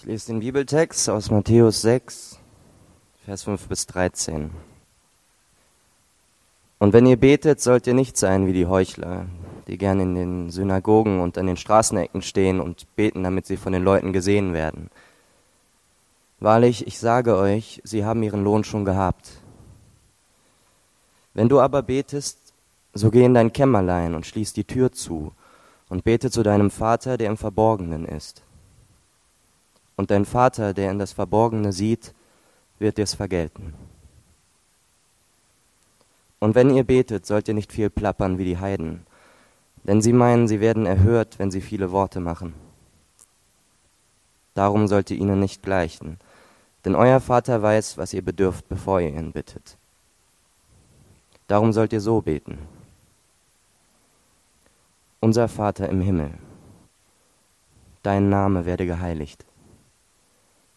Ich 0.00 0.06
lese 0.06 0.28
den 0.28 0.40
Bibeltext 0.40 1.10
aus 1.10 1.30
Matthäus 1.30 1.82
6, 1.82 2.38
Vers 3.26 3.42
5 3.42 3.68
bis 3.68 3.86
13. 3.86 4.50
Und 6.78 6.94
wenn 6.94 7.04
ihr 7.04 7.18
betet, 7.18 7.60
sollt 7.60 7.86
ihr 7.86 7.92
nicht 7.92 8.16
sein 8.16 8.46
wie 8.46 8.54
die 8.54 8.64
Heuchler, 8.64 9.26
die 9.66 9.76
gern 9.76 10.00
in 10.00 10.14
den 10.14 10.50
Synagogen 10.50 11.20
und 11.20 11.36
an 11.36 11.46
den 11.46 11.58
Straßenecken 11.58 12.22
stehen 12.22 12.60
und 12.60 12.86
beten, 12.96 13.24
damit 13.24 13.44
sie 13.44 13.58
von 13.58 13.74
den 13.74 13.84
Leuten 13.84 14.14
gesehen 14.14 14.54
werden. 14.54 14.88
Wahrlich, 16.38 16.86
ich 16.86 16.98
sage 16.98 17.36
euch, 17.36 17.82
sie 17.84 18.02
haben 18.02 18.22
ihren 18.22 18.42
Lohn 18.42 18.64
schon 18.64 18.86
gehabt. 18.86 19.32
Wenn 21.34 21.50
du 21.50 21.60
aber 21.60 21.82
betest, 21.82 22.38
so 22.94 23.10
geh 23.10 23.26
in 23.26 23.34
dein 23.34 23.52
Kämmerlein 23.52 24.14
und 24.14 24.24
schließ 24.24 24.54
die 24.54 24.64
Tür 24.64 24.92
zu 24.92 25.32
und 25.90 26.04
bete 26.04 26.30
zu 26.30 26.42
deinem 26.42 26.70
Vater, 26.70 27.18
der 27.18 27.28
im 27.28 27.36
Verborgenen 27.36 28.06
ist 28.06 28.44
und 30.00 30.10
dein 30.10 30.24
Vater, 30.24 30.72
der 30.72 30.90
in 30.90 30.98
das 30.98 31.12
Verborgene 31.12 31.74
sieht, 31.74 32.14
wird 32.78 32.96
dir's 32.96 33.12
vergelten. 33.12 33.74
Und 36.38 36.54
wenn 36.54 36.74
ihr 36.74 36.84
betet, 36.84 37.26
sollt 37.26 37.48
ihr 37.48 37.54
nicht 37.54 37.70
viel 37.70 37.90
plappern 37.90 38.38
wie 38.38 38.46
die 38.46 38.56
Heiden, 38.56 39.04
denn 39.84 40.00
sie 40.00 40.14
meinen, 40.14 40.48
sie 40.48 40.60
werden 40.60 40.86
erhört, 40.86 41.38
wenn 41.38 41.50
sie 41.50 41.60
viele 41.60 41.92
Worte 41.92 42.18
machen. 42.18 42.54
Darum 44.54 44.88
sollt 44.88 45.10
ihr 45.10 45.18
ihnen 45.18 45.38
nicht 45.38 45.62
gleichen, 45.62 46.18
denn 46.86 46.94
euer 46.94 47.20
Vater 47.20 47.60
weiß, 47.60 47.98
was 47.98 48.14
ihr 48.14 48.22
bedürft, 48.22 48.70
bevor 48.70 49.02
ihr 49.02 49.10
ihn 49.10 49.32
bittet. 49.32 49.76
Darum 51.46 51.74
sollt 51.74 51.92
ihr 51.92 52.00
so 52.00 52.22
beten. 52.22 52.56
Unser 55.20 55.46
Vater 55.46 55.90
im 55.90 56.00
Himmel, 56.00 56.30
dein 58.02 58.30
Name 58.30 58.64
werde 58.64 58.86
geheiligt 58.86 59.44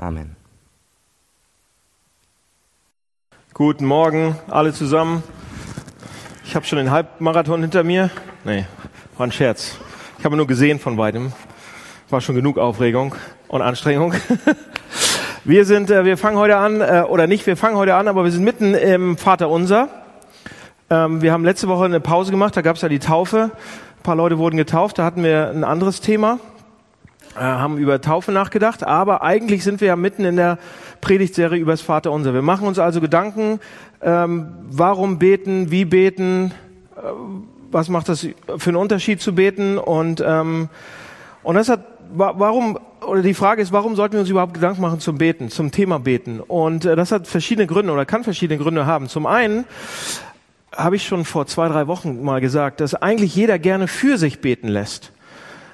Amen. 0.00 0.34
Guten 3.52 3.84
Morgen, 3.84 4.34
alle 4.48 4.72
zusammen. 4.72 5.22
Ich 6.42 6.56
habe 6.56 6.64
schon 6.64 6.78
den 6.78 6.90
Halbmarathon 6.90 7.60
hinter 7.60 7.84
mir. 7.84 8.08
Nee, 8.44 8.64
war 9.18 9.26
ein 9.26 9.32
Scherz. 9.32 9.76
Ich 10.18 10.24
habe 10.24 10.38
nur 10.38 10.46
gesehen 10.46 10.78
von 10.78 10.96
weitem. 10.96 11.34
War 12.08 12.22
schon 12.22 12.34
genug 12.34 12.56
Aufregung 12.56 13.14
und 13.48 13.60
Anstrengung. 13.60 14.14
Wir 15.44 15.66
sind, 15.66 15.90
äh, 15.90 16.04
wir 16.04 16.18
fangen 16.18 16.36
heute 16.36 16.58
an, 16.58 16.82
äh, 16.82 17.02
oder 17.08 17.26
nicht, 17.26 17.46
wir 17.46 17.56
fangen 17.56 17.76
heute 17.76 17.94
an, 17.94 18.08
aber 18.08 18.24
wir 18.24 18.30
sind 18.30 18.44
mitten 18.44 18.74
im 18.74 19.16
Vater 19.16 19.48
Unser. 19.48 19.88
Ähm, 20.90 21.22
wir 21.22 21.32
haben 21.32 21.46
letzte 21.46 21.66
Woche 21.66 21.86
eine 21.86 21.98
Pause 21.98 22.30
gemacht, 22.30 22.54
da 22.54 22.60
gab 22.60 22.76
es 22.76 22.82
ja 22.82 22.90
die 22.90 22.98
Taufe. 22.98 23.50
Ein 23.50 24.02
paar 24.02 24.16
Leute 24.16 24.36
wurden 24.36 24.58
getauft, 24.58 24.98
da 24.98 25.04
hatten 25.04 25.24
wir 25.24 25.48
ein 25.48 25.64
anderes 25.64 26.02
Thema. 26.02 26.38
Äh, 27.36 27.40
haben 27.40 27.78
über 27.78 28.00
Taufe 28.00 28.32
nachgedacht, 28.32 28.82
aber 28.82 29.22
eigentlich 29.22 29.62
sind 29.62 29.80
wir 29.80 29.88
ja 29.88 29.96
mitten 29.96 30.24
in 30.24 30.34
der 30.34 30.58
Predigtserie 31.00 31.60
über 31.60 31.70
das 31.70 31.80
Vaterunser. 31.80 32.34
Wir 32.34 32.42
machen 32.42 32.66
uns 32.66 32.80
also 32.80 33.00
Gedanken, 33.00 33.60
ähm, 34.02 34.48
warum 34.68 35.20
beten, 35.20 35.70
wie 35.70 35.84
beten, 35.84 36.52
äh, 36.96 37.00
was 37.70 37.88
macht 37.88 38.08
das 38.08 38.26
für 38.58 38.70
einen 38.70 38.76
Unterschied 38.76 39.20
zu 39.20 39.36
beten 39.36 39.78
und 39.78 40.20
ähm, 40.26 40.68
und 41.44 41.54
das 41.54 41.68
hat 41.68 41.84
warum 42.12 42.80
oder 43.06 43.22
die 43.22 43.34
Frage 43.34 43.62
ist, 43.62 43.70
warum 43.70 43.94
sollten 43.94 44.14
wir 44.14 44.20
uns 44.20 44.28
überhaupt 44.28 44.54
Gedanken 44.54 44.82
machen 44.82 44.98
zum 44.98 45.16
Beten, 45.16 45.50
zum 45.50 45.70
Thema 45.70 46.00
Beten? 46.00 46.40
Und 46.40 46.84
äh, 46.84 46.96
das 46.96 47.12
hat 47.12 47.28
verschiedene 47.28 47.68
Gründe 47.68 47.92
oder 47.92 48.06
kann 48.06 48.24
verschiedene 48.24 48.58
Gründe 48.58 48.86
haben. 48.86 49.08
Zum 49.08 49.26
einen 49.26 49.64
habe 50.74 50.96
ich 50.96 51.06
schon 51.06 51.24
vor 51.24 51.46
zwei, 51.46 51.68
drei 51.68 51.86
Wochen 51.86 52.24
mal 52.24 52.40
gesagt, 52.40 52.80
dass 52.80 52.94
eigentlich 52.96 53.36
jeder 53.36 53.60
gerne 53.60 53.86
für 53.86 54.18
sich 54.18 54.40
beten 54.40 54.66
lässt. 54.66 55.12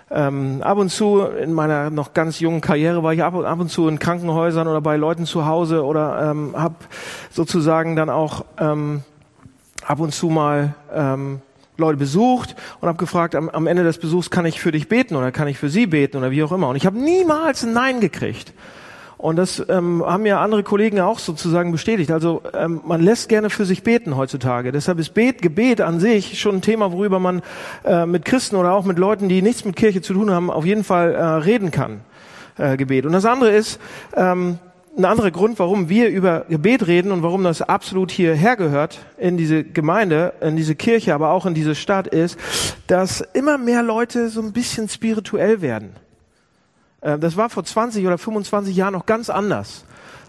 Ähm, 0.08 0.62
ab 0.62 0.78
und 0.78 0.90
zu 0.90 1.22
in 1.22 1.52
meiner 1.52 1.90
noch 1.90 2.14
ganz 2.14 2.38
jungen 2.38 2.60
Karriere 2.60 3.02
war 3.02 3.12
ich 3.12 3.24
ab 3.24 3.34
und, 3.34 3.44
ab 3.44 3.58
und 3.58 3.70
zu 3.70 3.88
in 3.88 3.98
Krankenhäusern 3.98 4.68
oder 4.68 4.80
bei 4.80 4.96
Leuten 4.96 5.26
zu 5.26 5.46
Hause 5.46 5.84
oder 5.84 6.30
ähm, 6.30 6.54
habe 6.56 6.76
sozusagen 7.30 7.96
dann 7.96 8.08
auch 8.08 8.44
ähm, 8.58 9.02
ab 9.84 9.98
und 9.98 10.14
zu 10.14 10.28
mal 10.28 10.74
ähm, 10.94 11.40
Leute 11.76 11.98
besucht 11.98 12.54
und 12.80 12.88
habe 12.88 12.98
gefragt, 12.98 13.34
am, 13.34 13.48
am 13.48 13.66
Ende 13.66 13.82
des 13.82 13.98
Besuchs 13.98 14.30
kann 14.30 14.46
ich 14.46 14.60
für 14.60 14.70
dich 14.70 14.88
beten 14.88 15.16
oder 15.16 15.32
kann 15.32 15.48
ich 15.48 15.58
für 15.58 15.68
sie 15.68 15.86
beten 15.86 16.16
oder 16.16 16.30
wie 16.30 16.42
auch 16.44 16.52
immer. 16.52 16.68
Und 16.68 16.76
ich 16.76 16.86
habe 16.86 16.98
niemals 16.98 17.64
ein 17.64 17.72
Nein 17.72 18.00
gekriegt. 18.00 18.52
Und 19.26 19.34
das 19.34 19.60
ähm, 19.68 20.04
haben 20.06 20.24
ja 20.24 20.40
andere 20.40 20.62
Kollegen 20.62 21.00
auch 21.00 21.18
sozusagen 21.18 21.72
bestätigt. 21.72 22.12
Also 22.12 22.42
ähm, 22.54 22.80
man 22.86 23.02
lässt 23.02 23.28
gerne 23.28 23.50
für 23.50 23.64
sich 23.64 23.82
beten 23.82 24.16
heutzutage. 24.16 24.70
Deshalb 24.70 25.00
ist 25.00 25.14
Bet, 25.14 25.42
Gebet 25.42 25.80
an 25.80 25.98
sich 25.98 26.38
schon 26.38 26.54
ein 26.54 26.62
Thema, 26.62 26.92
worüber 26.92 27.18
man 27.18 27.42
äh, 27.84 28.06
mit 28.06 28.24
Christen 28.24 28.54
oder 28.54 28.72
auch 28.72 28.84
mit 28.84 29.00
Leuten, 29.00 29.28
die 29.28 29.42
nichts 29.42 29.64
mit 29.64 29.74
Kirche 29.74 30.00
zu 30.00 30.14
tun 30.14 30.30
haben, 30.30 30.48
auf 30.48 30.64
jeden 30.64 30.84
Fall 30.84 31.12
äh, 31.12 31.24
reden 31.24 31.72
kann. 31.72 32.02
Äh, 32.56 32.76
Gebet. 32.76 33.04
Und 33.04 33.14
das 33.14 33.24
andere 33.24 33.50
ist, 33.50 33.80
ähm, 34.14 34.60
ein 34.96 35.04
anderer 35.04 35.32
Grund, 35.32 35.58
warum 35.58 35.88
wir 35.88 36.08
über 36.08 36.44
Gebet 36.48 36.86
reden 36.86 37.10
und 37.10 37.24
warum 37.24 37.42
das 37.42 37.62
absolut 37.62 38.12
hierher 38.12 38.54
gehört 38.54 39.00
in 39.18 39.36
diese 39.36 39.64
Gemeinde, 39.64 40.34
in 40.40 40.54
diese 40.54 40.76
Kirche, 40.76 41.16
aber 41.16 41.32
auch 41.32 41.46
in 41.46 41.54
diese 41.54 41.74
Stadt 41.74 42.06
ist, 42.06 42.38
dass 42.86 43.22
immer 43.32 43.58
mehr 43.58 43.82
Leute 43.82 44.28
so 44.28 44.40
ein 44.40 44.52
bisschen 44.52 44.88
spirituell 44.88 45.62
werden. 45.62 45.96
Äh, 47.06 47.18
das 47.18 47.36
war 47.36 47.48
vor 47.48 47.64
20 47.64 48.06
oder 48.06 48.18
25 48.18 48.74
Jahren 48.76 48.92
noch 48.92 49.06
ganz 49.06 49.30
anders. 49.30 49.84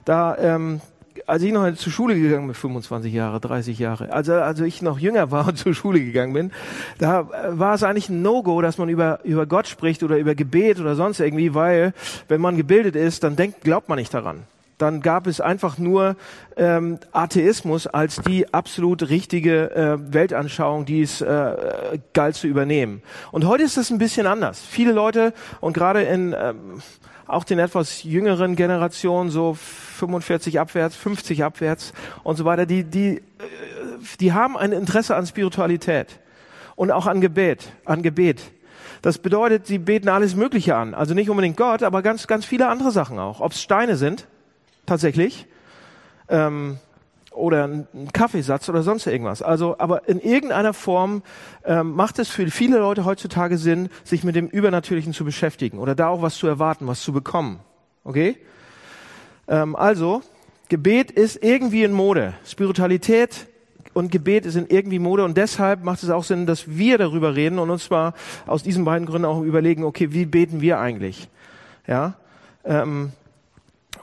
Da, 0.06 0.38
ähm, 0.38 0.80
als 1.26 1.42
ich 1.42 1.52
noch 1.52 1.74
zur 1.74 1.92
Schule 1.92 2.16
gegangen 2.16 2.46
bin, 2.46 2.54
25 2.54 3.12
Jahre, 3.12 3.40
30 3.42 3.80
Jahre, 3.80 4.14
also 4.14 4.34
also 4.34 4.64
ich 4.64 4.82
noch 4.82 5.00
jünger 5.00 5.32
war 5.32 5.48
und 5.48 5.58
zur 5.58 5.74
Schule 5.74 6.00
gegangen 6.00 6.34
bin, 6.34 6.52
da 7.00 7.22
äh, 7.22 7.60
war 7.60 7.74
es 7.74 7.84
eigentlich 7.84 8.10
ein 8.10 8.22
No-Go, 8.22 8.62
dass 8.62 8.78
man 8.78 8.88
über 8.88 9.20
über 9.24 9.46
Gott 9.46 9.68
spricht 9.68 10.04
oder 10.04 10.18
über 10.18 10.36
Gebet 10.36 10.80
oder 10.80 10.96
sonst 10.96 11.20
irgendwie, 11.20 11.54
weil 11.54 11.94
wenn 12.28 12.40
man 12.40 12.56
gebildet 12.56 12.96
ist, 12.96 13.24
dann 13.24 13.36
denkt, 13.36 13.62
glaubt 13.62 13.90
man 13.90 13.98
nicht 13.98 14.14
daran 14.14 14.44
dann 14.78 15.02
gab 15.02 15.26
es 15.28 15.42
einfach 15.42 15.78
nur 15.78 16.16
ähm, 16.56 17.00
Atheismus 17.12 17.88
als 17.88 18.18
die 18.18 18.54
absolut 18.54 19.10
richtige 19.10 19.72
äh, 19.72 20.14
Weltanschauung, 20.14 20.86
die 20.86 21.02
es 21.02 21.22
äh, 21.22 22.00
galt 22.14 22.36
zu 22.36 22.48
übernehmen. 22.48 23.02
Und 23.32 23.46
heute 23.46 23.64
ist 23.64 23.78
das 23.78 23.90
ein 23.90 23.98
bisschen 23.98 24.28
anders. 24.28 24.62
Viele 24.62 24.92
Leute 24.92 25.34
und 25.62 25.74
gerade 25.74 26.04
in 26.04 26.36
ähm, 26.38 26.82
auch 27.26 27.44
den 27.44 27.60
etwas 27.60 28.04
jüngeren 28.04 28.56
Generationen, 28.56 29.30
so 29.30 29.54
45 29.56 30.60
abwärts, 30.60 30.96
50 30.96 31.44
abwärts 31.44 31.94
und 32.24 32.38
so 32.38 32.46
weiter, 32.46 32.66
die, 32.66 32.84
die, 32.84 33.18
äh, 33.18 33.22
die 34.20 34.34
haben 34.34 34.58
ein 34.58 34.72
Interesse 34.72 35.16
an 35.16 35.26
Spiritualität 35.26 36.20
und 36.76 36.92
auch 36.92 37.08
an 37.08 37.20
Gebet, 37.20 37.72
an 37.84 38.04
Gebet. 38.04 38.42
Das 39.02 39.18
bedeutet, 39.18 39.68
sie 39.68 39.78
beten 39.78 40.10
alles 40.10 40.36
Mögliche 40.36 40.76
an. 40.76 40.94
Also 40.94 41.14
nicht 41.14 41.30
unbedingt 41.30 41.58
Gott, 41.58 41.84
aber 41.84 42.02
ganz, 42.02 42.28
ganz 42.28 42.46
viele 42.46 42.68
andere 42.68 42.92
Sachen 42.92 43.20
auch. 43.20 43.42
Ob 43.42 43.52
es 43.52 43.62
Steine 43.62 43.96
sind, 43.96 44.28
tatsächlich. 44.88 45.46
Ähm, 46.30 46.80
oder 47.38 47.66
ein 47.66 48.12
Kaffeesatz 48.14 48.68
oder 48.68 48.82
sonst 48.82 49.06
irgendwas. 49.06 49.42
Also, 49.42 49.76
aber 49.78 50.10
in 50.10 50.20
irgendeiner 50.20 50.74
Form 50.74 51.22
ähm, 51.64 51.92
macht 51.92 52.18
es 52.20 52.30
für 52.30 52.50
viele 52.50 52.80
Leute 52.80 53.06
heutzutage 53.06 53.58
Sinn, 53.58 53.90
sich 54.04 54.24
mit 54.24 54.36
dem 54.36 54.48
Übernatürlichen 54.48 55.14
zu 55.14 55.24
beschäftigen 55.24 55.78
oder 55.78 55.94
da 55.94 56.08
auch 56.08 56.24
was 56.24 56.36
zu 56.36 56.48
erwarten, 56.48 56.88
was 56.88 57.02
zu 57.02 57.14
bekommen. 57.14 57.60
Okay? 58.04 58.38
Ähm, 59.48 59.76
also, 59.76 60.24
Gebet 60.70 61.12
ist 61.12 61.42
irgendwie 61.44 61.84
in 61.84 61.94
Mode. 61.94 62.34
Spiritualität 62.44 63.48
und 63.94 64.12
Gebet 64.12 64.46
sind 64.52 64.72
irgendwie 64.72 65.00
Mode 65.00 65.24
und 65.24 65.38
deshalb 65.38 65.84
macht 65.84 66.04
es 66.04 66.10
auch 66.10 66.24
Sinn, 66.24 66.46
dass 66.46 66.68
wir 66.68 66.98
darüber 66.98 67.36
reden 67.36 67.60
und 67.60 67.70
uns 67.70 67.86
zwar 67.86 68.14
aus 68.46 68.64
diesen 68.64 68.84
beiden 68.84 69.08
Gründen 69.08 69.26
auch 69.26 69.42
überlegen, 69.42 69.84
okay, 69.84 70.12
wie 70.12 70.26
beten 70.26 70.62
wir 70.62 70.80
eigentlich? 70.80 71.30
Ja? 71.88 72.16
Ähm, 72.66 73.14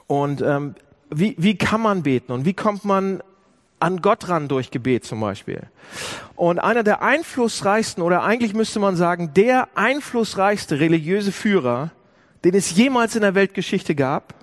und 0.07 0.41
ähm, 0.41 0.75
wie, 1.09 1.35
wie 1.37 1.57
kann 1.57 1.81
man 1.81 2.03
beten 2.03 2.31
und 2.31 2.45
wie 2.45 2.53
kommt 2.53 2.85
man 2.85 3.21
an 3.79 4.01
Gott 4.01 4.29
ran 4.29 4.47
durch 4.47 4.71
Gebet 4.71 5.05
zum 5.05 5.19
Beispiel? 5.19 5.61
Und 6.35 6.59
einer 6.59 6.83
der 6.83 7.01
einflussreichsten 7.01 8.03
oder 8.03 8.23
eigentlich 8.23 8.53
müsste 8.53 8.79
man 8.79 8.95
sagen, 8.95 9.33
der 9.33 9.69
einflussreichste 9.75 10.79
religiöse 10.79 11.31
Führer, 11.31 11.91
den 12.43 12.55
es 12.55 12.75
jemals 12.75 13.15
in 13.15 13.21
der 13.21 13.35
Weltgeschichte 13.35 13.95
gab, 13.95 14.33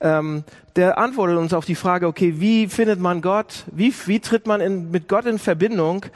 ähm, 0.00 0.44
der 0.76 0.98
antwortet 0.98 1.36
uns 1.36 1.54
auf 1.54 1.64
die 1.64 1.74
Frage, 1.74 2.06
okay, 2.06 2.34
wie 2.38 2.68
findet 2.68 2.98
man 2.98 3.22
Gott? 3.22 3.64
Wie, 3.70 3.94
wie 4.06 4.20
tritt 4.20 4.46
man 4.46 4.60
in, 4.60 4.90
mit 4.90 5.08
Gott 5.08 5.26
in 5.26 5.38
Verbindung? 5.38 6.06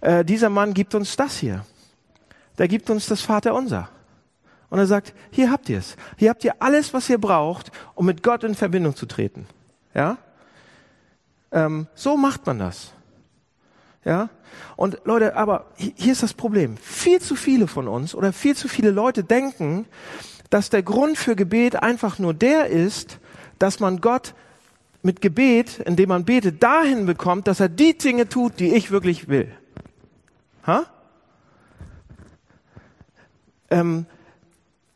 Äh, 0.00 0.24
dieser 0.24 0.50
Mann 0.50 0.74
gibt 0.74 0.94
uns 0.94 1.16
das 1.16 1.38
hier. 1.38 1.64
Der 2.58 2.68
gibt 2.68 2.90
uns 2.90 3.06
das 3.06 3.22
Vaterunser. 3.22 3.88
Und 4.70 4.78
er 4.78 4.86
sagt, 4.86 5.14
hier 5.30 5.50
habt 5.50 5.68
ihr 5.68 5.78
es. 5.78 5.96
Hier 6.16 6.30
habt 6.30 6.44
ihr 6.44 6.54
alles, 6.60 6.94
was 6.94 7.10
ihr 7.10 7.18
braucht, 7.18 7.72
um 7.94 8.06
mit 8.06 8.22
Gott 8.22 8.44
in 8.44 8.54
Verbindung 8.54 8.94
zu 8.94 9.06
treten. 9.06 9.46
Ja? 9.94 10.16
Ähm, 11.52 11.88
so 11.94 12.16
macht 12.16 12.46
man 12.46 12.60
das. 12.60 12.92
Ja? 14.04 14.30
Und 14.76 15.00
Leute, 15.04 15.36
aber 15.36 15.66
hier 15.76 16.12
ist 16.12 16.22
das 16.22 16.34
Problem. 16.34 16.76
Viel 16.76 17.20
zu 17.20 17.34
viele 17.34 17.66
von 17.66 17.88
uns 17.88 18.14
oder 18.14 18.32
viel 18.32 18.56
zu 18.56 18.68
viele 18.68 18.92
Leute 18.92 19.24
denken, 19.24 19.86
dass 20.50 20.70
der 20.70 20.82
Grund 20.82 21.18
für 21.18 21.36
Gebet 21.36 21.82
einfach 21.82 22.18
nur 22.18 22.32
der 22.32 22.66
ist, 22.68 23.18
dass 23.58 23.80
man 23.80 24.00
Gott 24.00 24.34
mit 25.02 25.20
Gebet, 25.20 25.80
indem 25.80 26.10
man 26.10 26.24
betet, 26.24 26.62
dahin 26.62 27.06
bekommt, 27.06 27.46
dass 27.46 27.60
er 27.60 27.68
die 27.68 27.96
Dinge 27.96 28.28
tut, 28.28 28.60
die 28.60 28.74
ich 28.74 28.90
wirklich 28.90 29.28
will. 29.28 29.52
Ha? 30.66 30.84
Ähm, 33.70 34.06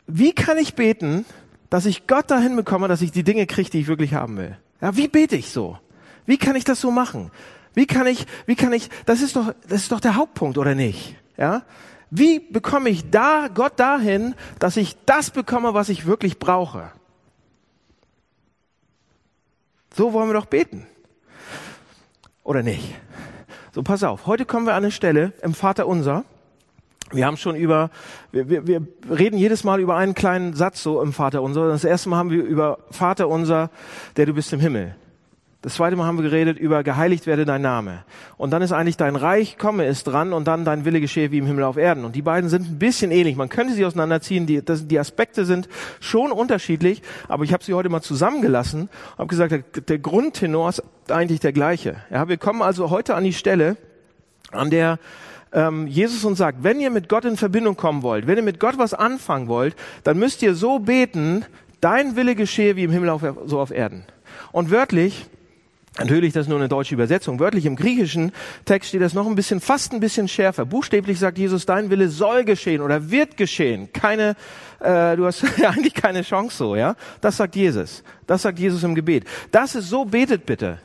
wie 0.07 0.33
kann 0.33 0.59
ich 0.59 0.75
beten, 0.75 1.25
dass 1.71 1.87
ich 1.87 2.07
Gott 2.07 2.31
dahin 2.31 2.57
bekomme, 2.57 2.89
dass 2.89 3.03
ich 3.03 3.13
die 3.13 3.25
Dinge 3.25 3.47
kriege, 3.47 3.71
die 3.71 3.81
ich 3.81 3.87
wirklich 3.87 4.15
haben 4.15 4.37
will? 4.37 4.57
Ja, 4.81 4.97
wie 4.97 5.09
bete 5.09 5.37
ich 5.37 5.51
so? 5.51 5.79
Wie 6.27 6.39
kann 6.39 6.57
ich 6.57 6.65
das 6.65 6.81
so 6.81 6.91
machen? 6.91 7.31
Wie 7.75 7.87
kann 7.87 8.07
ich, 8.07 8.27
wie 8.47 8.55
kann 8.55 8.73
ich, 8.73 8.89
das 9.07 9.21
ist 9.21 9.37
doch, 9.37 9.55
das 9.69 9.83
ist 9.83 9.93
doch 9.93 10.01
der 10.01 10.15
Hauptpunkt, 10.15 10.59
oder 10.59 10.75
nicht? 10.75 11.17
Ja? 11.37 11.63
Wie 12.11 12.39
bekomme 12.39 12.91
ich 12.91 13.11
da, 13.11 13.49
Gott 13.53 13.81
dahin, 13.81 14.35
dass 14.59 14.77
ich 14.77 14.97
das 15.07 15.31
bekomme, 15.31 15.75
was 15.75 15.89
ich 15.89 16.07
wirklich 16.07 16.39
brauche? 16.39 16.93
So 19.97 20.13
wollen 20.13 20.29
wir 20.29 20.35
doch 20.35 20.47
beten. 20.47 20.87
Oder 22.45 22.63
nicht? 22.63 22.95
So, 23.73 23.83
pass 23.83 24.05
auf. 24.05 24.27
Heute 24.27 24.45
kommen 24.45 24.67
wir 24.67 24.75
an 24.75 24.85
eine 24.85 24.93
Stelle 24.93 25.33
im 25.43 25.55
Vater 25.55 25.87
unser. 25.87 26.25
Wir 27.15 27.27
haben 27.27 27.37
schon 27.37 27.57
über, 27.57 27.91
wir, 28.33 28.49
wir, 28.49 28.67
wir 28.67 28.83
reden 29.09 29.39
jedes 29.39 29.65
Mal 29.65 29.81
über 29.81 29.97
einen 29.97 30.15
kleinen 30.15 30.55
Satz 30.55 30.83
so 30.83 31.01
im 31.01 31.13
Vater 31.13 31.43
unser. 31.43 31.69
Das 31.69 31.85
erste 31.85 32.09
Mal 32.09 32.17
haben 32.17 32.31
wir 32.31 32.43
über 32.43 32.79
Vater 32.91 33.29
unser, 33.29 33.71
der 34.17 34.27
du 34.27 34.35
bist 34.35 34.53
im 34.53 34.61
Himmel. 34.61 34.97
Das 35.63 35.77
zweite 35.77 35.97
Mal 35.97 36.05
haben 36.05 36.19
wir 36.19 36.25
geredet 36.25 36.59
über 36.59 36.83
geheiligt 36.83 37.27
werde 37.27 37.47
dein 37.47 37.63
Name. 37.63 38.05
Und 38.37 38.51
dann 38.51 38.61
ist 38.61 38.73
eigentlich 38.73 38.99
dein 38.99 39.17
Reich 39.17 39.57
komme 39.57 39.87
ist 39.87 40.05
dran 40.05 40.35
und 40.35 40.47
dann 40.47 40.67
dein 40.67 40.85
Wille 40.85 41.01
geschehe 41.01 41.31
wie 41.31 41.39
im 41.39 41.47
Himmel 41.47 41.65
auf 41.65 41.79
Erden. 41.79 42.05
Und 42.05 42.15
die 42.15 42.21
beiden 42.21 42.51
sind 42.51 42.69
ein 42.69 42.79
bisschen 42.79 43.11
ähnlich. 43.11 43.37
Man 43.37 43.49
könnte 43.49 43.73
sie 43.73 43.87
auseinanderziehen. 43.87 44.47
Die, 44.47 44.63
das, 44.63 44.87
die 44.87 44.99
Aspekte 44.99 45.47
sind 45.47 45.71
schon 46.01 46.33
unterschiedlich, 46.33 47.01
aber 47.29 47.45
ich 47.45 47.55
habe 47.55 47.65
sie 47.65 47.73
heute 47.73 47.89
mal 47.89 48.03
zusammengelassen 48.03 48.83
und 48.83 49.19
habe 49.19 49.29
gesagt, 49.29 49.53
der, 49.53 49.61
der 49.61 49.99
Grundtenor 49.99 50.69
ist 50.69 50.83
eigentlich 51.09 51.41
der 51.41 51.55
gleiche. 51.55 51.97
Ja, 52.11 52.29
wir 52.29 52.37
kommen 52.37 52.61
also 52.61 52.91
heute 52.91 53.15
an 53.15 53.25
die 53.25 53.33
Stelle, 53.33 53.79
an 54.53 54.69
der 54.69 54.99
ähm, 55.55 55.87
Jesus 55.87 56.25
uns 56.25 56.39
sagt, 56.39 56.63
wenn 56.63 56.81
ihr 56.81 56.91
mit 56.91 57.09
Gott 57.09 57.25
in 57.25 57.37
Verbindung 57.37 57.77
kommen 57.77 58.03
wollt, 58.03 58.27
wenn 58.27 58.37
ihr 58.37 58.43
mit 58.43 58.61
Gott 58.61 58.77
was 58.77 58.93
anfangen 58.93 59.49
wollt, 59.49 59.77
dann 60.03 60.19
müsst 60.19 60.43
ihr 60.43 60.55
so 60.55 60.81
beten, 60.81 61.45
dein 61.81 62.17
Wille 62.17 62.35
geschehe 62.35 62.77
wie 62.77 62.85
im 62.85 62.91
Himmel 62.91 63.09
auf, 63.09 63.23
so 63.47 63.61
auf 63.61 63.71
Erden. 63.71 64.05
Und 64.53 64.71
wörtlich 64.71 65.27
Natürlich, 65.97 66.33
das 66.33 66.47
ist 66.47 66.49
nur 66.49 66.59
eine 66.59 66.69
deutsche 66.69 66.93
Übersetzung. 66.93 67.39
Wörtlich 67.39 67.67
im 67.67 67.77
griechischen 67.77 68.33
Text 68.65 68.89
steht 68.89 69.01
das 69.01 69.15
noch 69.15 69.29
ein 69.29 69.37
bisschen, 69.37 69.61
fast 69.61 69.93
ein 69.93 70.01
bisschen 70.01 70.27
schärfer. 70.27 70.65
Buchstäblich 70.65 71.21
sagt 71.21 71.39
Jesus, 71.39 71.67
dein 71.67 71.89
Wille 71.89 72.09
soll 72.09 72.45
geschehen 72.45 72.81
oder 72.81 73.13
wird 73.13 73.37
geschehen. 73.37 73.93
Keine, 73.93 74.35
äh, 74.81 75.15
du 75.15 75.25
hast 75.25 75.45
eigentlich 75.65 75.95
keine 75.95 76.23
Chance 76.23 76.57
so, 76.57 76.75
ja. 76.75 76.97
Das 77.21 77.37
sagt 77.37 77.55
Jesus. 77.55 78.03
Das 78.27 78.43
sagt 78.43 78.59
Jesus 78.59 78.83
im 78.83 78.97
Gebet. 78.97 79.25
Das 79.53 79.77
ist 79.77 79.89
so, 79.89 80.05
betet 80.05 80.47
bitte. 80.47 80.81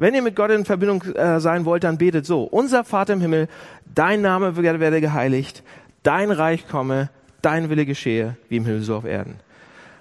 Wenn 0.00 0.14
ihr 0.14 0.22
mit 0.22 0.36
Gott 0.36 0.52
in 0.52 0.64
Verbindung 0.64 1.02
äh, 1.02 1.40
sein 1.40 1.64
wollt, 1.64 1.82
dann 1.82 1.98
betet 1.98 2.24
so. 2.24 2.44
Unser 2.44 2.84
Vater 2.84 3.14
im 3.14 3.20
Himmel, 3.20 3.48
dein 3.92 4.20
Name 4.20 4.56
werde 4.56 5.00
geheiligt, 5.00 5.64
dein 6.04 6.30
Reich 6.30 6.68
komme, 6.68 7.10
dein 7.42 7.68
Wille 7.68 7.84
geschehe, 7.84 8.36
wie 8.48 8.58
im 8.58 8.64
Himmel 8.64 8.82
so 8.82 8.94
auf 8.94 9.04
Erden. 9.04 9.40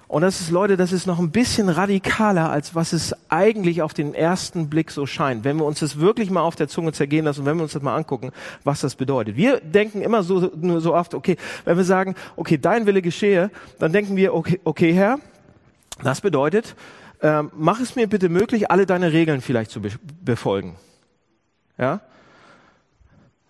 Und 0.07 0.21
das 0.21 0.39
ist, 0.39 0.51
Leute, 0.51 0.77
das 0.77 0.91
ist 0.91 1.07
noch 1.07 1.17
ein 1.17 1.31
bisschen 1.31 1.67
radikaler, 1.67 2.51
als 2.51 2.75
was 2.75 2.93
es 2.93 3.15
eigentlich 3.29 3.81
auf 3.81 3.95
den 3.95 4.13
ersten 4.13 4.69
Blick 4.69 4.91
so 4.91 5.07
scheint. 5.07 5.43
Wenn 5.43 5.57
wir 5.57 5.65
uns 5.65 5.79
das 5.79 5.99
wirklich 5.99 6.29
mal 6.29 6.41
auf 6.41 6.55
der 6.55 6.67
Zunge 6.67 6.93
zergehen 6.93 7.25
lassen 7.25 7.39
und 7.39 7.45
wenn 7.47 7.57
wir 7.57 7.63
uns 7.63 7.73
das 7.73 7.81
mal 7.81 7.95
angucken, 7.95 8.31
was 8.63 8.81
das 8.81 8.93
bedeutet. 8.93 9.35
Wir 9.35 9.59
denken 9.61 10.03
immer 10.03 10.21
so, 10.21 10.51
nur 10.55 10.79
so 10.79 10.93
oft, 10.93 11.15
okay, 11.15 11.37
wenn 11.65 11.75
wir 11.75 11.83
sagen, 11.83 12.13
okay, 12.35 12.59
dein 12.59 12.85
Wille 12.85 13.01
geschehe, 13.01 13.49
dann 13.79 13.91
denken 13.91 14.15
wir, 14.15 14.35
okay, 14.35 14.59
okay 14.63 14.93
Herr, 14.93 15.17
das 16.03 16.21
bedeutet, 16.21 16.75
ähm, 17.21 17.51
mach 17.55 17.79
es 17.79 17.95
mir 17.95 18.07
bitte 18.07 18.29
möglich, 18.29 18.69
alle 18.71 18.85
deine 18.85 19.11
Regeln 19.11 19.41
vielleicht 19.41 19.71
zu 19.71 19.81
befolgen. 20.23 20.75
Ja? 21.77 22.01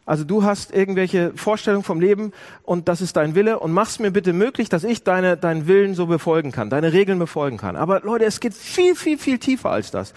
Also 0.08 0.24
du 0.24 0.44
hast 0.44 0.74
irgendwelche 0.74 1.34
Vorstellungen 1.36 1.84
vom 1.84 2.00
Leben 2.00 2.31
und 2.64 2.88
das 2.88 3.02
ist 3.02 3.18
dein 3.18 3.36
Wille 3.36 3.60
und 3.60 3.74
mach's 3.74 4.00
mir 4.00 4.12
bitte 4.12 4.31
möglich, 4.31 4.69
dass 4.69 4.86
ich 4.86 5.04
deine, 5.04 5.36
deinen 5.36 5.68
Willen 5.68 5.96
so 5.96 6.06
befolgen 6.06 6.54
kann, 6.54 6.69
deine 6.69 6.94
Regeln 6.94 7.19
befolgen 7.19 7.58
kann. 7.58 7.75
Aber 7.75 8.00
Leute, 8.00 8.24
es 8.24 8.40
geht 8.40 8.54
viel, 8.54 8.96
viel, 8.96 9.18
viel 9.18 9.38
tiefer 9.38 9.69
als 9.69 9.92
das. 9.92 10.14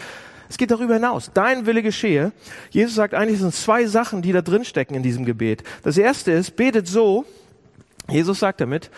Es 0.48 0.58
geht 0.58 0.70
darüber 0.70 0.94
hinaus. 0.94 1.32
Dein 1.34 1.66
Wille 1.66 1.82
geschehe. 1.82 2.30
Jesus 2.70 2.94
sagt 2.94 3.14
eigentlich, 3.14 3.34
es 3.34 3.40
sind 3.40 3.54
zwei 3.54 3.86
Sachen, 3.86 4.22
die 4.22 4.32
da 4.32 4.42
drin 4.42 4.64
stecken 4.64 4.94
in 4.94 5.02
diesem 5.02 5.24
Gebet. 5.24 5.64
Das 5.82 5.98
erste 5.98 6.30
ist, 6.30 6.54
betet 6.54 6.86
so. 6.86 7.24
Jesus 8.08 8.38
sagt 8.38 8.60
damit, 8.60 8.90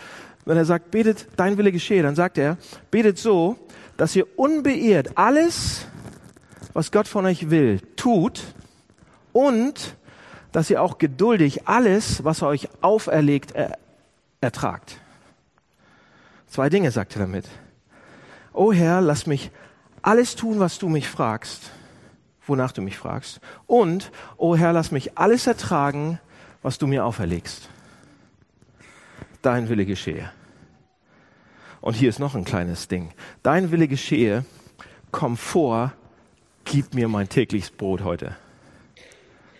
wenn 0.44 0.58
er 0.58 0.64
sagt, 0.66 0.90
betet 0.90 1.26
dein 1.36 1.56
Wille 1.56 1.72
geschehe, 1.72 2.02
dann 2.02 2.16
sagt 2.16 2.36
er, 2.36 2.58
betet 2.90 3.18
so, 3.18 3.56
dass 4.02 4.16
ihr 4.16 4.26
unbeirrt 4.36 5.16
alles, 5.16 5.86
was 6.72 6.90
Gott 6.90 7.06
von 7.06 7.24
euch 7.24 7.50
will, 7.50 7.78
tut 7.94 8.42
und 9.32 9.94
dass 10.50 10.70
ihr 10.70 10.82
auch 10.82 10.98
geduldig 10.98 11.68
alles, 11.68 12.24
was 12.24 12.42
er 12.42 12.48
euch 12.48 12.68
auferlegt, 12.80 13.52
er, 13.52 13.78
ertragt. 14.40 14.98
Zwei 16.48 16.68
Dinge 16.68 16.90
sagt 16.90 17.14
er 17.14 17.20
damit. 17.20 17.44
O 18.52 18.72
Herr, 18.72 19.00
lass 19.00 19.28
mich 19.28 19.52
alles 20.02 20.34
tun, 20.34 20.58
was 20.58 20.80
du 20.80 20.88
mich 20.88 21.08
fragst, 21.08 21.70
wonach 22.44 22.72
du 22.72 22.82
mich 22.82 22.98
fragst. 22.98 23.40
Und, 23.68 24.10
o 24.36 24.56
Herr, 24.56 24.72
lass 24.72 24.90
mich 24.90 25.16
alles 25.16 25.46
ertragen, 25.46 26.18
was 26.60 26.76
du 26.76 26.88
mir 26.88 27.04
auferlegst. 27.04 27.68
Dein 29.42 29.68
Wille 29.68 29.86
geschehe. 29.86 30.32
Und 31.82 31.94
hier 31.94 32.08
ist 32.08 32.20
noch 32.20 32.34
ein 32.34 32.44
kleines 32.44 32.88
Ding. 32.88 33.10
Dein 33.42 33.72
Wille 33.72 33.88
geschehe, 33.88 34.44
komm 35.10 35.36
vor, 35.36 35.92
gib 36.64 36.94
mir 36.94 37.08
mein 37.08 37.28
tägliches 37.28 37.70
Brot 37.70 38.04
heute. 38.04 38.36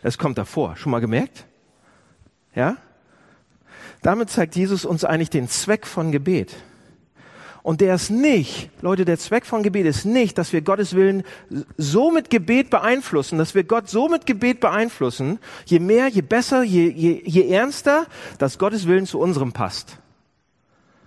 Es 0.03 0.19
kommt 0.19 0.39
davor. 0.39 0.77
Schon 0.77 0.93
mal 0.93 1.01
gemerkt? 1.01 1.45
Ja? 2.55 2.77
Damit 4.03 4.31
zeigt 4.31 4.55
Jesus 4.55 4.85
uns 4.85 5.05
eigentlich 5.05 5.31
den 5.31 5.49
Zweck 5.49 5.85
von 5.87 6.13
Gebet. 6.13 6.55
Und 7.65 7.81
der 7.81 7.95
ist 7.95 8.11
nicht, 8.11 8.71
Leute, 8.83 9.05
der 9.05 9.19
Zweck 9.19 9.45
von 9.45 9.63
Gebet 9.63 9.87
ist 9.87 10.05
nicht, 10.05 10.39
dass 10.39 10.53
wir 10.53 10.63
Gottes 10.63 10.95
Willen 10.95 11.23
so 11.77 12.11
mit 12.11 12.31
Gebet 12.31 12.71
beeinflussen, 12.71 13.39
dass 13.39 13.55
wir 13.55 13.63
Gott 13.63 13.89
so 13.89 14.09
mit 14.09 14.27
Gebet 14.27 14.59
beeinflussen, 14.59 15.39
je 15.67 15.79
mehr, 15.79 16.09
je 16.09 16.23
besser, 16.23 16.63
je, 16.63 16.89
je, 16.91 17.23
je 17.25 17.49
ernster, 17.53 18.07
dass 18.39 18.59
Gottes 18.59 18.89
Willen 18.89 19.07
zu 19.07 19.21
unserem 19.21 19.53
passt. 19.53 19.99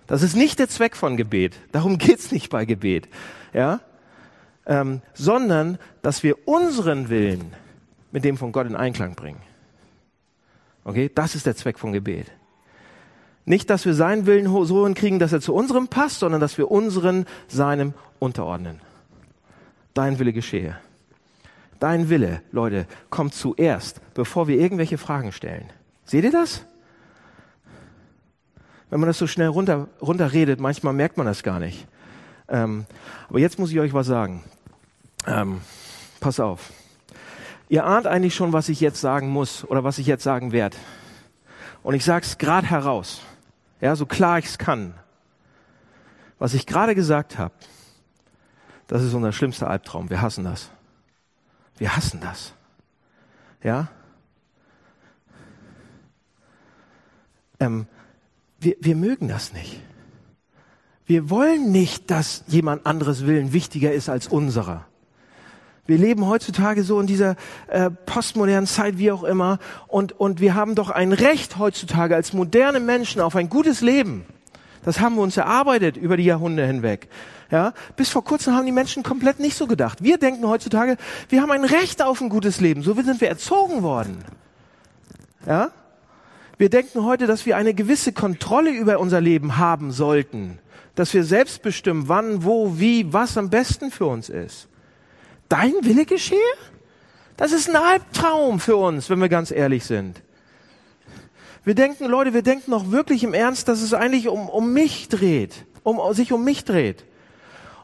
Das 0.06 0.22
ist 0.22 0.36
nicht 0.36 0.58
der 0.58 0.68
Zweck 0.68 0.96
von 0.96 1.16
Gebet. 1.16 1.56
Darum 1.72 1.98
geht's 1.98 2.32
nicht 2.32 2.50
bei 2.50 2.64
Gebet. 2.64 3.08
Ja? 3.52 3.80
Ähm, 4.66 5.02
sondern, 5.14 5.78
dass 6.02 6.22
wir 6.22 6.48
unseren 6.48 7.08
Willen 7.08 7.52
mit 8.12 8.24
dem 8.24 8.36
von 8.36 8.52
Gott 8.52 8.66
in 8.66 8.76
Einklang 8.76 9.14
bringen. 9.14 9.40
Okay, 10.84 11.10
das 11.14 11.34
ist 11.34 11.46
der 11.46 11.56
Zweck 11.56 11.78
von 11.78 11.92
Gebet. 11.92 12.30
Nicht, 13.44 13.70
dass 13.70 13.84
wir 13.84 13.94
seinen 13.94 14.26
Willen 14.26 14.46
so 14.64 14.84
hinkriegen, 14.84 15.18
dass 15.18 15.32
er 15.32 15.40
zu 15.40 15.54
unserem 15.54 15.88
passt, 15.88 16.20
sondern 16.20 16.40
dass 16.40 16.58
wir 16.58 16.70
unseren 16.70 17.26
seinem 17.48 17.94
unterordnen. 18.18 18.80
Dein 19.94 20.18
Wille 20.18 20.32
geschehe. 20.32 20.76
Dein 21.78 22.08
Wille, 22.08 22.42
Leute, 22.52 22.86
kommt 23.10 23.34
zuerst, 23.34 24.00
bevor 24.14 24.48
wir 24.48 24.58
irgendwelche 24.58 24.98
Fragen 24.98 25.32
stellen. 25.32 25.70
Seht 26.04 26.24
ihr 26.24 26.32
das? 26.32 26.64
Wenn 28.90 29.00
man 29.00 29.08
das 29.08 29.18
so 29.18 29.26
schnell 29.26 29.48
runter, 29.48 29.88
runterredet, 30.00 30.60
manchmal 30.60 30.92
merkt 30.92 31.16
man 31.16 31.26
das 31.26 31.42
gar 31.42 31.58
nicht. 31.58 31.86
Ähm, 32.48 32.86
aber 33.28 33.40
jetzt 33.40 33.58
muss 33.58 33.72
ich 33.72 33.80
euch 33.80 33.92
was 33.92 34.06
sagen. 34.06 34.44
Ähm, 35.26 35.60
pass 36.20 36.38
auf. 36.38 36.72
Ihr 37.68 37.84
ahnt 37.84 38.06
eigentlich 38.06 38.34
schon, 38.34 38.52
was 38.52 38.68
ich 38.68 38.80
jetzt 38.80 39.00
sagen 39.00 39.28
muss 39.28 39.64
oder 39.64 39.82
was 39.82 39.98
ich 39.98 40.06
jetzt 40.06 40.22
sagen 40.22 40.52
werde. 40.52 40.76
Und 41.82 41.94
ich 41.94 42.04
sage 42.04 42.24
es 42.24 42.38
gerade 42.38 42.68
heraus, 42.68 43.22
ja, 43.80 43.96
so 43.96 44.06
klar 44.06 44.38
ich 44.38 44.46
es 44.46 44.58
kann. 44.58 44.94
Was 46.38 46.54
ich 46.54 46.66
gerade 46.66 46.94
gesagt 46.94 47.38
habe, 47.38 47.54
das 48.86 49.02
ist 49.02 49.14
unser 49.14 49.32
schlimmster 49.32 49.68
Albtraum. 49.68 50.10
Wir 50.10 50.20
hassen 50.20 50.44
das. 50.44 50.70
Wir 51.78 51.96
hassen 51.96 52.20
das. 52.20 52.54
Ja? 53.62 53.88
Ähm, 57.58 57.86
wir, 58.66 58.76
wir 58.80 58.96
mögen 58.96 59.28
das 59.28 59.52
nicht. 59.52 59.80
Wir 61.06 61.30
wollen 61.30 61.70
nicht, 61.70 62.10
dass 62.10 62.42
jemand 62.48 62.84
anderes 62.84 63.24
Willen 63.24 63.52
wichtiger 63.52 63.92
ist 63.92 64.08
als 64.08 64.26
unserer. 64.26 64.86
Wir 65.86 65.98
leben 65.98 66.26
heutzutage 66.26 66.82
so 66.82 67.00
in 67.00 67.06
dieser 67.06 67.36
äh, 67.68 67.90
postmodernen 67.90 68.66
Zeit, 68.66 68.98
wie 68.98 69.12
auch 69.12 69.22
immer, 69.22 69.60
und, 69.86 70.18
und 70.18 70.40
wir 70.40 70.56
haben 70.56 70.74
doch 70.74 70.90
ein 70.90 71.12
Recht 71.12 71.58
heutzutage 71.58 72.16
als 72.16 72.32
moderne 72.32 72.80
Menschen 72.80 73.20
auf 73.20 73.36
ein 73.36 73.48
gutes 73.48 73.82
Leben. 73.82 74.26
Das 74.84 74.98
haben 74.98 75.14
wir 75.14 75.22
uns 75.22 75.36
erarbeitet 75.36 75.96
über 75.96 76.16
die 76.16 76.24
Jahrhunderte 76.24 76.66
hinweg. 76.66 77.08
Ja, 77.52 77.72
bis 77.94 78.08
vor 78.08 78.24
kurzem 78.24 78.54
haben 78.54 78.66
die 78.66 78.72
Menschen 78.72 79.04
komplett 79.04 79.38
nicht 79.38 79.56
so 79.56 79.68
gedacht. 79.68 80.02
Wir 80.02 80.18
denken 80.18 80.48
heutzutage, 80.48 80.96
wir 81.28 81.40
haben 81.40 81.52
ein 81.52 81.64
Recht 81.64 82.02
auf 82.02 82.20
ein 82.20 82.28
gutes 82.28 82.60
Leben. 82.60 82.82
So 82.82 82.94
sind 82.94 83.20
wir 83.20 83.28
erzogen 83.28 83.84
worden. 83.84 84.24
Ja? 85.46 85.70
Wir 86.58 86.70
denken 86.70 87.04
heute, 87.04 87.26
dass 87.26 87.44
wir 87.44 87.56
eine 87.56 87.74
gewisse 87.74 88.12
Kontrolle 88.12 88.70
über 88.70 88.98
unser 88.98 89.20
Leben 89.20 89.58
haben 89.58 89.92
sollten. 89.92 90.58
Dass 90.94 91.12
wir 91.12 91.24
selbst 91.24 91.62
bestimmen, 91.62 92.08
wann, 92.08 92.44
wo, 92.44 92.78
wie, 92.78 93.12
was 93.12 93.36
am 93.36 93.50
besten 93.50 93.90
für 93.90 94.06
uns 94.06 94.28
ist. 94.30 94.68
Dein 95.48 95.74
Wille 95.82 96.06
geschehe? 96.06 96.38
Das 97.36 97.52
ist 97.52 97.68
ein 97.68 97.76
Albtraum 97.76 98.60
für 98.60 98.76
uns, 98.76 99.10
wenn 99.10 99.20
wir 99.20 99.28
ganz 99.28 99.50
ehrlich 99.50 99.84
sind. 99.84 100.22
Wir 101.64 101.74
denken, 101.74 102.06
Leute, 102.06 102.32
wir 102.32 102.42
denken 102.42 102.70
noch 102.70 102.90
wirklich 102.90 103.24
im 103.24 103.34
Ernst, 103.34 103.68
dass 103.68 103.82
es 103.82 103.92
eigentlich 103.92 104.28
um, 104.28 104.48
um 104.48 104.72
mich 104.72 105.08
dreht, 105.08 105.66
um, 105.82 106.00
sich 106.14 106.32
um 106.32 106.44
mich 106.44 106.64
dreht. 106.64 107.04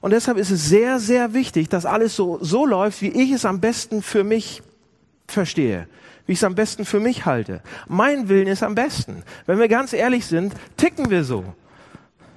Und 0.01 0.13
deshalb 0.13 0.39
ist 0.39 0.51
es 0.51 0.69
sehr, 0.69 0.99
sehr 0.99 1.35
wichtig, 1.35 1.69
dass 1.69 1.85
alles 1.85 2.17
so, 2.17 2.39
so 2.41 2.65
läuft, 2.65 3.03
wie 3.03 3.09
ich 3.09 3.33
es 3.33 3.45
am 3.45 3.61
besten 3.61 4.03
für 4.03 4.25
mich 4.25 4.63
verstehe, 5.27 5.89
wie 6.33 6.35
ich 6.35 6.39
es 6.39 6.45
am 6.45 6.55
besten 6.55 6.87
für 6.87 6.99
mich 6.99 7.27
halte. 7.27 7.61
Mein 7.89 8.31
Willen 8.31 8.47
ist 8.47 8.63
am 8.63 8.75
besten. 8.75 9.23
Wenn 9.45 9.59
wir 9.59 9.69
ganz 9.69 9.93
ehrlich 9.93 10.25
sind, 10.25 10.55
ticken 10.79 11.11
wir 11.11 11.25
so. 11.25 11.45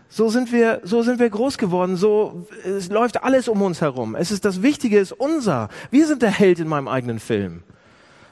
So 0.09 0.27
sind 0.27 0.51
wir, 0.51 0.81
so 0.83 1.01
sind 1.01 1.17
wir 1.17 1.29
groß 1.29 1.57
geworden. 1.57 1.95
So, 1.95 2.45
es 2.65 2.89
läuft 2.89 3.23
alles 3.23 3.47
um 3.47 3.61
uns 3.61 3.79
herum. 3.79 4.15
Es 4.15 4.31
ist 4.31 4.43
das 4.43 4.61
Wichtige 4.61 4.99
ist 4.99 5.13
unser. 5.13 5.69
Wir 5.91 6.07
sind 6.07 6.23
der 6.23 6.31
Held 6.31 6.59
in 6.59 6.67
meinem 6.67 6.89
eigenen 6.89 7.19
Film. 7.19 7.63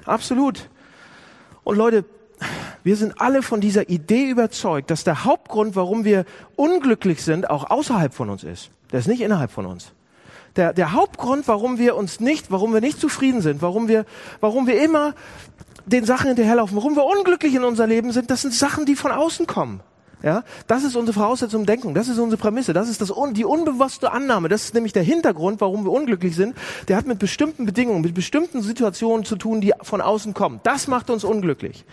Absolut. 0.04 0.70
Und 1.64 1.78
Leute, 1.78 2.04
wir 2.84 2.98
sind 2.98 3.22
alle 3.22 3.42
von 3.42 3.62
dieser 3.62 3.88
Idee 3.88 4.28
überzeugt, 4.28 4.92
dass 4.92 5.06
der 5.06 5.24
Hauptgrund, 5.24 5.78
warum 5.78 6.04
wir 6.04 6.26
unglücklich 6.58 7.24
sind, 7.24 7.50
auch 7.50 7.70
außerhalb 7.70 8.14
von 8.14 8.30
uns 8.30 8.44
ist. 8.44 8.70
Der 8.92 9.00
ist 9.00 9.08
nicht 9.08 9.22
innerhalb 9.22 9.52
von 9.52 9.66
uns. 9.66 9.94
Der, 10.56 10.74
der 10.74 10.94
Hauptgrund, 10.94 11.48
warum 11.48 11.80
wir 11.80 11.96
uns 11.96 12.20
nicht, 12.20 12.52
warum 12.52 12.74
wir 12.74 12.82
nicht 12.82 13.00
zufrieden 13.00 13.42
sind, 13.42 13.62
warum 13.62 13.88
wir, 13.88 14.06
warum 14.40 14.68
wir 14.68 14.82
immer 14.84 15.16
den 15.86 16.06
Sachen 16.06 16.28
hinterherlaufen, 16.28 16.78
warum 16.78 16.96
wir 16.96 17.06
unglücklich 17.06 17.56
in 17.56 17.64
unser 17.64 17.88
Leben 17.88 18.12
sind, 18.12 18.30
das 18.30 18.42
sind 18.44 18.54
Sachen, 18.54 18.86
die 18.86 18.96
von 18.96 19.12
außen 19.12 19.48
kommen. 19.48 19.82
Ja, 20.24 20.46
das 20.68 20.86
ist 20.86 20.96
unsere 20.96 21.20
Voraussetzung 21.20 21.66
Denkung, 21.66 21.94
das 21.94 22.08
ist 22.08 22.18
unsere 22.18 22.42
Prämisse, 22.42 22.72
das 22.72 22.88
ist 22.88 23.02
das, 23.02 23.12
die 23.34 23.44
unbewusste 23.44 24.14
Annahme, 24.14 24.48
das 24.48 24.64
ist 24.64 24.74
nämlich 24.74 24.94
der 24.94 25.04
Hintergrund, 25.04 25.60
warum 25.60 25.84
wir 25.84 25.92
unglücklich 25.92 26.34
sind. 26.34 26.56
Der 26.88 26.96
hat 26.96 27.06
mit 27.06 27.20
bestimmten 27.20 27.66
Bedingungen, 27.66 28.00
mit 28.00 28.14
bestimmten 28.14 28.62
Situationen 28.62 29.26
zu 29.26 29.36
tun, 29.36 29.60
die 29.60 29.74
von 29.82 30.00
außen 30.00 30.34
kommen. 30.34 30.62
Das 30.64 30.88
macht 30.88 31.10
uns 31.10 31.26
unglücklich. 31.26 31.84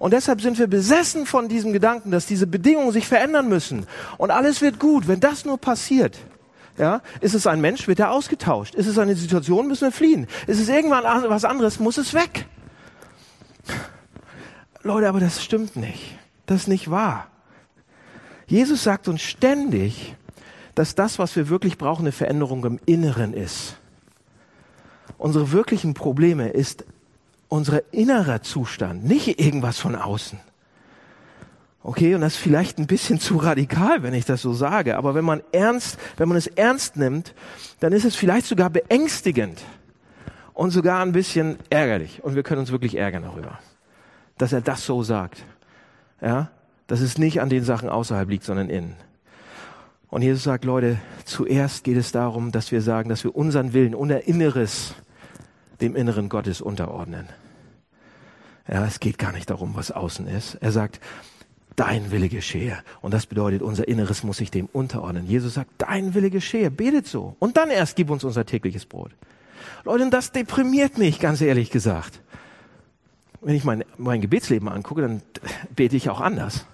Und 0.00 0.12
deshalb 0.12 0.40
sind 0.40 0.58
wir 0.58 0.66
besessen 0.66 1.24
von 1.24 1.46
diesem 1.46 1.72
Gedanken, 1.72 2.10
dass 2.10 2.26
diese 2.26 2.48
Bedingungen 2.48 2.90
sich 2.90 3.06
verändern 3.06 3.48
müssen. 3.48 3.86
Und 4.16 4.32
alles 4.32 4.60
wird 4.60 4.80
gut, 4.80 5.06
wenn 5.06 5.20
das 5.20 5.44
nur 5.44 5.58
passiert. 5.58 6.18
Ja, 6.78 7.02
ist 7.20 7.34
es 7.34 7.46
ein 7.46 7.60
Mensch, 7.60 7.88
wird 7.88 7.98
er 7.98 8.12
ausgetauscht. 8.12 8.74
Ist 8.74 8.86
es 8.86 8.98
eine 8.98 9.16
Situation, 9.16 9.66
müssen 9.66 9.86
wir 9.86 9.92
fliehen. 9.92 10.28
Ist 10.46 10.60
es 10.60 10.68
irgendwann 10.68 11.04
was 11.28 11.44
anderes, 11.44 11.80
muss 11.80 11.98
es 11.98 12.14
weg. 12.14 12.46
Leute, 14.82 15.08
aber 15.08 15.18
das 15.18 15.42
stimmt 15.42 15.74
nicht. 15.74 16.16
Das 16.46 16.62
ist 16.62 16.68
nicht 16.68 16.90
wahr. 16.90 17.26
Jesus 18.46 18.84
sagt 18.84 19.08
uns 19.08 19.22
ständig, 19.22 20.14
dass 20.74 20.94
das, 20.94 21.18
was 21.18 21.34
wir 21.34 21.48
wirklich 21.48 21.76
brauchen, 21.76 22.02
eine 22.02 22.12
Veränderung 22.12 22.64
im 22.64 22.80
Inneren 22.86 23.34
ist. 23.34 23.76
Unsere 25.18 25.50
wirklichen 25.50 25.94
Probleme 25.94 26.50
ist 26.50 26.84
unser 27.48 27.92
innerer 27.92 28.42
Zustand, 28.42 29.04
nicht 29.04 29.40
irgendwas 29.40 29.78
von 29.78 29.96
außen. 29.96 30.38
Okay, 31.82 32.14
und 32.14 32.20
das 32.20 32.34
ist 32.34 32.40
vielleicht 32.40 32.78
ein 32.78 32.86
bisschen 32.86 33.20
zu 33.20 33.36
radikal, 33.36 34.02
wenn 34.02 34.12
ich 34.12 34.24
das 34.24 34.42
so 34.42 34.52
sage, 34.52 34.96
aber 34.96 35.14
wenn 35.14 35.24
man 35.24 35.42
ernst, 35.52 35.98
wenn 36.16 36.28
man 36.28 36.36
es 36.36 36.48
ernst 36.48 36.96
nimmt, 36.96 37.34
dann 37.80 37.92
ist 37.92 38.04
es 38.04 38.16
vielleicht 38.16 38.46
sogar 38.46 38.68
beängstigend 38.68 39.62
und 40.54 40.70
sogar 40.72 41.00
ein 41.02 41.12
bisschen 41.12 41.56
ärgerlich. 41.70 42.22
Und 42.24 42.34
wir 42.34 42.42
können 42.42 42.60
uns 42.60 42.72
wirklich 42.72 42.96
ärgern 42.96 43.22
darüber, 43.22 43.60
dass 44.38 44.52
er 44.52 44.60
das 44.60 44.84
so 44.84 45.02
sagt. 45.04 45.44
Ja, 46.20 46.50
dass 46.88 47.00
es 47.00 47.16
nicht 47.16 47.40
an 47.40 47.48
den 47.48 47.62
Sachen 47.62 47.88
außerhalb 47.88 48.28
liegt, 48.28 48.42
sondern 48.42 48.68
innen. 48.68 48.96
Und 50.10 50.22
Jesus 50.22 50.42
sagt, 50.42 50.64
Leute, 50.64 50.98
zuerst 51.24 51.84
geht 51.84 51.96
es 51.96 52.10
darum, 52.12 52.50
dass 52.50 52.72
wir 52.72 52.82
sagen, 52.82 53.08
dass 53.08 53.22
wir 53.22 53.36
unseren 53.36 53.72
Willen, 53.72 53.94
unser 53.94 54.26
Inneres 54.26 54.94
dem 55.80 55.94
Inneren 55.94 56.28
Gottes 56.28 56.60
unterordnen. 56.60 57.28
Ja, 58.66 58.84
es 58.84 59.00
geht 59.00 59.18
gar 59.18 59.32
nicht 59.32 59.48
darum, 59.48 59.76
was 59.76 59.90
außen 59.92 60.26
ist. 60.26 60.56
Er 60.56 60.72
sagt, 60.72 60.98
dein 61.78 62.10
Wille 62.10 62.28
geschehe. 62.28 62.78
Und 63.00 63.14
das 63.14 63.26
bedeutet, 63.26 63.62
unser 63.62 63.86
Inneres 63.86 64.24
muss 64.24 64.38
sich 64.38 64.50
dem 64.50 64.66
unterordnen. 64.72 65.26
Jesus 65.26 65.54
sagt, 65.54 65.70
dein 65.78 66.14
Wille 66.14 66.30
geschehe. 66.30 66.70
Betet 66.70 67.06
so. 67.06 67.36
Und 67.38 67.56
dann 67.56 67.70
erst 67.70 67.96
gib 67.96 68.10
uns 68.10 68.24
unser 68.24 68.44
tägliches 68.44 68.84
Brot. 68.84 69.12
Leute, 69.84 70.10
das 70.10 70.32
deprimiert 70.32 70.98
mich, 70.98 71.20
ganz 71.20 71.40
ehrlich 71.40 71.70
gesagt. 71.70 72.20
Wenn 73.40 73.54
ich 73.54 73.64
mein, 73.64 73.84
mein 73.96 74.20
Gebetsleben 74.20 74.68
angucke, 74.68 75.02
dann 75.02 75.22
bete 75.74 75.96
ich 75.96 76.10
auch 76.10 76.20
anders. 76.20 76.66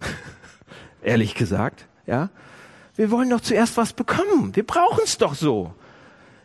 Ehrlich 1.02 1.34
gesagt, 1.34 1.86
ja. 2.06 2.30
Wir 2.94 3.10
wollen 3.10 3.28
doch 3.28 3.40
zuerst 3.40 3.76
was 3.76 3.92
bekommen. 3.92 4.54
Wir 4.54 4.64
brauchen 4.64 5.02
es 5.04 5.18
doch 5.18 5.34
so. 5.34 5.74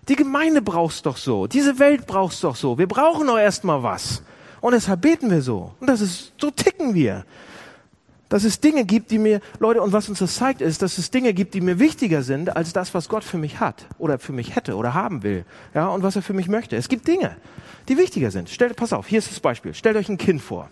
Die 0.10 0.16
Gemeinde 0.16 0.62
braucht's 0.62 1.04
doch 1.04 1.18
so. 1.18 1.46
Diese 1.46 1.78
Welt 1.78 2.08
braucht's 2.08 2.42
doch 2.42 2.56
so. 2.56 2.80
Wir 2.80 2.88
brauchen 2.88 3.28
doch 3.28 3.38
erstmal 3.38 3.84
was. 3.84 4.24
Und 4.60 4.74
deshalb 4.74 5.02
beten 5.02 5.30
wir 5.30 5.42
so. 5.42 5.76
Und 5.80 5.88
das 5.88 6.02
ist, 6.02 6.34
so 6.40 6.50
ticken 6.50 6.96
wir. 6.96 7.26
Dass 8.32 8.46
es 8.46 8.62
Dinge 8.62 8.86
gibt, 8.86 9.12
die 9.12 9.20
mir, 9.20 9.42
Leute, 9.60 9.82
und 9.82 9.92
was 9.92 10.08
uns 10.08 10.20
das 10.20 10.36
zeigt, 10.36 10.62
ist, 10.62 10.82
dass 10.82 10.98
es 10.98 11.12
Dinge 11.12 11.34
gibt, 11.34 11.54
die 11.54 11.60
mir 11.60 11.80
wichtiger 11.80 12.24
sind, 12.24 12.56
als 12.56 12.72
das, 12.72 12.94
was 12.94 13.10
Gott 13.10 13.26
für 13.26 13.38
mich 13.38 13.60
hat, 13.60 13.86
oder 13.98 14.20
für 14.20 14.32
mich 14.32 14.56
hätte, 14.56 14.78
oder 14.78 14.94
haben 14.94 15.22
will, 15.22 15.44
ja, 15.74 15.90
und 15.90 16.02
was 16.02 16.16
er 16.16 16.22
für 16.22 16.32
mich 16.32 16.48
möchte. 16.48 16.78
Es 16.78 16.88
gibt 16.88 17.10
Dinge, 17.10 17.36
die 17.90 17.98
wichtiger 17.98 18.32
sind. 18.32 18.50
Stellt, 18.50 18.78
pass 18.78 18.94
auf, 18.94 19.06
hier 19.06 19.20
ist 19.20 19.30
das 19.30 19.42
Beispiel. 19.42 19.74
Stellt 19.74 19.98
euch 19.98 20.08
ein 20.08 20.18
Kind 20.18 20.42
vor. 20.42 20.70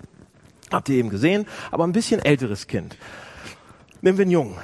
Habt 0.72 0.88
ihr 0.88 0.96
eben 0.96 1.10
gesehen, 1.10 1.46
aber 1.70 1.84
ein 1.84 1.92
bisschen 1.92 2.24
älteres 2.24 2.66
Kind. 2.66 2.96
Nehmen 4.00 4.18
wir 4.18 4.24
einen 4.24 4.32
Jungen 4.32 4.56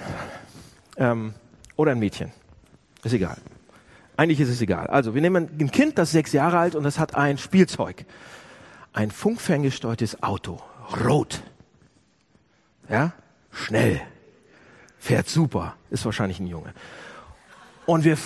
ähm, 0.96 1.34
oder 1.76 1.92
ein 1.92 2.00
Mädchen. 2.00 2.32
Ist 3.04 3.12
egal. 3.12 3.36
Eigentlich 4.16 4.40
ist 4.40 4.48
es 4.48 4.62
egal. 4.62 4.88
Also 4.88 5.14
wir 5.14 5.22
nehmen 5.22 5.50
ein 5.60 5.70
Kind, 5.70 5.98
das 5.98 6.08
ist 6.10 6.14
sechs 6.14 6.32
Jahre 6.32 6.60
alt 6.60 6.76
und 6.76 6.86
das 6.86 6.98
hat 6.98 7.14
ein 7.16 7.38
Spielzeug. 7.40 8.06
Ein 8.94 9.12
funkferngesteuertes 9.12 10.24
Auto. 10.24 10.62
Rot. 11.06 11.44
Ja? 12.90 13.14
Schnell. 13.52 14.02
Fährt 15.00 15.30
super. 15.30 15.76
Ist 15.90 16.06
wahrscheinlich 16.06 16.40
ein 16.40 16.48
Junge. 16.48 16.74
Und 17.86 18.04
wir, 18.04 18.18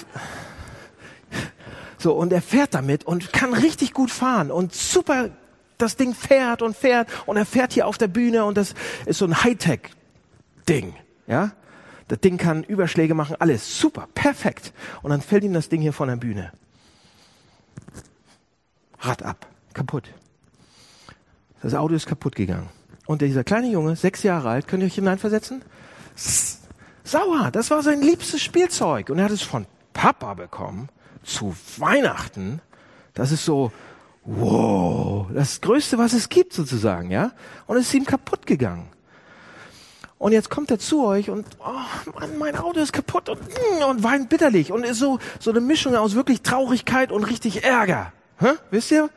so, 1.98 2.13
und 2.13 2.32
er 2.32 2.42
fährt 2.42 2.74
damit 2.74 3.04
und 3.04 3.34
kann 3.34 3.54
richtig 3.54 3.94
gut 3.94 4.12
fahren 4.12 4.51
und 4.51 4.74
super 4.74 5.30
das 5.78 5.96
Ding 5.96 6.13
fährt 6.13 6.62
und 6.62 6.75
fährt 6.75 7.10
und 7.25 7.38
er 7.38 7.46
fährt 7.46 7.74
hier 7.74 7.88
auf 7.88 7.98
der 7.98 8.08
Bühne 8.08 8.46
und 8.46 8.58
das 8.58 8.74
ist 9.06 9.18
so 9.18 9.25
ein 9.25 9.44
Hightech-Ding, 9.44 10.94
ja. 11.28 11.51
Das 12.08 12.20
Ding 12.20 12.38
kann 12.38 12.63
Überschläge 12.63 13.13
machen, 13.13 13.36
alles 13.39 13.80
super, 13.80 14.08
perfekt. 14.16 14.74
Und 15.04 15.12
dann 15.12 15.22
fällt 15.22 15.44
ihm 15.44 15.54
das 15.54 15.70
Ding 15.70 15.80
hier 15.80 15.94
von 15.94 16.10
der 16.10 16.16
Bühne. 16.16 16.51
Rad 19.00 19.22
ab, 19.22 19.48
kaputt. 19.74 20.10
Das 21.62 21.75
Auto 21.75 21.94
ist 21.94 22.08
kaputt 22.08 22.36
gegangen. 22.36 22.70
Und 23.10 23.24
dieser 23.24 23.44
kleine 23.44 23.72
Junge, 23.72 23.96
sechs 23.96 24.22
Jahre 24.22 24.50
alt, 24.50 24.68
könnt 24.68 24.84
ihr 24.84 24.86
euch 24.86 24.94
hineinversetzen? 24.94 25.63
Sauer, 27.04 27.50
das 27.51 27.72
war 27.72 27.82
sein 27.82 28.04
liebstes 28.04 28.39
Spielzeug. 28.39 29.10
Und 29.10 29.18
er 29.18 29.25
hat 29.25 29.32
es 29.32 29.42
von 29.42 29.66
Papa 29.94 30.36
bekommen 30.36 30.89
zu 31.24 31.56
Weihnachten. 31.78 32.62
Das 33.16 33.32
ist 33.32 33.46
so, 33.46 33.72
wow, 34.25 35.25
das 35.34 35.60
Größte, 35.60 35.98
was 35.98 36.13
es 36.13 36.30
gibt 36.30 36.54
sozusagen, 36.54 37.10
ja? 37.10 37.32
Und 37.66 37.78
es 37.78 37.88
ist 37.88 37.96
ihm 37.96 38.06
kaputt 38.06 38.46
gegangen. 38.46 38.88
Und 40.20 40.32
jetzt 40.32 40.51
kommt 40.51 40.70
er 40.70 40.78
zu 40.78 41.04
euch 41.04 41.32
und, 41.32 41.48
oh 41.58 42.12
Mann, 42.13 42.38
mein 42.38 42.58
Auto 42.58 42.80
ist 42.80 42.94
kaputt 42.94 43.28
und, 43.28 43.42
mm, 43.42 43.89
und 43.89 44.04
weint 44.04 44.30
bitterlich 44.30 44.72
und 44.72 44.86
ist 44.86 45.00
so, 45.00 45.18
so 45.39 45.50
eine 45.50 45.62
Mischung 45.62 45.96
aus 45.96 46.13
wirklich 46.13 46.44
Traurigkeit 46.44 47.12
und 47.12 47.24
richtig 47.24 47.63
Ärger. 47.63 48.13
Hä? 48.38 48.51
Wisst 48.70 48.92
ihr? 48.92 49.10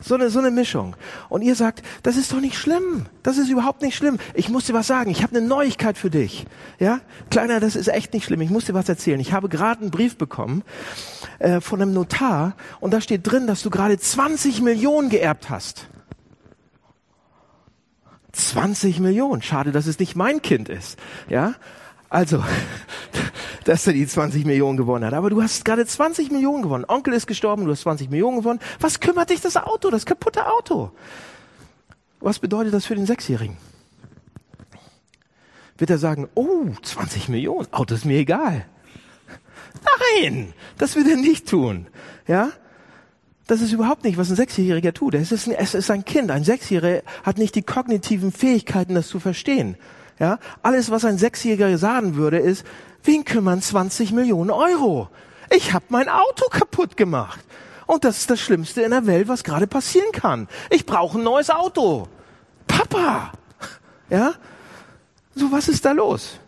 So 0.00 0.14
eine, 0.14 0.30
so 0.30 0.38
eine 0.38 0.50
Mischung. 0.50 0.96
Und 1.28 1.42
ihr 1.42 1.54
sagt, 1.54 1.82
das 2.02 2.16
ist 2.16 2.32
doch 2.32 2.40
nicht 2.40 2.56
schlimm. 2.56 3.06
Das 3.22 3.38
ist 3.38 3.48
überhaupt 3.48 3.82
nicht 3.82 3.96
schlimm. 3.96 4.18
Ich 4.34 4.48
muss 4.48 4.66
dir 4.66 4.74
was 4.74 4.86
sagen. 4.86 5.10
Ich 5.10 5.22
habe 5.22 5.36
eine 5.36 5.46
Neuigkeit 5.46 5.98
für 5.98 6.10
dich. 6.10 6.46
Ja, 6.78 7.00
Kleiner, 7.30 7.60
das 7.60 7.76
ist 7.76 7.88
echt 7.88 8.12
nicht 8.14 8.24
schlimm. 8.24 8.40
Ich 8.40 8.50
muss 8.50 8.66
dir 8.66 8.74
was 8.74 8.88
erzählen. 8.88 9.20
Ich 9.20 9.32
habe 9.32 9.48
gerade 9.48 9.82
einen 9.82 9.90
Brief 9.90 10.16
bekommen 10.16 10.62
äh, 11.38 11.60
von 11.60 11.82
einem 11.82 11.92
Notar 11.92 12.56
und 12.80 12.92
da 12.92 13.00
steht 13.00 13.30
drin, 13.30 13.46
dass 13.46 13.62
du 13.62 13.70
gerade 13.70 13.98
20 13.98 14.62
Millionen 14.62 15.08
geerbt 15.08 15.50
hast. 15.50 15.88
20 18.32 19.00
Millionen. 19.00 19.42
Schade, 19.42 19.72
dass 19.72 19.86
es 19.86 19.98
nicht 19.98 20.14
mein 20.14 20.42
Kind 20.42 20.68
ist. 20.68 20.98
Ja, 21.28 21.54
also, 22.08 22.44
dass 23.64 23.86
er 23.86 23.92
die 23.92 24.06
20 24.06 24.44
Millionen 24.44 24.76
gewonnen 24.76 25.04
hat. 25.04 25.14
Aber 25.14 25.30
du 25.30 25.42
hast 25.42 25.64
gerade 25.64 25.84
20 25.84 26.30
Millionen 26.30 26.62
gewonnen. 26.62 26.84
Onkel 26.86 27.14
ist 27.14 27.26
gestorben, 27.26 27.64
du 27.64 27.72
hast 27.72 27.82
20 27.82 28.10
Millionen 28.10 28.38
gewonnen. 28.38 28.60
Was 28.80 29.00
kümmert 29.00 29.30
dich 29.30 29.40
das 29.40 29.56
Auto, 29.56 29.90
das 29.90 30.06
kaputte 30.06 30.46
Auto? 30.46 30.92
Was 32.20 32.38
bedeutet 32.38 32.72
das 32.72 32.86
für 32.86 32.94
den 32.94 33.06
Sechsjährigen? 33.06 33.56
Wird 35.78 35.90
er 35.90 35.98
sagen, 35.98 36.28
oh, 36.34 36.70
20 36.82 37.28
Millionen, 37.28 37.72
Auto 37.72 37.94
ist 37.94 38.06
mir 38.06 38.18
egal. 38.18 38.66
Nein, 40.22 40.54
das 40.78 40.96
wird 40.96 41.08
er 41.08 41.16
nicht 41.16 41.48
tun. 41.48 41.86
Ja? 42.26 42.50
Das 43.46 43.60
ist 43.60 43.72
überhaupt 43.72 44.04
nicht, 44.04 44.16
was 44.18 44.30
ein 44.30 44.36
Sechsjähriger 44.36 44.92
tut. 44.92 45.14
Es 45.14 45.30
ist, 45.30 45.46
ein, 45.46 45.52
es 45.52 45.74
ist 45.74 45.90
ein 45.90 46.04
Kind. 46.04 46.30
Ein 46.30 46.44
Sechsjähriger 46.44 47.02
hat 47.22 47.38
nicht 47.38 47.54
die 47.54 47.62
kognitiven 47.62 48.32
Fähigkeiten, 48.32 48.94
das 48.94 49.08
zu 49.08 49.20
verstehen. 49.20 49.76
Ja? 50.18 50.38
Alles, 50.62 50.90
was 50.90 51.04
ein 51.04 51.18
Sechsjähriger 51.18 51.76
sagen 51.78 52.16
würde, 52.16 52.38
ist, 52.38 52.64
wen 53.04 53.24
kümmern 53.24 53.62
20 53.62 54.12
Millionen 54.12 54.50
Euro? 54.50 55.08
Ich 55.54 55.72
habe 55.72 55.84
mein 55.88 56.08
Auto 56.08 56.46
kaputt 56.50 56.96
gemacht. 56.96 57.40
Und 57.86 58.04
das 58.04 58.18
ist 58.18 58.30
das 58.30 58.40
Schlimmste 58.40 58.82
in 58.82 58.90
der 58.90 59.06
Welt, 59.06 59.28
was 59.28 59.44
gerade 59.44 59.66
passieren 59.66 60.10
kann. 60.12 60.48
Ich 60.70 60.86
brauche 60.86 61.18
ein 61.18 61.24
neues 61.24 61.50
Auto. 61.50 62.08
Papa! 62.66 63.32
Ja? 64.08 64.34
So, 65.34 65.50
was 65.50 65.66
ist 65.66 65.84
da 65.84 65.90
los? 65.90 66.38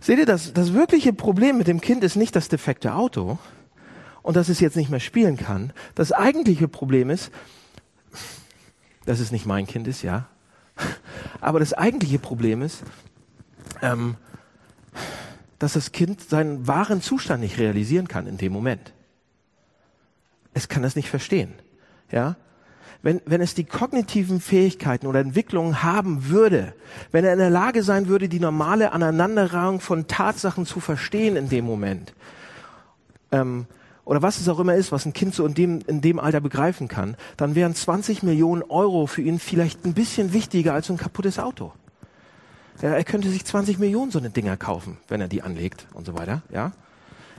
Seht 0.00 0.18
ihr, 0.18 0.24
das, 0.24 0.54
das 0.54 0.72
wirkliche 0.72 1.12
Problem 1.12 1.58
mit 1.58 1.66
dem 1.66 1.82
Kind 1.82 2.02
ist 2.04 2.16
nicht 2.16 2.34
das 2.34 2.48
defekte 2.48 2.94
Auto 2.94 3.38
und 4.22 4.36
dass 4.36 4.48
es 4.48 4.60
jetzt 4.60 4.76
nicht 4.76 4.88
mehr 4.88 5.00
spielen 5.00 5.36
kann. 5.36 5.74
Das 5.94 6.10
eigentliche 6.10 6.68
Problem 6.68 7.10
ist, 7.10 7.30
dass 9.04 9.20
es 9.20 9.30
nicht 9.30 9.44
mein 9.44 9.66
Kind 9.66 9.86
ist, 9.86 10.02
ja. 10.02 10.26
Aber 11.40 11.58
das 11.58 11.72
eigentliche 11.72 12.18
Problem 12.18 12.62
ist, 12.62 12.82
ähm, 13.82 14.16
dass 15.58 15.74
das 15.74 15.92
Kind 15.92 16.20
seinen 16.20 16.66
wahren 16.66 17.00
Zustand 17.00 17.40
nicht 17.40 17.58
realisieren 17.58 18.08
kann 18.08 18.26
in 18.26 18.36
dem 18.36 18.52
Moment. 18.52 18.92
Es 20.52 20.68
kann 20.68 20.82
das 20.82 20.96
nicht 20.96 21.10
verstehen, 21.10 21.52
ja 22.10 22.36
wenn, 23.04 23.20
wenn 23.26 23.42
es 23.42 23.54
die 23.54 23.64
kognitiven 23.64 24.40
Fähigkeiten 24.40 25.06
oder 25.06 25.20
Entwicklungen 25.20 25.82
haben 25.82 26.30
würde, 26.30 26.72
wenn 27.12 27.22
er 27.22 27.34
in 27.34 27.38
der 27.38 27.50
Lage 27.50 27.82
sein 27.82 28.08
würde, 28.08 28.30
die 28.30 28.40
normale 28.40 28.92
Aneinanderreihung 28.92 29.80
von 29.80 30.06
Tatsachen 30.06 30.64
zu 30.64 30.80
verstehen 30.80 31.36
in 31.36 31.50
dem 31.50 31.66
Moment, 31.66 32.14
ähm, 33.30 33.66
oder 34.04 34.22
was 34.22 34.40
es 34.40 34.48
auch 34.48 34.60
immer 34.60 34.74
ist, 34.74 34.92
was 34.92 35.06
ein 35.06 35.12
Kind 35.12 35.34
so 35.34 35.46
in 35.46 35.54
dem, 35.54 35.80
in 35.86 36.00
dem 36.00 36.18
Alter 36.18 36.40
begreifen 36.40 36.88
kann, 36.88 37.16
dann 37.36 37.54
wären 37.54 37.74
20 37.74 38.22
Millionen 38.22 38.62
Euro 38.62 39.06
für 39.06 39.22
ihn 39.22 39.38
vielleicht 39.38 39.84
ein 39.84 39.94
bisschen 39.94 40.32
wichtiger 40.32 40.74
als 40.74 40.88
so 40.88 40.94
ein 40.94 40.98
kaputtes 40.98 41.38
Auto. 41.38 41.72
Ja, 42.82 42.90
er 42.90 43.04
könnte 43.04 43.30
sich 43.30 43.44
20 43.44 43.78
Millionen 43.78 44.10
so 44.10 44.18
eine 44.18 44.30
Dinger 44.30 44.56
kaufen, 44.56 44.98
wenn 45.08 45.20
er 45.20 45.28
die 45.28 45.42
anlegt 45.42 45.86
und 45.94 46.04
so 46.06 46.14
weiter, 46.14 46.42
ja. 46.52 46.72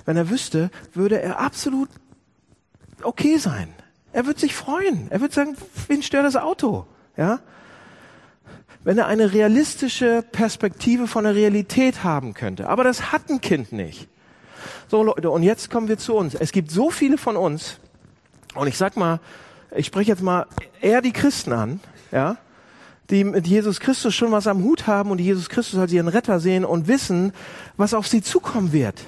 Wenn 0.06 0.18
er 0.18 0.30
wüsste, 0.30 0.70
würde 0.94 1.22
er 1.22 1.40
absolut 1.40 1.90
okay 3.02 3.38
sein. 3.38 3.74
Er 4.14 4.26
wird 4.26 4.40
sich 4.40 4.56
freuen. 4.56 5.08
Er 5.10 5.20
wird 5.20 5.34
sagen, 5.34 5.58
wen 5.88 6.02
stört 6.04 6.26
das 6.26 6.36
Auto? 6.36 6.86
Ja? 7.18 7.40
Wenn 8.84 8.98
er 8.98 9.08
eine 9.08 9.34
realistische 9.34 10.24
Perspektive 10.32 11.08
von 11.08 11.24
der 11.24 11.36
Realität 11.36 12.04
haben 12.04 12.34
könnte. 12.34 12.70
Aber 12.70 12.84
das 12.84 13.12
hat 13.12 13.30
ein 13.30 13.42
Kind 13.42 13.72
nicht. 13.72 14.08
So 14.90 15.04
Leute, 15.04 15.30
und 15.30 15.44
jetzt 15.44 15.70
kommen 15.70 15.88
wir 15.88 15.98
zu 15.98 16.16
uns. 16.16 16.36
Es 16.36 16.52
gibt 16.52 16.72
so 16.72 16.90
viele 16.90 17.18
von 17.18 17.38
uns, 17.38 17.80
und 18.54 18.68
ich 18.68 18.78
sag 18.78 18.98
mal, 18.98 19.20
ich 19.76 19.88
spreche 19.88 20.12
jetzt 20.12 20.24
mal 20.24 20.46
eher 20.82 21.02
die 21.02 21.12
Christen 21.12 21.52
an, 21.52 21.80
ja, 22.12 22.38
die 23.10 23.24
mit 23.24 23.48
Jesus 23.48 23.80
Christus 23.80 24.16
schon 24.16 24.32
was 24.32 24.48
am 24.48 24.64
Hut 24.64 24.88
haben 24.88 25.12
und 25.12 25.18
die 25.18 25.26
Jesus 25.26 25.50
Christus 25.50 25.80
als 25.80 25.92
ihren 25.92 26.08
Retter 26.08 26.40
sehen 26.40 26.66
und 26.66 26.88
wissen, 26.88 27.34
was 27.78 27.94
auf 27.94 28.08
sie 28.08 28.22
zukommen 28.22 28.72
wird 28.72 29.06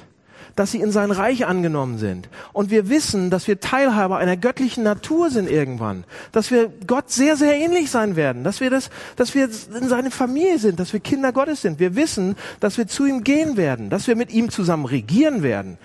dass 0.58 0.72
sie 0.72 0.82
in 0.82 0.92
sein 0.92 1.12
Reich 1.12 1.46
angenommen 1.46 2.00
sind. 2.00 2.30
Und 2.52 2.72
wir 2.72 2.90
wissen, 2.90 3.30
dass 3.30 3.48
wir 3.48 3.60
Teilhaber 3.60 4.18
einer 4.18 4.36
göttlichen 4.36 4.84
Natur 4.84 5.30
sind 5.30 5.48
irgendwann. 5.48 6.04
Dass 6.32 6.50
wir 6.50 6.74
Gott 6.88 7.12
sehr, 7.12 7.38
sehr 7.38 7.54
ähnlich 7.54 7.92
sein 7.92 8.16
werden. 8.16 8.44
Dass 8.44 8.60
wir 8.60 8.72
das, 8.72 8.90
dass 9.16 9.36
wir 9.36 9.46
in 9.80 9.88
seine 9.88 10.10
Familie 10.10 10.58
sind, 10.58 10.80
dass 10.80 10.94
wir 10.94 11.00
Kinder 11.00 11.32
Gottes 11.32 11.62
sind. 11.62 11.80
Wir 11.80 11.96
wissen, 11.96 12.36
dass 12.60 12.80
wir 12.80 12.88
zu 12.88 13.06
ihm 13.06 13.24
gehen 13.24 13.56
werden, 13.56 13.92
dass 13.92 14.08
wir 14.08 14.16
mit 14.16 14.34
ihm 14.34 14.50
zusammen 14.50 14.86
regieren 14.86 15.44
werden, 15.44 15.78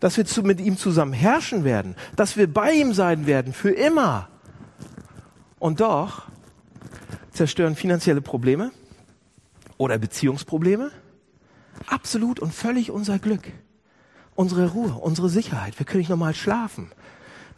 dass 0.00 0.16
wir 0.16 0.26
zu, 0.26 0.42
mit 0.42 0.60
ihm 0.60 0.76
zusammen 0.76 1.12
herrschen 1.12 1.62
werden, 1.62 1.94
dass 2.16 2.36
wir 2.36 2.52
bei 2.52 2.72
ihm 2.72 2.94
sein 2.94 3.28
werden 3.28 3.52
für 3.52 3.70
immer. 3.70 4.28
Und 5.60 5.78
doch 5.78 6.24
zerstören 7.30 7.76
finanzielle 7.76 8.22
Probleme 8.22 8.72
oder 9.76 9.98
Beziehungsprobleme 9.98 10.90
absolut 11.86 12.40
und 12.40 12.52
völlig 12.52 12.90
unser 12.90 13.20
Glück 13.20 13.52
unsere 14.36 14.70
Ruhe, 14.70 14.92
unsere 14.92 15.28
Sicherheit. 15.28 15.78
Wir 15.78 15.86
können 15.86 16.00
nicht 16.00 16.10
normal 16.10 16.34
schlafen. 16.34 16.92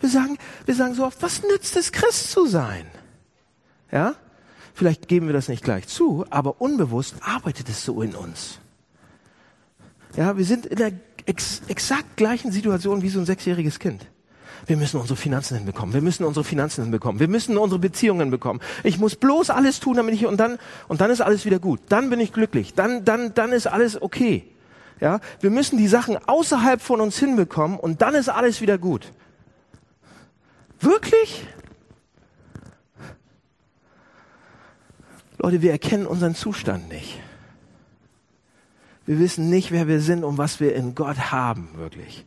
Wir 0.00 0.08
sagen, 0.08 0.38
wir 0.64 0.74
sagen 0.74 0.94
so 0.94 1.04
oft, 1.04 1.22
was 1.22 1.42
nützt 1.42 1.76
es, 1.76 1.92
Christ 1.92 2.30
zu 2.30 2.46
sein? 2.46 2.86
Ja? 3.90 4.14
Vielleicht 4.74 5.08
geben 5.08 5.26
wir 5.26 5.32
das 5.32 5.48
nicht 5.48 5.64
gleich 5.64 5.88
zu, 5.88 6.24
aber 6.30 6.60
unbewusst 6.60 7.16
arbeitet 7.20 7.68
es 7.68 7.84
so 7.84 8.00
in 8.00 8.14
uns. 8.14 8.60
Ja, 10.16 10.36
wir 10.36 10.44
sind 10.44 10.66
in 10.66 10.76
der 10.76 10.92
ex 11.26 11.62
exakt 11.68 12.16
gleichen 12.16 12.52
Situation 12.52 13.02
wie 13.02 13.08
so 13.08 13.18
ein 13.18 13.26
sechsjähriges 13.26 13.78
Kind. 13.78 14.06
Wir 14.66 14.76
müssen 14.76 15.00
unsere 15.00 15.16
Finanzen 15.16 15.56
hinbekommen. 15.56 15.94
Wir 15.94 16.00
müssen 16.00 16.24
unsere 16.24 16.44
Finanzen 16.44 16.82
hinbekommen. 16.82 17.20
Wir 17.20 17.28
müssen 17.28 17.56
unsere 17.56 17.78
Beziehungen 17.78 18.30
bekommen. 18.30 18.60
Ich 18.84 18.98
muss 18.98 19.16
bloß 19.16 19.50
alles 19.50 19.80
tun, 19.80 19.96
damit 19.96 20.14
ich 20.14 20.26
und 20.26 20.38
dann 20.38 20.58
und 20.88 21.00
dann 21.00 21.10
ist 21.10 21.20
alles 21.20 21.44
wieder 21.44 21.58
gut. 21.58 21.80
Dann 21.88 22.10
bin 22.10 22.20
ich 22.20 22.32
glücklich. 22.32 22.74
Dann 22.74 23.04
dann 23.04 23.34
dann 23.34 23.52
ist 23.52 23.66
alles 23.66 24.00
okay. 24.00 24.44
Ja, 25.00 25.20
wir 25.40 25.50
müssen 25.50 25.78
die 25.78 25.88
Sachen 25.88 26.16
außerhalb 26.26 26.80
von 26.80 27.00
uns 27.00 27.18
hinbekommen 27.18 27.78
und 27.78 28.02
dann 28.02 28.14
ist 28.14 28.28
alles 28.28 28.60
wieder 28.60 28.78
gut. 28.78 29.12
Wirklich? 30.80 31.46
Leute, 35.38 35.62
wir 35.62 35.70
erkennen 35.70 36.06
unseren 36.06 36.34
Zustand 36.34 36.88
nicht. 36.88 37.20
Wir 39.06 39.18
wissen 39.18 39.48
nicht, 39.48 39.70
wer 39.70 39.88
wir 39.88 40.00
sind 40.00 40.24
und 40.24 40.36
was 40.36 40.60
wir 40.60 40.74
in 40.74 40.94
Gott 40.94 41.30
haben, 41.30 41.70
wirklich. 41.76 42.26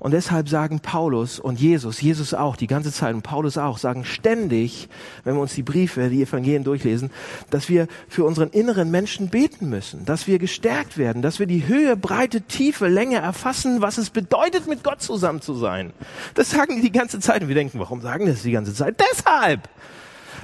Und 0.00 0.12
deshalb 0.12 0.48
sagen 0.48 0.80
Paulus 0.80 1.38
und 1.38 1.60
Jesus, 1.60 2.00
Jesus 2.00 2.34
auch, 2.34 2.56
die 2.56 2.66
ganze 2.66 2.90
Zeit 2.92 3.14
und 3.14 3.22
Paulus 3.22 3.56
auch, 3.56 3.78
sagen 3.78 4.04
ständig, 4.04 4.88
wenn 5.24 5.34
wir 5.34 5.40
uns 5.40 5.54
die 5.54 5.62
Briefe, 5.62 6.08
die 6.08 6.22
Evangelien 6.22 6.64
durchlesen, 6.64 7.10
dass 7.50 7.68
wir 7.68 7.86
für 8.08 8.24
unseren 8.24 8.50
inneren 8.50 8.90
Menschen 8.90 9.28
beten 9.28 9.68
müssen, 9.68 10.04
dass 10.04 10.26
wir 10.26 10.38
gestärkt 10.38 10.98
werden, 10.98 11.22
dass 11.22 11.38
wir 11.38 11.46
die 11.46 11.68
Höhe, 11.68 11.96
Breite, 11.96 12.40
Tiefe, 12.40 12.88
Länge 12.88 13.18
erfassen, 13.18 13.80
was 13.82 13.98
es 13.98 14.10
bedeutet, 14.10 14.66
mit 14.66 14.82
Gott 14.82 15.02
zusammen 15.02 15.40
zu 15.42 15.54
sein. 15.54 15.92
Das 16.34 16.50
sagen 16.50 16.76
die 16.76 16.90
die 16.90 16.98
ganze 16.98 17.20
Zeit 17.20 17.42
und 17.42 17.48
wir 17.48 17.54
denken, 17.54 17.78
warum 17.78 18.00
sagen 18.00 18.26
das 18.26 18.42
die 18.42 18.50
ganze 18.50 18.74
Zeit? 18.74 19.00
Deshalb! 19.12 19.68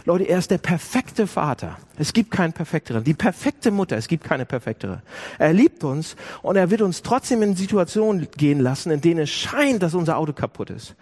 Leute, 0.06 0.22
er 0.24 0.38
ist 0.38 0.52
der 0.52 0.58
perfekte 0.58 1.26
Vater. 1.26 1.78
Es 1.98 2.12
gibt 2.12 2.30
keinen 2.30 2.52
perfekteren. 2.52 3.02
Die 3.02 3.12
perfekte 3.12 3.72
Mutter, 3.72 3.96
es 3.96 4.06
gibt 4.06 4.22
keine 4.22 4.46
perfektere. 4.46 5.02
Er 5.36 5.52
liebt 5.52 5.82
uns 5.82 6.14
und 6.42 6.54
er 6.54 6.70
wird 6.70 6.80
uns 6.82 7.02
trotzdem 7.02 7.42
in 7.42 7.56
Situationen 7.56 8.28
gehen 8.36 8.60
lassen, 8.60 8.92
in 8.92 9.00
denen 9.00 9.20
es 9.20 9.30
scheint, 9.30 9.82
dass 9.82 9.94
unser 9.94 10.16
Auto 10.16 10.32
kaputt 10.32 10.70
ist. 10.70 10.94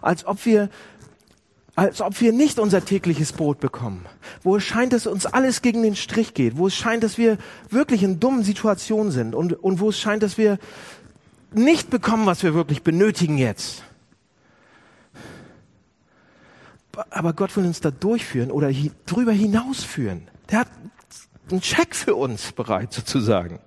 Als 0.00 0.26
ob 0.26 0.44
wir 0.46 0.70
als 1.74 2.00
ob 2.00 2.18
wir 2.22 2.32
nicht 2.32 2.58
unser 2.58 2.82
tägliches 2.82 3.34
Brot 3.34 3.60
bekommen, 3.60 4.06
wo 4.42 4.56
es 4.56 4.64
scheint, 4.64 4.94
dass 4.94 5.06
uns 5.06 5.26
alles 5.26 5.60
gegen 5.60 5.82
den 5.82 5.94
Strich 5.94 6.32
geht, 6.32 6.56
wo 6.56 6.68
es 6.68 6.74
scheint, 6.74 7.04
dass 7.04 7.18
wir 7.18 7.36
wirklich 7.68 8.02
in 8.02 8.18
dummen 8.18 8.42
Situationen 8.42 9.12
sind 9.12 9.34
und, 9.34 9.52
und 9.52 9.78
wo 9.78 9.90
es 9.90 10.00
scheint, 10.00 10.22
dass 10.22 10.38
wir 10.38 10.58
nicht 11.52 11.90
bekommen, 11.90 12.24
was 12.24 12.42
wir 12.42 12.54
wirklich 12.54 12.82
benötigen 12.82 13.36
jetzt 13.36 13.82
aber 17.10 17.32
Gott 17.32 17.56
will 17.56 17.64
uns 17.64 17.80
da 17.80 17.90
durchführen 17.90 18.50
oder 18.50 18.68
hi 18.68 18.92
drüber 19.06 19.32
hinausführen. 19.32 20.28
Der 20.50 20.60
hat 20.60 20.68
einen 21.50 21.60
Check 21.60 21.94
für 21.94 22.14
uns 22.14 22.52
bereit, 22.52 22.92
sozusagen. 22.92 23.60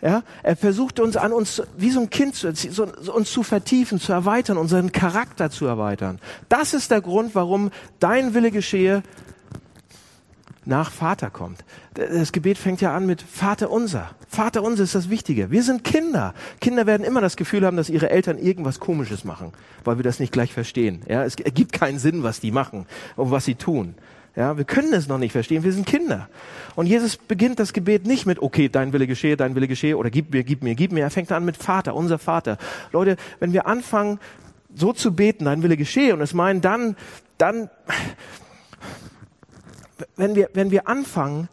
Ja, 0.00 0.22
er 0.44 0.56
versucht 0.56 1.00
uns 1.00 1.16
an 1.16 1.32
uns, 1.32 1.60
wie 1.76 1.90
so 1.90 2.00
ein 2.00 2.08
Kind, 2.08 2.36
zu, 2.36 2.52
so, 2.54 2.86
uns 3.12 3.32
zu 3.32 3.42
vertiefen, 3.42 3.98
zu 3.98 4.12
erweitern, 4.12 4.56
unseren 4.56 4.92
Charakter 4.92 5.50
zu 5.50 5.66
erweitern. 5.66 6.20
Das 6.48 6.72
ist 6.72 6.92
der 6.92 7.00
Grund, 7.00 7.34
warum 7.34 7.72
dein 7.98 8.32
Wille 8.32 8.52
geschehe 8.52 9.02
nach 10.68 10.90
Vater 10.90 11.30
kommt. 11.30 11.64
Das 11.94 12.30
Gebet 12.30 12.58
fängt 12.58 12.80
ja 12.80 12.94
an 12.94 13.06
mit 13.06 13.22
Vater 13.22 13.70
unser. 13.70 14.10
Vater 14.28 14.62
unser 14.62 14.84
ist 14.84 14.94
das 14.94 15.08
Wichtige. 15.08 15.50
Wir 15.50 15.62
sind 15.62 15.82
Kinder. 15.82 16.34
Kinder 16.60 16.86
werden 16.86 17.04
immer 17.04 17.22
das 17.22 17.36
Gefühl 17.36 17.64
haben, 17.64 17.76
dass 17.76 17.88
ihre 17.88 18.10
Eltern 18.10 18.38
irgendwas 18.38 18.78
Komisches 18.78 19.24
machen, 19.24 19.52
weil 19.84 19.96
wir 19.96 20.04
das 20.04 20.20
nicht 20.20 20.32
gleich 20.32 20.52
verstehen. 20.52 21.02
Ja, 21.08 21.24
es 21.24 21.36
ergibt 21.36 21.72
keinen 21.72 21.98
Sinn, 21.98 22.22
was 22.22 22.40
die 22.40 22.52
machen 22.52 22.86
und 23.16 23.30
was 23.30 23.46
sie 23.46 23.54
tun. 23.54 23.94
Ja, 24.36 24.56
wir 24.56 24.64
können 24.64 24.92
es 24.92 25.08
noch 25.08 25.18
nicht 25.18 25.32
verstehen. 25.32 25.64
Wir 25.64 25.72
sind 25.72 25.86
Kinder. 25.86 26.28
Und 26.76 26.86
Jesus 26.86 27.16
beginnt 27.16 27.58
das 27.58 27.72
Gebet 27.72 28.06
nicht 28.06 28.26
mit, 28.26 28.40
okay, 28.40 28.68
dein 28.68 28.92
Wille 28.92 29.06
geschehe, 29.06 29.36
dein 29.36 29.54
Wille 29.56 29.66
geschehe, 29.68 29.96
oder 29.96 30.10
gib 30.10 30.32
mir, 30.32 30.44
gib 30.44 30.62
mir, 30.62 30.74
gib 30.74 30.92
mir. 30.92 31.00
Er 31.00 31.10
fängt 31.10 31.32
an 31.32 31.44
mit 31.44 31.56
Vater, 31.56 31.94
unser 31.94 32.18
Vater. 32.18 32.58
Leute, 32.92 33.16
wenn 33.40 33.52
wir 33.52 33.66
anfangen, 33.66 34.20
so 34.74 34.92
zu 34.92 35.14
beten, 35.14 35.46
dein 35.46 35.62
Wille 35.62 35.78
geschehe, 35.78 36.12
und 36.12 36.20
es 36.20 36.34
meinen, 36.34 36.60
dann, 36.60 36.94
dann, 37.38 37.70
wenn 40.16 40.34
wir, 40.34 40.50
wenn 40.54 40.70
wir 40.70 40.88
anfangen, 40.88 41.48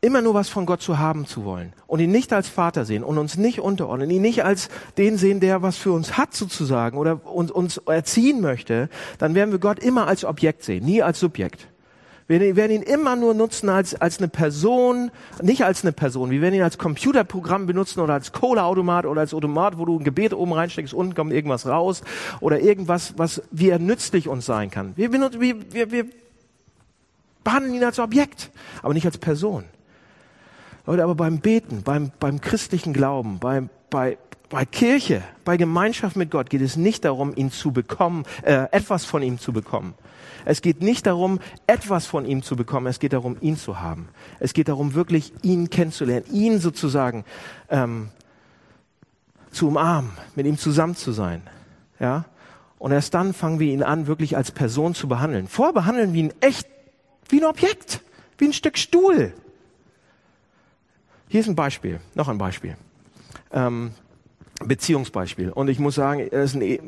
immer 0.00 0.22
nur 0.22 0.34
was 0.34 0.48
von 0.48 0.66
Gott 0.66 0.80
zu 0.80 0.98
haben 0.98 1.26
zu 1.26 1.44
wollen 1.44 1.72
und 1.86 2.00
ihn 2.00 2.10
nicht 2.10 2.32
als 2.32 2.48
Vater 2.48 2.84
sehen 2.84 3.04
und 3.04 3.18
uns 3.18 3.36
nicht 3.36 3.60
unterordnen, 3.60 4.10
ihn 4.10 4.22
nicht 4.22 4.44
als 4.44 4.70
den 4.96 5.18
sehen, 5.18 5.40
der 5.40 5.62
was 5.62 5.76
für 5.76 5.92
uns 5.92 6.16
hat 6.16 6.34
sozusagen 6.34 6.96
oder 6.96 7.26
uns, 7.26 7.50
uns 7.50 7.76
erziehen 7.78 8.40
möchte, 8.40 8.88
dann 9.18 9.34
werden 9.34 9.52
wir 9.52 9.58
Gott 9.58 9.78
immer 9.78 10.06
als 10.06 10.24
Objekt 10.24 10.62
sehen, 10.62 10.84
nie 10.84 11.02
als 11.02 11.20
Subjekt. 11.20 11.68
Wir 12.28 12.54
werden 12.54 12.70
ihn 12.70 12.82
immer 12.82 13.16
nur 13.16 13.34
nutzen 13.34 13.68
als, 13.68 14.00
als 14.00 14.18
eine 14.18 14.28
Person, 14.28 15.10
nicht 15.42 15.64
als 15.64 15.82
eine 15.82 15.90
Person. 15.90 16.30
Wir 16.30 16.40
werden 16.40 16.54
ihn 16.54 16.62
als 16.62 16.78
Computerprogramm 16.78 17.66
benutzen 17.66 17.98
oder 17.98 18.14
als 18.14 18.30
Cola-Automat 18.30 19.04
oder 19.04 19.22
als 19.22 19.34
Automat, 19.34 19.78
wo 19.78 19.84
du 19.84 19.98
ein 19.98 20.04
Gebet 20.04 20.32
oben 20.32 20.52
reinsteckst, 20.52 20.94
unten 20.94 21.16
kommt 21.16 21.32
irgendwas 21.32 21.66
raus 21.66 22.02
oder 22.38 22.60
irgendwas, 22.60 23.14
was 23.16 23.42
wie 23.50 23.68
er 23.68 23.80
nützlich 23.80 24.28
uns 24.28 24.46
sein 24.46 24.70
kann. 24.70 24.92
Wir, 24.94 25.10
benutzen, 25.10 25.40
wir, 25.40 25.56
wir, 25.72 25.90
wir 25.90 26.06
behandeln 27.50 27.74
ihn 27.74 27.84
als 27.84 27.98
Objekt, 27.98 28.50
aber 28.82 28.94
nicht 28.94 29.06
als 29.06 29.18
Person. 29.18 29.64
Leute, 30.86 31.02
aber 31.02 31.14
beim 31.14 31.40
Beten, 31.40 31.82
beim, 31.82 32.12
beim 32.20 32.40
christlichen 32.40 32.92
Glauben, 32.92 33.38
beim, 33.38 33.70
bei, 33.90 34.18
bei 34.48 34.64
Kirche, 34.64 35.22
bei 35.44 35.56
Gemeinschaft 35.56 36.16
mit 36.16 36.30
Gott 36.30 36.48
geht 36.48 36.62
es 36.62 36.76
nicht 36.76 37.04
darum, 37.04 37.34
ihn 37.34 37.50
zu 37.50 37.72
bekommen, 37.72 38.24
äh, 38.42 38.66
etwas 38.70 39.04
von 39.04 39.22
ihm 39.22 39.38
zu 39.38 39.52
bekommen. 39.52 39.94
Es 40.44 40.62
geht 40.62 40.80
nicht 40.80 41.06
darum, 41.06 41.40
etwas 41.66 42.06
von 42.06 42.24
ihm 42.24 42.42
zu 42.42 42.56
bekommen. 42.56 42.86
Es 42.86 42.98
geht 42.98 43.12
darum, 43.12 43.36
ihn 43.40 43.56
zu 43.56 43.80
haben. 43.80 44.08
Es 44.38 44.54
geht 44.54 44.68
darum, 44.68 44.94
wirklich 44.94 45.32
ihn 45.42 45.68
kennenzulernen, 45.70 46.24
ihn 46.32 46.60
sozusagen 46.60 47.24
ähm, 47.68 48.08
zu 49.50 49.68
umarmen, 49.68 50.12
mit 50.34 50.46
ihm 50.46 50.56
zusammen 50.56 50.96
zu 50.96 51.12
sein. 51.12 51.42
Ja. 51.98 52.24
Und 52.78 52.92
erst 52.92 53.12
dann 53.12 53.34
fangen 53.34 53.58
wir 53.58 53.70
ihn 53.70 53.82
an, 53.82 54.06
wirklich 54.06 54.36
als 54.36 54.50
Person 54.50 54.94
zu 54.94 55.08
behandeln. 55.08 55.46
Vorher 55.46 55.74
behandeln 55.74 56.14
wir 56.14 56.20
ihn 56.20 56.32
echt 56.40 56.66
wie 57.32 57.40
ein 57.40 57.46
Objekt, 57.46 58.00
wie 58.38 58.46
ein 58.46 58.52
Stück 58.52 58.78
Stuhl. 58.78 59.32
Hier 61.28 61.40
ist 61.40 61.48
ein 61.48 61.56
Beispiel, 61.56 62.00
noch 62.14 62.28
ein 62.28 62.38
Beispiel. 62.38 62.76
Ähm, 63.52 63.92
Beziehungsbeispiel. 64.64 65.50
Und 65.50 65.68
ich 65.68 65.78
muss 65.78 65.94
sagen, 65.94 66.20
es 66.20 66.50
ist 66.50 66.54
ein 66.56 66.62
e- 66.62 66.80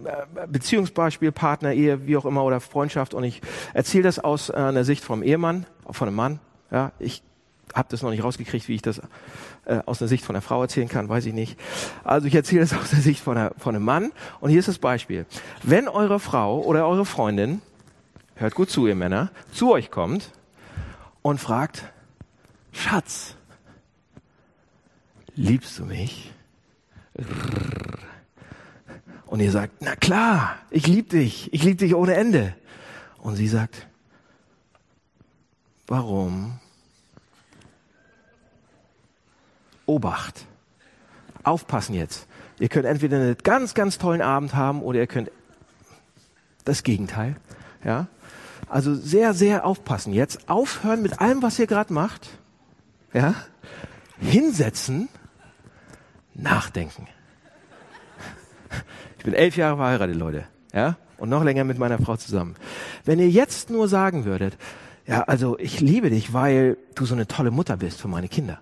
Beziehungsbeispiel, 0.47 1.33
Partner, 1.33 1.73
Ehe, 1.73 2.07
wie 2.07 2.17
auch 2.17 2.27
immer, 2.27 2.45
oder 2.45 2.61
Freundschaft. 2.61 3.15
Und 3.15 3.25
ich 3.25 3.41
erzähle 3.73 4.05
das 4.05 4.19
aus 4.19 4.51
äh, 4.51 4.55
einer 4.55 4.85
Sicht 4.85 5.05
vom 5.05 5.23
Ehemann, 5.23 5.67
von 5.91 6.09
einem 6.09 6.17
Mann. 6.17 6.39
Ja, 6.71 6.93
ich 6.99 7.23
habe 7.75 7.89
das 7.91 8.03
noch 8.03 8.11
nicht 8.11 8.23
rausgekriegt, 8.23 8.69
wie 8.69 8.75
ich 8.75 8.83
das 8.83 9.01
äh, 9.65 9.79
aus 9.87 9.99
der 9.99 10.09
Sicht 10.09 10.25
von 10.25 10.37
einer 10.37 10.43
Frau 10.43 10.61
erzählen 10.61 10.89
kann, 10.89 11.09
weiß 11.09 11.25
ich 11.27 11.33
nicht. 11.33 11.59
Also 12.05 12.27
ich 12.27 12.35
erzähle 12.35 12.61
das 12.61 12.75
aus 12.79 12.91
der 12.91 13.01
Sicht 13.01 13.23
von, 13.23 13.39
einer, 13.39 13.53
von 13.57 13.75
einem 13.75 13.85
Mann. 13.85 14.13
Und 14.41 14.51
hier 14.51 14.59
ist 14.59 14.69
das 14.69 14.79
Beispiel. 14.79 15.25
Wenn 15.63 15.89
eure 15.89 16.21
Frau 16.21 16.61
oder 16.61 16.87
eure 16.87 17.07
Freundin, 17.07 17.63
hört 18.35 18.55
gut 18.55 18.71
zu, 18.71 18.87
ihr 18.87 18.95
Männer, 18.95 19.31
zu 19.53 19.73
euch 19.73 19.91
kommt 19.91 20.31
und 21.23 21.39
fragt, 21.39 21.85
Schatz, 22.73 23.37
liebst 25.35 25.79
du 25.79 25.85
mich? 25.85 26.33
Und 29.27 29.41
ihr 29.41 29.51
sagt, 29.51 29.75
na 29.81 29.97
klar, 29.97 30.57
ich 30.71 30.87
liebe 30.87 31.09
dich, 31.09 31.53
ich 31.53 31.63
liebe 31.63 31.77
dich 31.77 31.95
ohne 31.95 32.15
Ende. 32.15 32.55
Und 33.19 33.37
sie 33.37 33.49
sagt, 33.49 33.87
warum? 35.87 36.59
Obacht. 39.87 40.47
Aufpassen 41.45 41.95
jetzt. 41.95 42.27
Ihr 42.59 42.69
könnt 42.69 42.85
entweder 42.85 43.17
einen 43.17 43.37
ganz, 43.43 43.75
ganz 43.75 43.99
tollen 43.99 44.23
Abend 44.23 44.55
haben 44.55 44.83
oder 44.83 44.99
ihr 44.99 45.07
könnt 45.07 45.31
das 46.65 46.83
Gegenteil. 46.83 47.37
Ja? 47.85 48.07
Also 48.73 48.95
sehr, 48.95 49.35
sehr 49.35 49.67
aufpassen. 49.67 50.15
Jetzt 50.15 50.49
aufhören 50.49 51.03
mit 51.03 51.21
allem, 51.21 51.43
was 51.43 51.59
ihr 51.59 51.67
gerade 51.67 51.93
macht. 51.93 52.31
Ja? 53.13 53.35
Hinsetzen 54.19 55.11
nachdenken. 56.33 57.07
Ich 59.19 59.25
bin 59.25 59.35
elf 59.35 59.59
Jahre 59.59 59.77
verheiratet, 59.77 60.17
Leute, 60.17 60.45
ja, 60.73 60.97
und 61.19 61.29
noch 61.29 61.45
länger 61.45 61.65
mit 61.65 61.79
meiner 61.79 61.99
Frau 61.99 62.17
zusammen. 62.17 62.57
Wenn 63.05 63.19
ihr 63.19 63.29
jetzt 63.29 63.69
nur 63.69 63.89
sagen 63.89 64.25
würdet, 64.25 64.57
ja, 65.07 65.21
also 65.25 65.59
ich 65.59 65.81
liebe 65.81 66.09
dich, 66.09 66.33
weil 66.33 66.79
du 66.95 67.05
so 67.05 67.15
eine 67.15 67.29
tolle 67.29 67.51
Mutter 67.51 67.77
bist 67.77 68.01
für 68.01 68.09
meine 68.09 68.29
Kinder, 68.29 68.59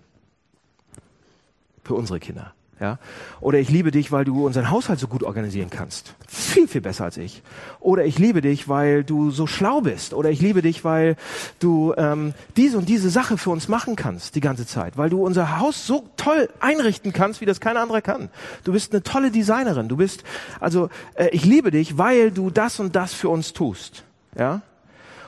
für 1.84 1.94
unsere 1.94 2.18
Kinder. 2.18 2.52
Ja? 2.80 2.98
Oder 3.42 3.58
ich 3.58 3.68
liebe 3.68 3.90
dich, 3.90 4.10
weil 4.10 4.24
du 4.24 4.46
unseren 4.46 4.70
Haushalt 4.70 4.98
so 4.98 5.06
gut 5.06 5.22
organisieren 5.22 5.68
kannst. 5.68 6.14
Viel, 6.26 6.66
viel 6.66 6.80
besser 6.80 7.04
als 7.04 7.18
ich. 7.18 7.42
Oder 7.78 8.06
ich 8.06 8.18
liebe 8.18 8.40
dich, 8.40 8.68
weil 8.70 9.04
du 9.04 9.30
so 9.30 9.46
schlau 9.46 9.82
bist. 9.82 10.14
Oder 10.14 10.30
ich 10.30 10.40
liebe 10.40 10.62
dich, 10.62 10.82
weil 10.82 11.16
du 11.58 11.92
ähm, 11.98 12.32
diese 12.56 12.78
und 12.78 12.88
diese 12.88 13.10
Sache 13.10 13.36
für 13.36 13.50
uns 13.50 13.68
machen 13.68 13.96
kannst 13.96 14.34
die 14.34 14.40
ganze 14.40 14.66
Zeit. 14.66 14.96
Weil 14.96 15.10
du 15.10 15.22
unser 15.24 15.58
Haus 15.58 15.86
so 15.86 16.08
toll 16.16 16.48
einrichten 16.58 17.12
kannst, 17.12 17.42
wie 17.42 17.46
das 17.46 17.60
kein 17.60 17.76
anderer 17.76 18.00
kann. 18.00 18.30
Du 18.64 18.72
bist 18.72 18.92
eine 18.92 19.02
tolle 19.02 19.30
Designerin. 19.30 19.88
Du 19.88 19.98
bist, 19.98 20.24
also 20.58 20.88
äh, 21.14 21.28
ich 21.32 21.44
liebe 21.44 21.70
dich, 21.70 21.98
weil 21.98 22.30
du 22.30 22.48
das 22.48 22.80
und 22.80 22.96
das 22.96 23.12
für 23.12 23.28
uns 23.28 23.52
tust. 23.52 24.04
Ja? 24.38 24.62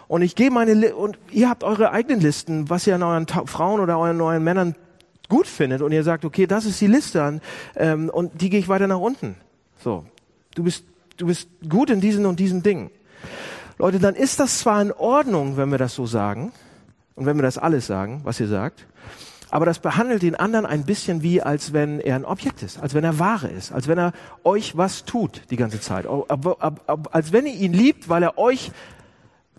Und 0.09 0.23
ich 0.23 0.37
gehe 0.37 0.51
meine, 0.51 0.73
Li 0.73 0.91
und 0.91 1.19
ihr 1.31 1.51
habt 1.51 1.65
eure 1.65 1.91
eigenen 1.91 2.21
Listen, 2.21 2.71
was 2.71 2.87
ihr 2.87 2.95
an 2.95 3.03
euren 3.03 3.27
Ta 3.27 3.45
Frauen 3.45 3.81
oder 3.81 3.99
euren 3.99 4.17
neuen 4.17 4.43
Männern 4.43 4.75
gut 5.28 5.46
findet 5.46 5.82
und 5.82 5.92
ihr 5.92 6.04
sagt, 6.04 6.24
okay, 6.24 6.46
das 6.46 6.64
ist 6.64 6.80
die 6.80 6.87
Liste 6.87 7.22
an 7.22 7.40
ähm, 7.76 8.11
und 8.11 8.40
die 8.40 8.50
gehe 8.50 8.61
ich 8.61 8.68
weiter 8.68 8.87
nach 8.87 8.98
unten. 8.98 9.37
So, 9.82 10.04
du 10.54 10.64
bist 10.64 10.85
du 11.16 11.26
bist 11.26 11.48
gut 11.68 11.90
in 11.90 12.00
diesen 12.00 12.26
und 12.26 12.40
diesen 12.40 12.62
Dingen. 12.62 12.90
Leute, 13.78 13.98
dann 13.98 14.14
ist 14.14 14.40
das 14.40 14.58
zwar 14.58 14.80
in 14.82 14.92
Ordnung, 14.92 15.56
wenn 15.56 15.70
wir 15.70 15.78
das 15.78 15.94
so 15.94 16.06
sagen 16.06 16.52
und 17.14 17.26
wenn 17.26 17.37
wir 17.37 17.42
das 17.42 17.58
alles 17.58 17.87
sagen, 17.87 18.20
was 18.24 18.40
ihr 18.40 18.48
sagt, 18.48 18.87
aber 19.50 19.66
das 19.66 19.80
behandelt 19.80 20.22
den 20.22 20.35
anderen 20.35 20.64
ein 20.64 20.85
bisschen 20.85 21.22
wie, 21.22 21.42
als 21.42 21.74
wenn 21.74 22.00
er 22.00 22.16
ein 22.16 22.24
Objekt 22.24 22.62
ist, 22.62 22.80
als 22.80 22.94
wenn 22.94 23.04
er 23.04 23.18
Ware 23.18 23.48
ist, 23.48 23.70
als 23.70 23.87
wenn 23.87 23.98
er 23.98 24.12
euch 24.44 24.76
was 24.76 25.04
tut 25.04 25.42
die 25.50 25.56
ganze 25.56 25.78
Zeit, 25.78 26.06
als 26.06 27.32
wenn 27.32 27.46
ihr 27.46 27.54
ihn 27.54 27.74
liebt, 27.74 28.08
weil 28.08 28.22
er 28.22 28.38
euch 28.38 28.72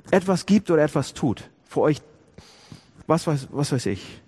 etwas 0.10 0.46
gibt 0.48 0.72
oder 0.72 0.84
etwas 0.84 1.14
tut, 1.14 1.50
für 1.68 1.82
euch, 1.82 2.02
was 3.06 3.28
weiß, 3.28 3.50
was 3.52 3.72
weiß 3.72 3.86
ich, 3.86 4.23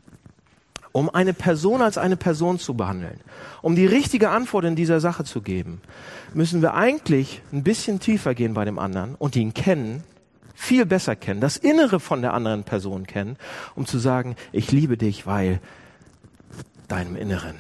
um 0.95 1.09
eine 1.09 1.33
Person 1.33 1.81
als 1.81 1.97
eine 1.97 2.15
Person 2.15 2.57
zu 2.57 2.73
behandeln, 2.73 3.19
um 3.61 3.75
die 3.75 3.85
richtige 3.85 4.29
Antwort 4.29 4.63
in 4.63 4.77
dieser 4.77 5.01
Sache 5.01 5.25
zu 5.25 5.41
geben, 5.41 5.81
müssen 6.33 6.61
wir 6.61 6.73
eigentlich 6.73 7.41
ein 7.51 7.63
bisschen 7.63 7.99
tiefer 7.99 8.33
gehen 8.33 8.53
bei 8.53 8.63
dem 8.63 8.79
anderen 8.79 9.15
und 9.15 9.35
ihn 9.35 9.53
kennen, 9.53 10.05
viel 10.53 10.85
besser 10.85 11.17
kennen, 11.17 11.41
das 11.41 11.57
Innere 11.57 11.99
von 11.99 12.21
der 12.21 12.33
anderen 12.33 12.63
Person 12.63 13.05
kennen, 13.07 13.35
um 13.75 13.85
zu 13.85 13.99
sagen, 13.99 14.37
ich 14.53 14.71
liebe 14.71 14.95
dich, 14.95 15.27
weil 15.27 15.59
deinem 16.87 17.17
Inneren. 17.17 17.57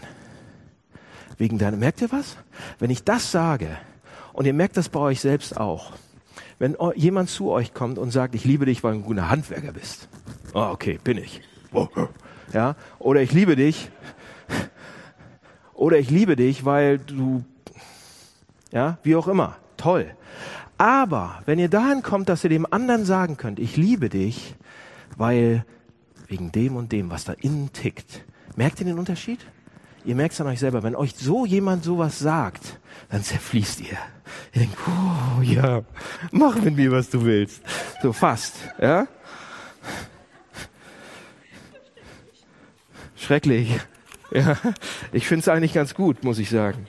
Wegen 1.37 1.57
deinem, 1.57 1.79
merkt 1.79 2.01
ihr 2.01 2.13
was? 2.13 2.37
Wenn 2.79 2.89
ich 2.89 3.03
das 3.03 3.33
sage, 3.33 3.67
und 4.31 4.45
ihr 4.45 4.53
merkt 4.53 4.77
das 4.77 4.87
bei 4.87 5.01
euch 5.01 5.19
selbst 5.19 5.57
auch, 5.57 5.91
wenn 6.57 6.77
jemand 6.95 7.29
zu 7.29 7.51
euch 7.51 7.73
kommt 7.73 7.97
und 7.97 8.11
sagt, 8.11 8.33
ich 8.33 8.45
liebe 8.45 8.65
dich, 8.65 8.81
weil 8.81 8.93
du 8.93 8.99
ein 8.99 9.03
guter 9.03 9.27
Handwerker 9.29 9.73
bist. 9.73 10.07
Oh, 10.53 10.69
okay, 10.71 11.01
bin 11.03 11.17
ich. 11.17 11.41
Oh, 11.73 11.89
ja, 12.53 12.75
oder 12.99 13.21
ich 13.21 13.31
liebe 13.31 13.55
dich, 13.55 13.89
oder 15.73 15.97
ich 15.99 16.09
liebe 16.09 16.35
dich, 16.35 16.65
weil 16.65 16.99
du, 16.99 17.43
ja, 18.71 18.97
wie 19.03 19.15
auch 19.15 19.27
immer, 19.27 19.57
toll. 19.77 20.11
Aber 20.77 21.41
wenn 21.45 21.59
ihr 21.59 21.69
dahin 21.69 22.01
kommt, 22.01 22.29
dass 22.29 22.43
ihr 22.43 22.49
dem 22.49 22.71
anderen 22.71 23.05
sagen 23.05 23.37
könnt, 23.37 23.59
ich 23.59 23.77
liebe 23.77 24.09
dich, 24.09 24.55
weil 25.17 25.65
wegen 26.27 26.51
dem 26.51 26.75
und 26.75 26.91
dem, 26.91 27.09
was 27.09 27.23
da 27.23 27.33
innen 27.33 27.71
tickt, 27.71 28.25
merkt 28.55 28.79
ihr 28.79 28.85
den 28.85 28.99
Unterschied? 28.99 29.39
Ihr 30.03 30.15
merkt 30.15 30.33
es 30.33 30.41
an 30.41 30.47
euch 30.47 30.59
selber, 30.59 30.83
wenn 30.83 30.95
euch 30.95 31.15
so 31.15 31.45
jemand 31.45 31.83
sowas 31.83 32.19
sagt, 32.19 32.79
dann 33.09 33.23
zerfließt 33.23 33.81
ihr. 33.81 33.97
Ihr 34.53 34.61
denkt, 34.61 34.77
oh 34.87 35.41
ja, 35.41 35.81
mach 36.31 36.55
mit 36.61 36.75
mir, 36.75 36.91
was 36.91 37.09
du 37.09 37.23
willst. 37.23 37.61
So 38.01 38.13
fast, 38.13 38.55
ja? 38.79 39.07
Schrecklich. 43.25 43.79
Ja, 44.31 44.55
ich 45.11 45.27
finde 45.27 45.41
es 45.41 45.47
eigentlich 45.47 45.73
ganz 45.73 45.95
gut, 45.95 46.23
muss 46.23 46.39
ich 46.39 46.49
sagen. 46.49 46.87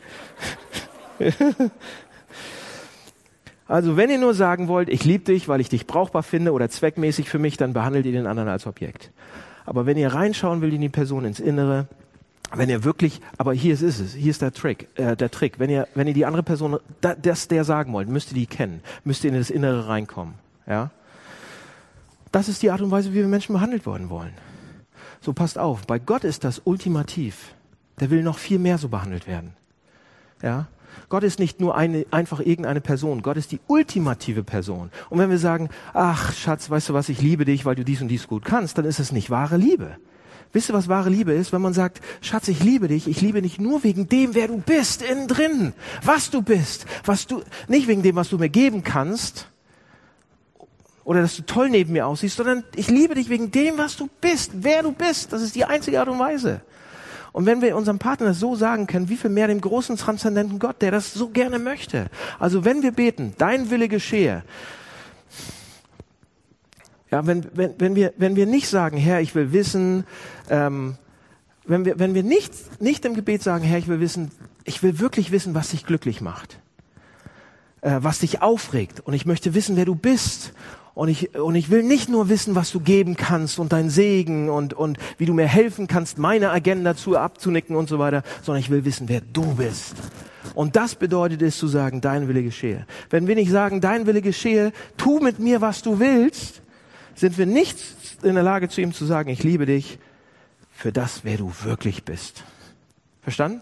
Also 3.69 3.97
wenn 3.97 4.11
ihr 4.11 4.19
nur 4.19 4.33
sagen 4.33 4.69
wollt, 4.69 4.89
ich 4.89 5.03
liebe 5.03 5.25
dich, 5.25 5.49
weil 5.49 5.61
ich 5.61 5.69
dich 5.69 5.89
brauchbar 5.89 6.23
finde 6.23 6.53
oder 6.53 6.69
zweckmäßig 6.69 7.29
für 7.29 7.41
mich, 7.41 7.57
dann 7.57 7.73
behandelt 7.73 8.07
ihr 8.07 8.13
den 8.13 8.29
anderen 8.29 8.49
als 8.49 8.65
Objekt. 8.65 9.11
Aber 9.65 9.87
wenn 9.87 9.97
ihr 9.97 10.15
reinschauen 10.15 10.61
will 10.61 10.73
in 10.73 10.81
die 10.81 10.89
Person 10.89 11.25
ins 11.25 11.41
Innere, 11.41 11.89
wenn 12.55 12.71
ihr 12.71 12.85
wirklich, 12.85 13.21
aber 13.39 13.53
hier 13.55 13.75
ist 13.75 13.83
es, 13.83 14.15
hier 14.15 14.31
ist 14.31 14.41
der 14.41 14.53
Trick, 14.53 14.87
äh, 14.95 15.17
der 15.17 15.33
Trick. 15.33 15.59
Wenn 15.59 15.69
ihr, 15.69 15.89
wenn 15.97 16.07
ihr 16.07 16.15
die 16.15 16.27
andere 16.27 16.45
Person, 16.45 16.79
das 17.01 17.49
der 17.49 17.65
sagen 17.65 17.93
wollt, 17.93 18.09
müsst 18.09 18.31
ihr 18.31 18.37
die 18.37 18.47
kennen, 18.47 18.83
müsst 19.03 19.25
ihr 19.25 19.31
in 19.31 19.37
das 19.37 19.51
Innere 19.51 19.89
reinkommen. 19.89 20.35
Ja, 20.69 20.91
das 22.31 22.49
ist 22.49 22.63
die 22.63 22.71
Art 22.71 22.83
und 22.83 22.93
Weise, 22.93 23.11
wie 23.11 23.17
wir 23.17 23.27
Menschen 23.27 23.53
behandelt 23.53 23.85
worden 23.85 24.11
wollen. 24.11 24.33
So 25.27 25.33
passt 25.33 25.59
auf, 25.59 25.89
bei 25.89 25.99
Gott 25.99 26.23
ist 26.23 26.45
das 26.45 26.63
ultimativ. 26.63 27.53
Der 27.99 28.11
will 28.11 28.23
noch 28.23 28.39
viel 28.39 28.61
mehr 28.61 28.79
so 28.79 28.89
behandelt 28.89 29.27
werden. 29.27 29.55
Ja? 30.41 30.69
Gott 31.09 31.25
ist 31.25 31.41
nicht 31.41 31.59
nur 31.59 31.77
eine, 31.77 32.07
einfach 32.13 32.39
irgendeine 32.39 32.81
Person. 32.81 33.23
Gott 33.23 33.37
ist 33.37 33.51
die 33.51 33.59
ultimative 33.67 34.45
Person. 34.45 34.93
Und 35.11 35.19
wenn 35.19 35.29
wir 35.29 35.39
sagen, 35.39 35.69
ach 35.95 36.33
Schatz, 36.33 36.71
weißt 36.71 36.91
du 36.91 36.95
was, 36.95 37.09
ich 37.09 37.21
liebe 37.23 37.45
dich, 37.45 37.65
weil 37.65 37.75
du 37.75 37.85
dies 37.85 38.01
und 38.01 38.07
dies 38.07 38.29
gut 38.29 38.45
kannst, 38.45 38.79
dann 38.79 38.85
ist 38.85 39.01
es 39.01 39.11
nicht 39.11 39.29
wahre 39.29 39.57
Liebe. 39.57 39.97
Wisst 40.53 40.71
ihr, 40.71 40.75
was 40.75 40.87
wahre 40.87 41.11
Liebe 41.11 41.33
ist? 41.33 41.53
Wenn 41.53 41.61
man 41.61 41.75
sagt, 41.75 42.01
Schatz, 42.21 42.47
ich 42.47 42.63
liebe 42.63 42.87
dich, 42.87 43.09
ich 43.09 43.21
liebe 43.21 43.43
dich 43.43 43.59
nur 43.59 43.83
wegen 43.83 44.09
dem, 44.09 44.37
wer 44.37 44.47
du 44.47 44.59
bist, 44.59 45.03
innen 45.03 45.27
drin, 45.27 45.73
was 46.05 46.31
du 46.31 46.41
bist, 46.41 46.87
was 47.05 47.27
du, 47.27 47.43
nicht 47.67 47.89
wegen 47.89 48.05
dem, 48.05 48.15
was 48.15 48.29
du 48.29 48.39
mir 48.39 48.49
geben 48.49 48.85
kannst, 48.85 49.49
oder 51.07 51.23
dass 51.23 51.37
du 51.37 51.43
toll 51.43 51.71
neben 51.71 51.93
mir 51.93 52.05
aussiehst, 52.05 52.37
sondern 52.37 52.65
ich 52.75 52.91
liebe 52.91 53.15
dich 53.15 53.29
wegen 53.29 53.53
dem, 53.53 53.79
was 53.79 53.97
du 53.97 54.09
bist, 54.21 54.51
wer 54.55 54.83
du 54.83 54.91
bist. 54.91 55.33
Das 55.33 55.41
ist 55.41 55.55
die 55.55 55.65
einzige 55.65 56.01
Art 56.01 56.09
und 56.09 56.19
Weise. 56.19 56.63
Und 57.31 57.47
wenn 57.47 57.63
wir 57.63 57.77
unserem 57.77 58.01
Partner 58.01 58.27
das 58.27 58.41
so 58.41 58.57
sagen 58.57 58.89
können, 58.89 59.09
wie 59.09 59.17
viel 59.17 59.31
mehr 59.31 59.47
dem 59.47 59.61
großen 59.61 59.97
transzendenten 59.97 60.59
Gott, 60.59 60.83
der 60.83 60.91
das 60.91 61.15
so 61.15 61.29
gerne 61.29 61.61
möchte. 61.61 62.07
Also 62.41 62.65
wenn 62.65 62.83
wir 62.83 62.91
beten, 62.91 63.35
dein 63.39 63.71
Wille 63.71 63.87
geschehe. 63.87 64.43
Ja, 67.13 67.25
wenn, 67.25 67.47
wenn, 67.55 67.75
wenn, 67.79 67.95
wir, 67.95 68.13
wenn 68.17 68.35
wir 68.35 68.47
nicht 68.47 68.69
sagen, 68.69 68.97
Herr, 68.97 69.21
ich 69.21 69.33
will 69.37 69.53
wissen, 69.53 70.05
ähm, 70.51 70.97
wenn 71.67 71.85
wir, 71.85 72.01
wenn 72.01 72.15
wir 72.15 72.25
nicht, 72.25 72.53
nicht 72.83 73.05
im 73.05 73.15
Gebet 73.15 73.45
sagen, 73.45 73.63
Herr, 73.63 73.79
ich 73.79 73.87
will 73.87 74.01
wissen, 74.01 74.33
ich 74.65 74.83
will 74.83 74.99
wirklich 74.99 75.31
wissen, 75.31 75.55
was 75.55 75.69
dich 75.69 75.87
glücklich 75.87 76.21
macht, 76.21 76.59
äh, 77.83 77.99
was 78.01 78.19
dich 78.19 78.43
aufregt 78.43 78.99
und 78.99 79.15
ich 79.15 79.25
möchte 79.25 79.55
wissen, 79.55 79.77
wer 79.77 79.85
du 79.85 79.95
bist 79.95 80.53
und 80.97 81.11
ich, 81.11 81.35
und 81.35 81.55
ich 81.57 81.69
will 81.69 81.83
nicht 81.83 82.09
nur 82.09 82.31
wissen, 82.31 82.55
was 82.55 82.73
du 82.73 82.81
geben 82.81 83.19
kannst 83.19 83.59
und 83.59 83.71
dein 83.71 83.91
Segen 83.91 84.49
und, 84.49 84.73
und 84.73 84.97
wie 85.19 85.27
du 85.27 85.35
mir 85.35 85.47
helfen 85.47 85.89
kannst, 85.89 86.17
meine 86.17 86.51
Agenda 86.51 86.97
zu 86.97 87.19
abzunicken 87.19 87.77
und 87.77 87.87
so 87.87 87.99
weiter, 87.99 88.23
sondern 88.43 88.61
ich 88.61 88.71
will 88.71 88.87
wissen, 88.87 89.07
wer 89.11 89.21
du 89.21 89.57
bist. 89.57 89.95
Und 90.55 90.75
das 90.75 90.95
bedeutet 90.95 91.43
es 91.43 91.59
zu 91.59 91.69
sagen, 91.69 92.01
dein 92.01 92.29
Wille 92.29 92.43
geschehe. 92.43 92.87
Wenn 93.11 93.27
wir 93.27 93.35
nicht 93.35 93.51
sagen, 93.51 93.83
dein 93.83 94.07
Wille 94.07 94.23
geschehe, 94.23 94.73
tu 94.97 95.21
mit 95.21 95.39
mir, 95.39 95.61
was 95.61 95.83
du 95.83 96.01
willst, 96.01 96.63
sind 97.15 97.37
wir 97.37 97.45
nicht 97.45 97.77
in 98.23 98.33
der 98.33 98.43
Lage 98.43 98.71
zu 98.71 98.81
ihm 98.81 98.95
zu 98.95 99.05
sagen, 99.05 99.29
ich 99.29 99.43
liebe 99.43 99.67
dich 99.67 99.99
für 100.73 100.93
das, 100.93 101.25
wer 101.25 101.37
du 101.37 101.53
wirklich 101.65 102.05
bist. 102.05 102.43
Verstanden? 103.21 103.61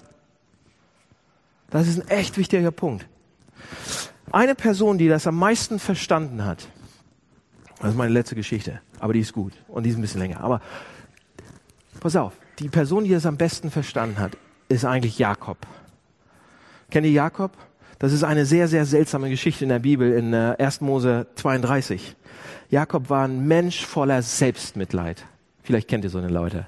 Das 1.68 1.88
ist 1.88 2.01
ein 2.01 2.09
echt 2.11 2.38
wichtiger 2.38 2.70
Punkt. 2.70 3.09
Eine 4.31 4.55
Person, 4.55 4.99
die 4.99 5.09
das 5.09 5.27
am 5.27 5.37
meisten 5.37 5.81
verstanden 5.81 6.44
hat, 6.44 6.68
das 7.85 7.92
ist 7.92 7.99
meine 7.99 8.12
letzte 8.12 8.35
Geschichte, 8.35 8.81
aber 8.99 9.12
die 9.12 9.20
ist 9.20 9.33
gut 9.33 9.53
und 9.68 9.85
die 9.85 9.90
ist 9.90 9.97
ein 9.97 10.01
bisschen 10.01 10.20
länger. 10.20 10.40
Aber 10.40 10.61
pass 12.01 12.16
auf, 12.16 12.33
die 12.59 12.68
Person, 12.68 13.05
die 13.05 13.11
das 13.11 13.27
am 13.27 13.37
besten 13.37 13.70
verstanden 13.70 14.18
hat, 14.18 14.37
ist 14.68 14.85
eigentlich 14.85 15.18
Jakob. 15.18 15.59
Kennt 16.90 17.07
ihr 17.07 17.12
Jakob? 17.12 17.53
Das 17.99 18.12
ist 18.12 18.25
eine 18.25 18.47
sehr, 18.47 18.68
sehr 18.68 18.87
seltsame 18.87 19.29
Geschichte 19.29 19.64
in 19.64 19.68
der 19.68 19.81
Bibel 19.81 20.12
in 20.12 20.33
äh, 20.33 20.57
1. 20.59 20.81
Mose 20.81 21.27
32. 21.35 22.16
Jakob 22.70 23.11
war 23.11 23.27
ein 23.27 23.47
Mensch 23.47 23.85
voller 23.85 24.23
Selbstmitleid. 24.23 25.25
Vielleicht 25.62 25.88
kennt 25.88 26.05
ihr 26.05 26.11
so 26.11 26.18
eine 26.18 26.29
Leute. 26.29 26.66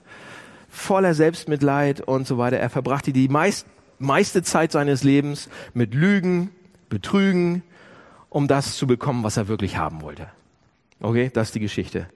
Voller 0.69 1.15
Selbstmitleid 1.15 2.03
und 2.03 2.27
so 2.27 2.39
weiter. 2.39 2.59
Er 2.59 2.71
verbrachte 2.71 3.13
die 3.13 3.29
meist, 3.29 3.67
meiste 3.99 4.43
Zeit 4.43 4.73
seines 4.73 5.03
Lebens 5.03 5.49
mit 5.73 5.95
Lügen, 5.95 6.51
Betrügen, 6.89 7.63
um 8.29 8.49
das 8.49 8.77
zu 8.77 8.87
bekommen, 8.87 9.25
was 9.25 9.37
er 9.37 9.49
wirklich 9.49 9.79
haben 9.79 10.03
wollte. 10.03 10.29
Okay, 11.01 11.31
das 11.33 11.49
ist 11.49 11.55
die 11.55 11.61
Geschichte. 11.61 12.09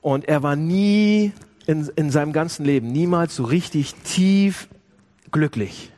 Und 0.00 0.28
er 0.28 0.42
war 0.42 0.56
nie 0.56 1.32
in, 1.66 1.88
in 1.96 2.10
seinem 2.10 2.32
ganzen 2.32 2.64
Leben 2.64 2.88
niemals 2.88 3.36
so 3.36 3.44
richtig 3.44 3.94
tief 3.94 4.68
glücklich. 5.30 5.92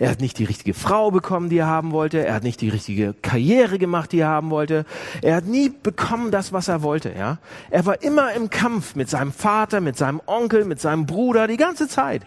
Er 0.00 0.10
hat 0.10 0.20
nicht 0.20 0.38
die 0.38 0.44
richtige 0.44 0.74
Frau 0.74 1.10
bekommen, 1.10 1.48
die 1.48 1.58
er 1.58 1.66
haben 1.66 1.90
wollte. 1.90 2.24
Er 2.24 2.34
hat 2.34 2.44
nicht 2.44 2.60
die 2.60 2.68
richtige 2.68 3.14
Karriere 3.20 3.78
gemacht, 3.78 4.12
die 4.12 4.20
er 4.20 4.28
haben 4.28 4.50
wollte. 4.50 4.84
Er 5.22 5.34
hat 5.34 5.46
nie 5.46 5.70
bekommen 5.70 6.30
das, 6.30 6.52
was 6.52 6.68
er 6.68 6.82
wollte, 6.82 7.12
ja. 7.18 7.38
Er 7.70 7.84
war 7.84 8.00
immer 8.02 8.32
im 8.32 8.48
Kampf 8.48 8.94
mit 8.94 9.10
seinem 9.10 9.32
Vater, 9.32 9.80
mit 9.80 9.96
seinem 9.96 10.20
Onkel, 10.26 10.64
mit 10.64 10.80
seinem 10.80 11.06
Bruder, 11.06 11.48
die 11.48 11.56
ganze 11.56 11.88
Zeit. 11.88 12.22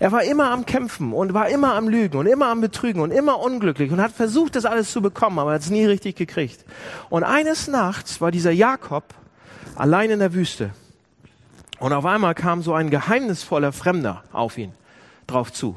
Er 0.00 0.12
war 0.12 0.22
immer 0.24 0.50
am 0.50 0.66
Kämpfen 0.66 1.14
und 1.14 1.32
war 1.32 1.48
immer 1.48 1.74
am 1.74 1.88
Lügen 1.88 2.18
und 2.18 2.26
immer 2.26 2.48
am 2.48 2.60
Betrügen 2.60 3.00
und 3.00 3.10
immer 3.10 3.40
unglücklich 3.40 3.90
und 3.90 4.02
hat 4.02 4.12
versucht, 4.12 4.54
das 4.54 4.66
alles 4.66 4.92
zu 4.92 5.00
bekommen, 5.00 5.38
aber 5.38 5.52
hat 5.52 5.62
es 5.62 5.70
nie 5.70 5.86
richtig 5.86 6.16
gekriegt. 6.16 6.64
Und 7.08 7.24
eines 7.24 7.68
Nachts 7.68 8.20
war 8.20 8.32
dieser 8.32 8.52
Jakob 8.52 9.14
allein 9.76 10.10
in 10.10 10.18
der 10.18 10.34
Wüste. 10.34 10.70
Und 11.78 11.94
auf 11.94 12.04
einmal 12.04 12.34
kam 12.34 12.62
so 12.62 12.74
ein 12.74 12.90
geheimnisvoller 12.90 13.72
Fremder 13.72 14.24
auf 14.32 14.58
ihn 14.58 14.72
drauf 15.26 15.52
zu. 15.52 15.76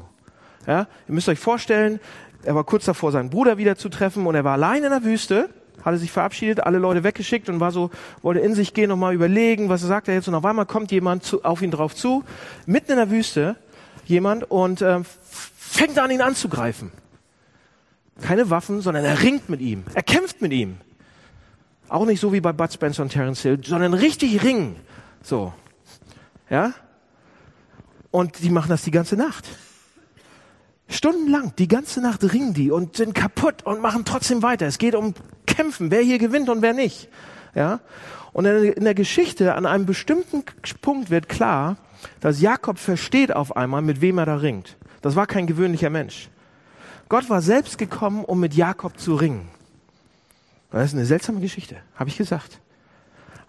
Ja, 0.68 0.86
ihr 1.08 1.14
müsst 1.14 1.30
euch 1.30 1.38
vorstellen, 1.38 1.98
er 2.44 2.54
war 2.54 2.62
kurz 2.62 2.84
davor, 2.84 3.10
seinen 3.10 3.30
Bruder 3.30 3.56
wieder 3.56 3.76
zu 3.76 3.88
treffen 3.88 4.26
und 4.26 4.34
er 4.34 4.44
war 4.44 4.52
allein 4.52 4.84
in 4.84 4.90
der 4.90 5.02
Wüste, 5.02 5.48
hatte 5.82 5.96
sich 5.96 6.12
verabschiedet, 6.12 6.60
alle 6.60 6.76
Leute 6.76 7.04
weggeschickt 7.04 7.48
und 7.48 7.58
war 7.58 7.72
so, 7.72 7.90
wollte 8.20 8.40
in 8.40 8.54
sich 8.54 8.74
gehen 8.74 8.90
und 8.90 8.98
mal 8.98 9.14
überlegen, 9.14 9.70
was 9.70 9.80
sagt 9.80 10.08
er 10.08 10.14
jetzt. 10.14 10.28
Und 10.28 10.34
auf 10.34 10.44
einmal 10.44 10.66
kommt 10.66 10.92
jemand 10.92 11.24
zu, 11.24 11.42
auf 11.42 11.62
ihn 11.62 11.70
drauf 11.70 11.94
zu, 11.94 12.22
mitten 12.66 12.92
in 12.92 12.98
der 12.98 13.10
Wüste, 13.10 13.56
jemand 14.04 14.50
und 14.50 14.82
äh, 14.82 15.00
fängt 15.56 15.98
an, 15.98 16.10
ihn 16.10 16.20
anzugreifen. 16.20 16.92
Keine 18.20 18.50
Waffen, 18.50 18.82
sondern 18.82 19.06
er 19.06 19.22
ringt 19.22 19.48
mit 19.48 19.62
ihm. 19.62 19.84
Er 19.94 20.02
kämpft 20.02 20.42
mit 20.42 20.52
ihm. 20.52 20.76
Auch 21.88 22.04
nicht 22.04 22.20
so 22.20 22.34
wie 22.34 22.42
bei 22.42 22.52
Bud 22.52 22.70
Spencer 22.70 23.02
und 23.02 23.08
Terence 23.08 23.40
Hill, 23.40 23.60
sondern 23.64 23.94
richtig 23.94 24.42
ringen. 24.44 24.76
So. 25.22 25.54
Ja? 26.50 26.74
Und 28.10 28.42
die 28.42 28.50
machen 28.50 28.68
das 28.68 28.82
die 28.82 28.90
ganze 28.90 29.16
Nacht. 29.16 29.48
Stundenlang, 30.88 31.52
die 31.56 31.68
ganze 31.68 32.00
Nacht 32.00 32.24
ringen 32.32 32.54
die 32.54 32.70
und 32.70 32.96
sind 32.96 33.14
kaputt 33.14 33.64
und 33.64 33.82
machen 33.82 34.04
trotzdem 34.04 34.42
weiter. 34.42 34.66
Es 34.66 34.78
geht 34.78 34.94
um 34.94 35.14
Kämpfen, 35.46 35.90
wer 35.90 36.00
hier 36.00 36.18
gewinnt 36.18 36.48
und 36.48 36.62
wer 36.62 36.72
nicht. 36.72 37.08
Ja? 37.54 37.80
Und 38.32 38.46
in 38.46 38.84
der 38.84 38.94
Geschichte, 38.94 39.54
an 39.54 39.66
einem 39.66 39.86
bestimmten 39.86 40.44
Punkt 40.80 41.10
wird 41.10 41.28
klar, 41.28 41.76
dass 42.20 42.40
Jakob 42.40 42.78
versteht 42.78 43.34
auf 43.34 43.56
einmal, 43.56 43.82
mit 43.82 44.00
wem 44.00 44.18
er 44.18 44.26
da 44.26 44.36
ringt. 44.36 44.76
Das 45.02 45.16
war 45.16 45.26
kein 45.26 45.46
gewöhnlicher 45.46 45.90
Mensch. 45.90 46.28
Gott 47.08 47.28
war 47.30 47.42
selbst 47.42 47.78
gekommen, 47.78 48.24
um 48.24 48.40
mit 48.40 48.54
Jakob 48.54 48.98
zu 48.98 49.14
ringen. 49.14 49.48
Das 50.70 50.86
ist 50.86 50.94
eine 50.94 51.06
seltsame 51.06 51.40
Geschichte, 51.40 51.76
habe 51.96 52.10
ich 52.10 52.16
gesagt. 52.16 52.60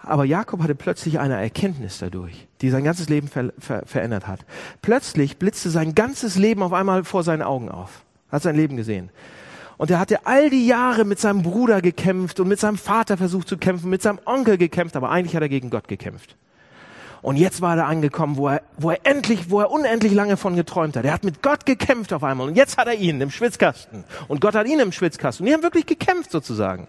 Aber 0.09 0.25
Jakob 0.25 0.63
hatte 0.63 0.73
plötzlich 0.73 1.19
eine 1.19 1.39
Erkenntnis 1.39 1.99
dadurch, 1.99 2.47
die 2.61 2.71
sein 2.71 2.83
ganzes 2.83 3.09
Leben 3.09 3.27
ver 3.27 3.53
ver 3.59 3.83
verändert 3.85 4.27
hat. 4.27 4.39
Plötzlich 4.81 5.37
blitzte 5.37 5.69
sein 5.69 5.93
ganzes 5.93 6.35
Leben 6.35 6.63
auf 6.63 6.73
einmal 6.73 7.03
vor 7.03 7.21
seinen 7.21 7.43
Augen 7.43 7.69
auf. 7.69 8.03
Hat 8.31 8.41
sein 8.41 8.55
Leben 8.55 8.75
gesehen. 8.75 9.11
Und 9.77 9.91
er 9.91 9.99
hatte 9.99 10.25
all 10.25 10.49
die 10.49 10.65
Jahre 10.65 11.05
mit 11.05 11.19
seinem 11.19 11.43
Bruder 11.43 11.83
gekämpft 11.83 12.39
und 12.39 12.47
mit 12.47 12.59
seinem 12.59 12.79
Vater 12.79 13.17
versucht 13.17 13.47
zu 13.47 13.59
kämpfen, 13.59 13.91
mit 13.91 14.01
seinem 14.01 14.19
Onkel 14.25 14.57
gekämpft, 14.57 14.95
aber 14.95 15.11
eigentlich 15.11 15.35
hat 15.35 15.43
er 15.43 15.49
gegen 15.49 15.69
Gott 15.69 15.87
gekämpft. 15.87 16.35
Und 17.21 17.35
jetzt 17.35 17.61
war 17.61 17.77
er 17.77 17.87
angekommen, 17.87 18.37
wo 18.37 18.47
er, 18.47 18.61
wo 18.77 18.91
er 18.91 18.99
endlich, 19.03 19.49
wo 19.49 19.59
er 19.59 19.71
unendlich 19.71 20.13
lange 20.13 20.37
von 20.37 20.55
geträumt 20.55 20.95
hat. 20.95 21.05
Er 21.05 21.13
hat 21.13 21.23
mit 21.23 21.41
Gott 21.41 21.65
gekämpft 21.65 22.13
auf 22.13 22.23
einmal. 22.23 22.47
Und 22.47 22.55
jetzt 22.55 22.77
hat 22.77 22.87
er 22.87 22.95
ihn 22.95 23.19
im 23.19 23.29
Schwitzkasten. 23.29 24.05
Und 24.27 24.41
Gott 24.41 24.55
hat 24.55 24.67
ihn 24.67 24.79
im 24.79 24.91
Schwitzkasten. 24.91 25.43
Und 25.43 25.49
die 25.49 25.53
haben 25.53 25.63
wirklich 25.63 25.85
gekämpft 25.85 26.31
sozusagen. 26.31 26.87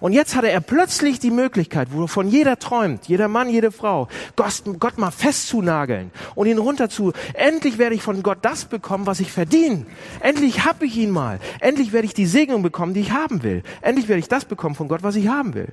Und 0.00 0.12
jetzt 0.12 0.36
hatte 0.36 0.50
er 0.50 0.60
plötzlich 0.60 1.18
die 1.18 1.30
Möglichkeit, 1.30 1.88
wovon 1.92 2.28
jeder 2.28 2.58
träumt, 2.58 3.06
jeder 3.06 3.28
Mann, 3.28 3.50
jede 3.50 3.72
Frau, 3.72 4.08
Gott, 4.36 4.62
Gott 4.78 4.98
mal 4.98 5.10
festzunageln 5.10 6.10
und 6.34 6.46
ihn 6.46 6.58
runter 6.58 6.88
zu. 6.88 7.12
Endlich 7.34 7.78
werde 7.78 7.94
ich 7.94 8.02
von 8.02 8.22
Gott 8.22 8.38
das 8.42 8.66
bekommen, 8.66 9.06
was 9.06 9.20
ich 9.20 9.32
verdiene. 9.32 9.86
Endlich 10.20 10.64
habe 10.64 10.86
ich 10.86 10.96
ihn 10.96 11.10
mal. 11.10 11.40
Endlich 11.60 11.92
werde 11.92 12.06
ich 12.06 12.14
die 12.14 12.26
Segnung 12.26 12.62
bekommen, 12.62 12.94
die 12.94 13.00
ich 13.00 13.12
haben 13.12 13.42
will. 13.42 13.62
Endlich 13.80 14.08
werde 14.08 14.20
ich 14.20 14.28
das 14.28 14.44
bekommen 14.44 14.74
von 14.74 14.88
Gott, 14.88 15.02
was 15.02 15.16
ich 15.16 15.28
haben 15.28 15.54
will. 15.54 15.72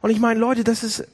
Und 0.00 0.10
ich 0.10 0.18
meine, 0.18 0.40
Leute, 0.40 0.64
das 0.64 0.82
ist 0.82 1.06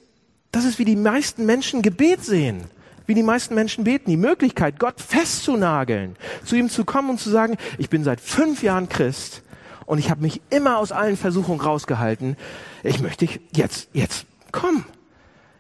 das 0.53 0.65
ist, 0.65 0.79
wie 0.79 0.85
die 0.85 0.97
meisten 0.97 1.47
Menschen 1.47 1.83
Gebet 1.83 2.25
sehen. 2.25 2.65
Wie 3.07 3.15
die 3.15 3.23
meisten 3.23 3.55
Menschen 3.55 3.85
beten. 3.85 4.11
Die 4.11 4.17
Möglichkeit, 4.17 4.79
Gott 4.79 5.01
festzunageln, 5.01 6.17
zu 6.45 6.57
ihm 6.57 6.69
zu 6.69 6.85
kommen 6.85 7.11
und 7.11 7.21
zu 7.21 7.31
sagen, 7.31 7.57
ich 7.79 7.89
bin 7.89 8.05
seit 8.05 8.21
fünf 8.21 8.63
Jahren 8.63 8.89
Christ 8.89 9.43
und 9.87 9.99
ich 9.99 10.11
habe 10.11 10.21
mich 10.21 10.43
immer 10.51 10.77
aus 10.77 10.93
allen 10.93 11.17
Versuchungen 11.17 11.61
rausgehalten. 11.61 12.37
Ich 12.83 13.01
möchte 13.01 13.27
jetzt, 13.55 13.89
jetzt, 13.95 14.27
komm. 14.53 14.85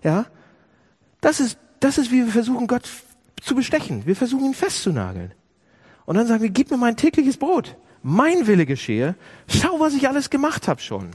Ja? 0.02 0.26
Das 1.22 1.40
ist, 1.40 1.58
das 1.80 1.96
ist, 1.96 2.10
wie 2.10 2.26
wir 2.26 2.32
versuchen, 2.32 2.66
Gott 2.66 2.88
zu 3.40 3.54
bestechen. 3.54 4.04
Wir 4.04 4.16
versuchen, 4.16 4.44
ihn 4.44 4.54
festzunageln. 4.54 5.32
Und 6.04 6.16
dann 6.16 6.26
sagen 6.26 6.42
wir, 6.42 6.50
gib 6.50 6.70
mir 6.70 6.76
mein 6.76 6.96
tägliches 6.96 7.38
Brot. 7.38 7.76
Mein 8.02 8.46
Wille 8.46 8.66
geschehe. 8.66 9.14
Schau, 9.48 9.80
was 9.80 9.94
ich 9.94 10.08
alles 10.08 10.30
gemacht 10.30 10.68
habe 10.68 10.80
schon. 10.80 11.10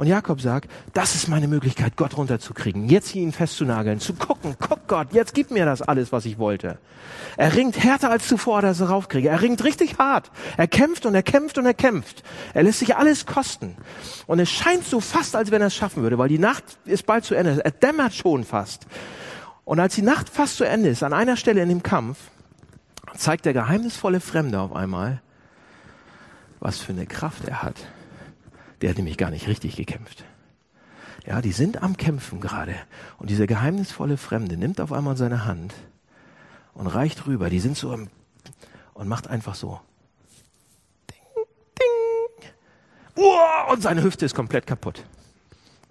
Und 0.00 0.06
Jakob 0.06 0.40
sagt, 0.40 0.70
das 0.94 1.14
ist 1.14 1.28
meine 1.28 1.46
Möglichkeit, 1.46 1.94
Gott 1.94 2.16
runterzukriegen, 2.16 2.88
jetzt 2.88 3.14
ihn 3.14 3.32
festzunageln, 3.32 4.00
zu 4.00 4.14
gucken, 4.14 4.56
guck 4.58 4.88
Gott, 4.88 5.08
jetzt 5.12 5.34
gib 5.34 5.50
mir 5.50 5.66
das 5.66 5.82
alles, 5.82 6.10
was 6.10 6.24
ich 6.24 6.38
wollte. 6.38 6.78
Er 7.36 7.54
ringt 7.54 7.76
härter 7.84 8.10
als 8.10 8.26
zuvor, 8.26 8.62
dass 8.62 8.80
er 8.80 8.88
raufkriege. 8.88 9.28
Er 9.28 9.42
ringt 9.42 9.62
richtig 9.62 9.98
hart. 9.98 10.30
Er 10.56 10.68
kämpft 10.68 11.04
und 11.04 11.14
er 11.14 11.22
kämpft 11.22 11.58
und 11.58 11.66
er 11.66 11.74
kämpft. 11.74 12.22
Er 12.54 12.62
lässt 12.62 12.78
sich 12.78 12.96
alles 12.96 13.26
kosten. 13.26 13.76
Und 14.26 14.38
es 14.38 14.48
scheint 14.48 14.86
so 14.86 15.00
fast, 15.00 15.36
als 15.36 15.50
wenn 15.50 15.60
er 15.60 15.66
es 15.66 15.76
schaffen 15.76 16.02
würde, 16.02 16.16
weil 16.16 16.30
die 16.30 16.38
Nacht 16.38 16.64
ist 16.86 17.04
bald 17.04 17.26
zu 17.26 17.34
Ende. 17.34 17.62
Er 17.62 17.70
dämmert 17.70 18.14
schon 18.14 18.44
fast. 18.44 18.86
Und 19.66 19.80
als 19.80 19.96
die 19.96 20.02
Nacht 20.02 20.30
fast 20.30 20.56
zu 20.56 20.64
Ende 20.64 20.88
ist, 20.88 21.02
an 21.02 21.12
einer 21.12 21.36
Stelle 21.36 21.60
in 21.60 21.68
dem 21.68 21.82
Kampf, 21.82 22.16
zeigt 23.18 23.44
der 23.44 23.52
geheimnisvolle 23.52 24.20
Fremde 24.20 24.60
auf 24.60 24.74
einmal, 24.74 25.20
was 26.58 26.78
für 26.78 26.92
eine 26.92 27.04
Kraft 27.04 27.46
er 27.46 27.62
hat. 27.62 27.76
Der 28.80 28.90
hat 28.90 28.96
nämlich 28.96 29.18
gar 29.18 29.30
nicht 29.30 29.46
richtig 29.46 29.76
gekämpft. 29.76 30.24
Ja, 31.26 31.42
die 31.42 31.52
sind 31.52 31.82
am 31.82 31.96
Kämpfen 31.96 32.40
gerade. 32.40 32.74
Und 33.18 33.30
dieser 33.30 33.46
geheimnisvolle 33.46 34.16
Fremde 34.16 34.56
nimmt 34.56 34.80
auf 34.80 34.92
einmal 34.92 35.16
seine 35.16 35.44
Hand 35.44 35.74
und 36.72 36.86
reicht 36.86 37.26
rüber. 37.26 37.50
Die 37.50 37.60
sind 37.60 37.76
so 37.76 37.92
im, 37.92 38.08
und 38.94 39.08
macht 39.08 39.28
einfach 39.28 39.54
so. 39.54 39.80
Ding, 41.10 41.44
ding. 41.78 42.50
Uah, 43.24 43.70
und 43.70 43.82
seine 43.82 44.02
Hüfte 44.02 44.24
ist 44.24 44.34
komplett 44.34 44.66
kaputt. 44.66 45.04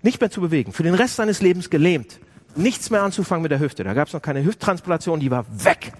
Nicht 0.01 0.19
mehr 0.19 0.31
zu 0.31 0.41
bewegen. 0.41 0.73
Für 0.73 0.83
den 0.83 0.95
Rest 0.95 1.17
seines 1.17 1.41
Lebens 1.41 1.69
gelähmt. 1.69 2.19
Nichts 2.55 2.89
mehr 2.89 3.03
anzufangen 3.03 3.43
mit 3.43 3.51
der 3.51 3.59
Hüfte. 3.59 3.83
Da 3.83 3.93
gab 3.93 4.07
es 4.07 4.13
noch 4.13 4.21
keine 4.21 4.43
Hüfttransplantation, 4.43 5.19
die 5.19 5.29
war 5.29 5.45
weg. 5.63 5.93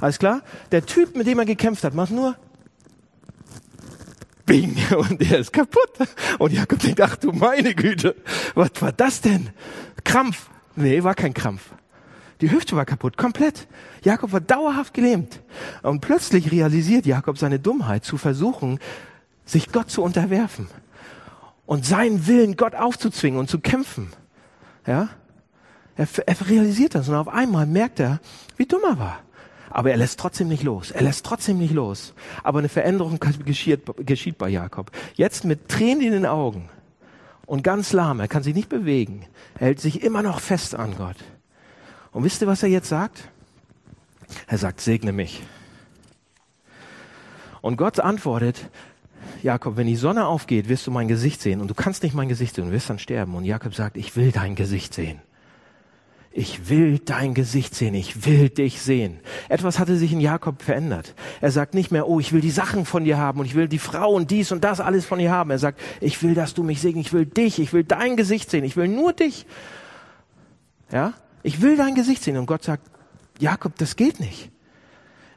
Alles 0.00 0.18
klar? 0.18 0.42
Der 0.72 0.84
Typ, 0.84 1.16
mit 1.16 1.26
dem 1.26 1.38
er 1.38 1.44
gekämpft 1.44 1.84
hat, 1.84 1.94
macht 1.94 2.10
nur 2.10 2.36
Bing, 4.46 4.76
und 4.96 5.20
der 5.20 5.40
ist 5.40 5.52
kaputt. 5.52 5.92
Und 6.38 6.52
Jakob 6.52 6.78
denkt, 6.78 7.00
ach 7.00 7.16
du 7.16 7.32
meine 7.32 7.74
Güte, 7.74 8.16
was 8.54 8.70
war 8.80 8.92
das 8.92 9.20
denn? 9.20 9.50
Krampf. 10.04 10.48
Nee, 10.76 11.02
war 11.02 11.14
kein 11.14 11.34
Krampf. 11.34 11.62
Die 12.40 12.50
Hüfte 12.50 12.76
war 12.76 12.84
kaputt, 12.84 13.16
komplett. 13.16 13.66
Jakob 14.02 14.32
war 14.32 14.40
dauerhaft 14.40 14.94
gelähmt. 14.94 15.40
Und 15.82 16.00
plötzlich 16.00 16.52
realisiert 16.52 17.06
Jakob 17.06 17.38
seine 17.38 17.58
Dummheit 17.58 18.04
zu 18.04 18.18
versuchen, 18.18 18.78
sich 19.44 19.72
Gott 19.72 19.90
zu 19.90 20.02
unterwerfen 20.02 20.68
und 21.64 21.84
seinen 21.84 22.26
Willen 22.26 22.56
Gott 22.56 22.74
aufzuzwingen 22.74 23.38
und 23.40 23.48
zu 23.48 23.58
kämpfen. 23.58 24.12
Ja? 24.86 25.08
Er, 25.96 26.06
er 26.26 26.48
realisiert 26.48 26.94
das 26.94 27.08
und 27.08 27.14
auf 27.14 27.28
einmal 27.28 27.66
merkt 27.66 28.00
er, 28.00 28.20
wie 28.56 28.66
dumm 28.66 28.82
er 28.84 28.98
war. 28.98 29.18
Aber 29.70 29.90
er 29.90 29.96
lässt 29.96 30.18
trotzdem 30.20 30.48
nicht 30.48 30.62
los. 30.62 30.90
Er 30.90 31.02
lässt 31.02 31.26
trotzdem 31.26 31.58
nicht 31.58 31.74
los. 31.74 32.14
Aber 32.42 32.60
eine 32.60 32.68
Veränderung 32.68 33.18
geschieht, 33.44 33.82
geschieht 34.06 34.38
bei 34.38 34.48
Jakob. 34.48 34.90
Jetzt 35.14 35.44
mit 35.44 35.68
Tränen 35.68 36.02
in 36.02 36.12
den 36.12 36.26
Augen 36.26 36.68
und 37.46 37.62
ganz 37.62 37.92
lahm. 37.92 38.20
Er 38.20 38.28
kann 38.28 38.42
sich 38.42 38.54
nicht 38.54 38.68
bewegen. 38.68 39.26
Er 39.54 39.66
hält 39.66 39.80
sich 39.80 40.02
immer 40.02 40.22
noch 40.22 40.40
fest 40.40 40.74
an 40.74 40.96
Gott. 40.96 41.16
Und 42.12 42.24
wisst 42.24 42.42
ihr, 42.42 42.48
was 42.48 42.62
er 42.62 42.68
jetzt 42.68 42.88
sagt? 42.88 43.28
Er 44.46 44.58
sagt, 44.58 44.80
segne 44.80 45.12
mich. 45.12 45.42
Und 47.60 47.76
Gott 47.76 48.00
antwortet, 48.00 48.70
Jakob, 49.42 49.76
wenn 49.76 49.86
die 49.86 49.96
Sonne 49.96 50.26
aufgeht, 50.26 50.68
wirst 50.68 50.86
du 50.86 50.90
mein 50.90 51.08
Gesicht 51.08 51.40
sehen 51.40 51.60
und 51.60 51.68
du 51.68 51.74
kannst 51.74 52.02
nicht 52.02 52.14
mein 52.14 52.28
Gesicht 52.28 52.54
sehen, 52.54 52.66
du 52.66 52.72
wirst 52.72 52.90
dann 52.90 52.98
sterben. 52.98 53.34
Und 53.34 53.44
Jakob 53.44 53.74
sagt, 53.74 53.96
ich 53.96 54.16
will 54.16 54.32
dein 54.32 54.54
Gesicht 54.54 54.94
sehen. 54.94 55.20
Ich 56.38 56.68
will 56.68 56.98
dein 56.98 57.32
Gesicht 57.32 57.74
sehen, 57.74 57.94
ich 57.94 58.26
will 58.26 58.50
dich 58.50 58.82
sehen. 58.82 59.20
Etwas 59.48 59.78
hatte 59.78 59.96
sich 59.96 60.12
in 60.12 60.20
Jakob 60.20 60.60
verändert. 60.60 61.14
Er 61.40 61.50
sagt 61.50 61.72
nicht 61.72 61.90
mehr, 61.90 62.06
oh, 62.06 62.20
ich 62.20 62.34
will 62.34 62.42
die 62.42 62.50
Sachen 62.50 62.84
von 62.84 63.04
dir 63.04 63.16
haben 63.16 63.40
und 63.40 63.46
ich 63.46 63.54
will 63.54 63.68
die 63.68 63.78
Frau 63.78 64.12
und 64.12 64.30
dies 64.30 64.52
und 64.52 64.62
das 64.62 64.80
alles 64.80 65.06
von 65.06 65.18
dir 65.18 65.30
haben. 65.30 65.50
Er 65.50 65.58
sagt, 65.58 65.80
ich 66.02 66.22
will, 66.22 66.34
dass 66.34 66.52
du 66.52 66.62
mich 66.62 66.82
segnest, 66.82 67.06
ich 67.06 67.12
will 67.14 67.24
dich, 67.24 67.58
ich 67.58 67.72
will 67.72 67.84
dein 67.84 68.18
Gesicht 68.18 68.50
sehen, 68.50 68.64
ich 68.64 68.76
will 68.76 68.86
nur 68.86 69.14
dich. 69.14 69.46
Ja? 70.92 71.14
Ich 71.42 71.62
will 71.62 71.78
dein 71.78 71.94
Gesicht 71.94 72.22
sehen. 72.22 72.36
Und 72.36 72.44
Gott 72.44 72.64
sagt, 72.64 72.82
Jakob, 73.38 73.74
das 73.78 73.96
geht 73.96 74.20
nicht. 74.20 74.50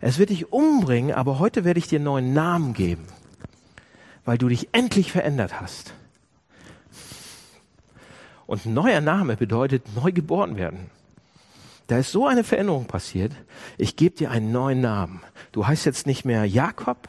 Es 0.01 0.19
wird 0.19 0.31
dich 0.31 0.51
umbringen, 0.51 1.13
aber 1.13 1.39
heute 1.39 1.63
werde 1.63 1.79
ich 1.79 1.87
dir 1.87 1.99
einen 1.99 2.05
neuen 2.05 2.33
Namen 2.33 2.73
geben, 2.73 3.05
weil 4.25 4.37
du 4.37 4.49
dich 4.49 4.67
endlich 4.73 5.13
verändert 5.13 5.61
hast. 5.61 5.93
Und 8.49 8.65
neuer 8.65 8.99
Name 8.99 9.37
bedeutet 9.37 9.83
neu 9.95 10.11
geboren 10.11 10.57
werden. 10.57 10.89
Da 11.85 11.99
ist 11.99 12.11
so 12.11 12.25
eine 12.25 12.43
Veränderung 12.43 12.87
passiert. 12.87 13.31
Ich 13.77 13.95
gebe 13.95 14.15
dir 14.15 14.31
einen 14.31 14.51
neuen 14.51 14.81
Namen. 14.81 15.21
Du 15.51 15.67
heißt 15.67 15.85
jetzt 15.85 16.07
nicht 16.07 16.25
mehr 16.25 16.45
Jakob, 16.45 17.07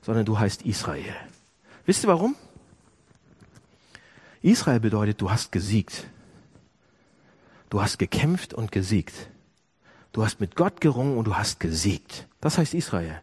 sondern 0.00 0.24
du 0.24 0.38
heißt 0.38 0.62
Israel. 0.62 1.14
Wisst 1.84 2.04
ihr 2.04 2.08
warum? 2.08 2.34
Israel 4.40 4.80
bedeutet, 4.80 5.20
du 5.20 5.30
hast 5.30 5.52
gesiegt. 5.52 6.06
Du 7.68 7.82
hast 7.82 7.98
gekämpft 7.98 8.54
und 8.54 8.72
gesiegt. 8.72 9.28
Du 10.12 10.24
hast 10.24 10.40
mit 10.40 10.56
Gott 10.56 10.80
gerungen 10.80 11.18
und 11.18 11.26
du 11.26 11.34
hast 11.34 11.60
gesiegt. 11.60 12.26
Das 12.40 12.56
heißt 12.56 12.72
Israel. 12.72 13.20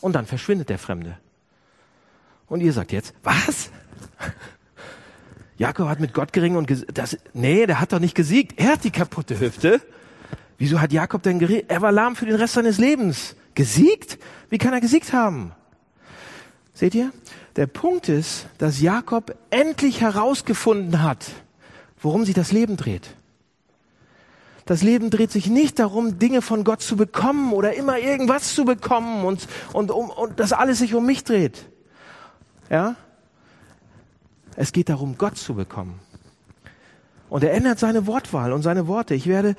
Und 0.00 0.14
dann 0.14 0.26
verschwindet 0.26 0.70
der 0.70 0.80
Fremde. 0.80 1.16
Und 2.48 2.62
ihr 2.62 2.72
sagt 2.72 2.90
jetzt, 2.90 3.14
was? 3.22 3.70
Jakob 5.58 5.88
hat 5.88 6.00
mit 6.00 6.12
Gott 6.12 6.32
geringen 6.32 6.56
und 6.56 6.70
das, 6.96 7.16
nee, 7.32 7.66
der 7.66 7.80
hat 7.80 7.92
doch 7.92 7.98
nicht 7.98 8.14
gesiegt. 8.14 8.58
Er 8.60 8.72
hat 8.72 8.84
die 8.84 8.90
kaputte 8.90 9.40
Hüfte. 9.40 9.80
Wieso 10.58 10.80
hat 10.80 10.92
Jakob 10.92 11.22
denn 11.22 11.38
geriet? 11.38 11.66
Er 11.68 11.82
war 11.82 11.92
lahm 11.92 12.16
für 12.16 12.26
den 12.26 12.34
Rest 12.34 12.54
seines 12.54 12.78
Lebens. 12.78 13.36
Gesiegt? 13.54 14.18
Wie 14.50 14.58
kann 14.58 14.72
er 14.72 14.80
gesiegt 14.80 15.12
haben? 15.12 15.52
Seht 16.74 16.94
ihr? 16.94 17.10
Der 17.56 17.66
Punkt 17.66 18.08
ist, 18.10 18.46
dass 18.58 18.80
Jakob 18.82 19.34
endlich 19.48 20.02
herausgefunden 20.02 21.02
hat, 21.02 21.26
worum 22.00 22.26
sich 22.26 22.34
das 22.34 22.52
Leben 22.52 22.76
dreht. 22.76 23.16
Das 24.66 24.82
Leben 24.82 25.10
dreht 25.10 25.30
sich 25.30 25.46
nicht 25.46 25.78
darum, 25.78 26.18
Dinge 26.18 26.42
von 26.42 26.64
Gott 26.64 26.82
zu 26.82 26.96
bekommen 26.96 27.52
oder 27.52 27.74
immer 27.74 27.98
irgendwas 27.98 28.54
zu 28.54 28.64
bekommen 28.64 29.24
und, 29.24 29.46
und, 29.72 29.90
um, 29.90 30.10
und 30.10 30.38
dass 30.40 30.52
alles 30.52 30.78
sich 30.78 30.94
um 30.94 31.06
mich 31.06 31.24
dreht. 31.24 31.66
Ja? 32.68 32.96
Es 34.56 34.72
geht 34.72 34.88
darum, 34.88 35.16
Gott 35.18 35.36
zu 35.36 35.54
bekommen. 35.54 36.00
Und 37.28 37.44
er 37.44 37.52
ändert 37.52 37.78
seine 37.78 38.06
Wortwahl 38.06 38.52
und 38.52 38.62
seine 38.62 38.86
Worte. 38.86 39.14
Ich 39.14 39.26
werde 39.26 39.54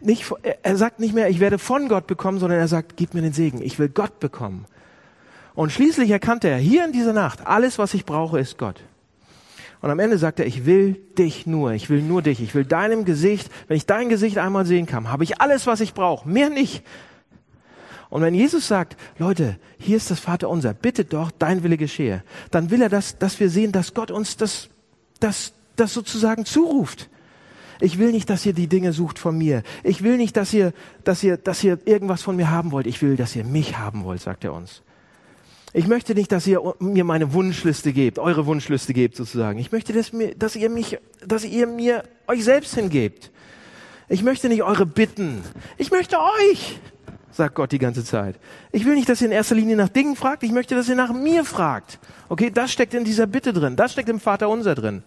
nicht, 0.00 0.30
er 0.62 0.76
sagt 0.76 1.00
nicht 1.00 1.14
mehr, 1.14 1.30
ich 1.30 1.40
werde 1.40 1.58
von 1.58 1.88
Gott 1.88 2.06
bekommen, 2.06 2.38
sondern 2.38 2.58
er 2.58 2.68
sagt, 2.68 2.96
gib 2.96 3.14
mir 3.14 3.22
den 3.22 3.32
Segen. 3.32 3.62
Ich 3.62 3.78
will 3.78 3.88
Gott 3.88 4.20
bekommen. 4.20 4.66
Und 5.54 5.70
schließlich 5.70 6.10
erkannte 6.10 6.48
er 6.48 6.58
hier 6.58 6.84
in 6.84 6.92
dieser 6.92 7.12
Nacht, 7.12 7.46
alles, 7.46 7.78
was 7.78 7.94
ich 7.94 8.04
brauche, 8.04 8.38
ist 8.38 8.58
Gott. 8.58 8.80
Und 9.82 9.90
am 9.90 9.98
Ende 9.98 10.16
sagt 10.16 10.38
er, 10.38 10.46
ich 10.46 10.64
will 10.64 10.94
dich 11.18 11.46
nur, 11.46 11.72
ich 11.72 11.90
will 11.90 12.02
nur 12.02 12.22
dich, 12.22 12.40
ich 12.40 12.54
will 12.54 12.64
deinem 12.64 13.04
Gesicht, 13.04 13.50
wenn 13.66 13.76
ich 13.76 13.84
dein 13.84 14.08
Gesicht 14.08 14.38
einmal 14.38 14.64
sehen 14.64 14.86
kann, 14.86 15.10
habe 15.10 15.24
ich 15.24 15.40
alles, 15.40 15.66
was 15.66 15.80
ich 15.80 15.92
brauche, 15.92 16.28
mehr 16.28 16.50
nicht. 16.50 16.84
Und 18.12 18.20
wenn 18.20 18.34
Jesus 18.34 18.68
sagt, 18.68 18.94
Leute, 19.16 19.56
hier 19.78 19.96
ist 19.96 20.10
das 20.10 20.20
Vater 20.20 20.50
unser, 20.50 20.74
bitte 20.74 21.06
doch, 21.06 21.30
dein 21.30 21.62
Wille 21.62 21.78
geschehe, 21.78 22.22
dann 22.50 22.70
will 22.70 22.82
er, 22.82 22.90
das, 22.90 23.16
dass 23.16 23.40
wir 23.40 23.48
sehen, 23.48 23.72
dass 23.72 23.94
Gott 23.94 24.10
uns 24.10 24.36
das, 24.36 24.68
das, 25.18 25.54
das 25.76 25.94
sozusagen 25.94 26.44
zuruft. 26.44 27.08
Ich 27.80 27.98
will 27.98 28.12
nicht, 28.12 28.28
dass 28.28 28.44
ihr 28.44 28.52
die 28.52 28.66
Dinge 28.66 28.92
sucht 28.92 29.18
von 29.18 29.38
mir. 29.38 29.62
Ich 29.82 30.02
will 30.02 30.18
nicht, 30.18 30.36
dass 30.36 30.52
ihr, 30.52 30.74
dass 31.04 31.22
ihr, 31.22 31.38
dass 31.38 31.64
ihr 31.64 31.78
irgendwas 31.86 32.20
von 32.20 32.36
mir 32.36 32.50
haben 32.50 32.70
wollt. 32.70 32.86
Ich 32.86 33.00
will, 33.00 33.16
dass 33.16 33.34
ihr 33.34 33.44
mich 33.44 33.78
haben 33.78 34.04
wollt, 34.04 34.20
sagt 34.20 34.44
er 34.44 34.52
uns. 34.52 34.82
Ich 35.72 35.86
möchte 35.86 36.14
nicht, 36.14 36.30
dass 36.32 36.46
ihr 36.46 36.60
mir 36.80 37.04
meine 37.04 37.32
Wunschliste 37.32 37.94
gebt, 37.94 38.18
eure 38.18 38.44
Wunschliste 38.44 38.92
gebt 38.92 39.16
sozusagen. 39.16 39.58
Ich 39.58 39.72
möchte, 39.72 39.94
dass, 39.94 40.12
mir, 40.12 40.34
dass 40.34 40.54
ihr 40.54 40.68
mich, 40.68 40.98
dass 41.26 41.46
ihr 41.46 41.66
mir 41.66 42.04
euch 42.26 42.44
selbst 42.44 42.74
hingebt. 42.74 43.30
Ich 44.10 44.22
möchte 44.22 44.50
nicht 44.50 44.62
eure 44.62 44.84
Bitten. 44.84 45.42
Ich 45.78 45.90
möchte 45.90 46.18
euch 46.18 46.78
sagt 47.32 47.54
Gott 47.54 47.72
die 47.72 47.78
ganze 47.78 48.04
Zeit. 48.04 48.36
Ich 48.70 48.84
will 48.84 48.94
nicht, 48.94 49.08
dass 49.08 49.20
ihr 49.20 49.26
in 49.26 49.32
erster 49.32 49.54
Linie 49.54 49.76
nach 49.76 49.88
Dingen 49.88 50.16
fragt, 50.16 50.42
ich 50.42 50.52
möchte, 50.52 50.74
dass 50.74 50.88
ihr 50.88 50.96
nach 50.96 51.12
mir 51.12 51.44
fragt. 51.44 51.98
Okay, 52.28 52.50
das 52.50 52.72
steckt 52.72 52.94
in 52.94 53.04
dieser 53.04 53.26
Bitte 53.26 53.52
drin, 53.52 53.76
das 53.76 53.92
steckt 53.92 54.08
im 54.08 54.20
Vater 54.20 54.48
unser 54.48 54.74
drin. 54.74 55.02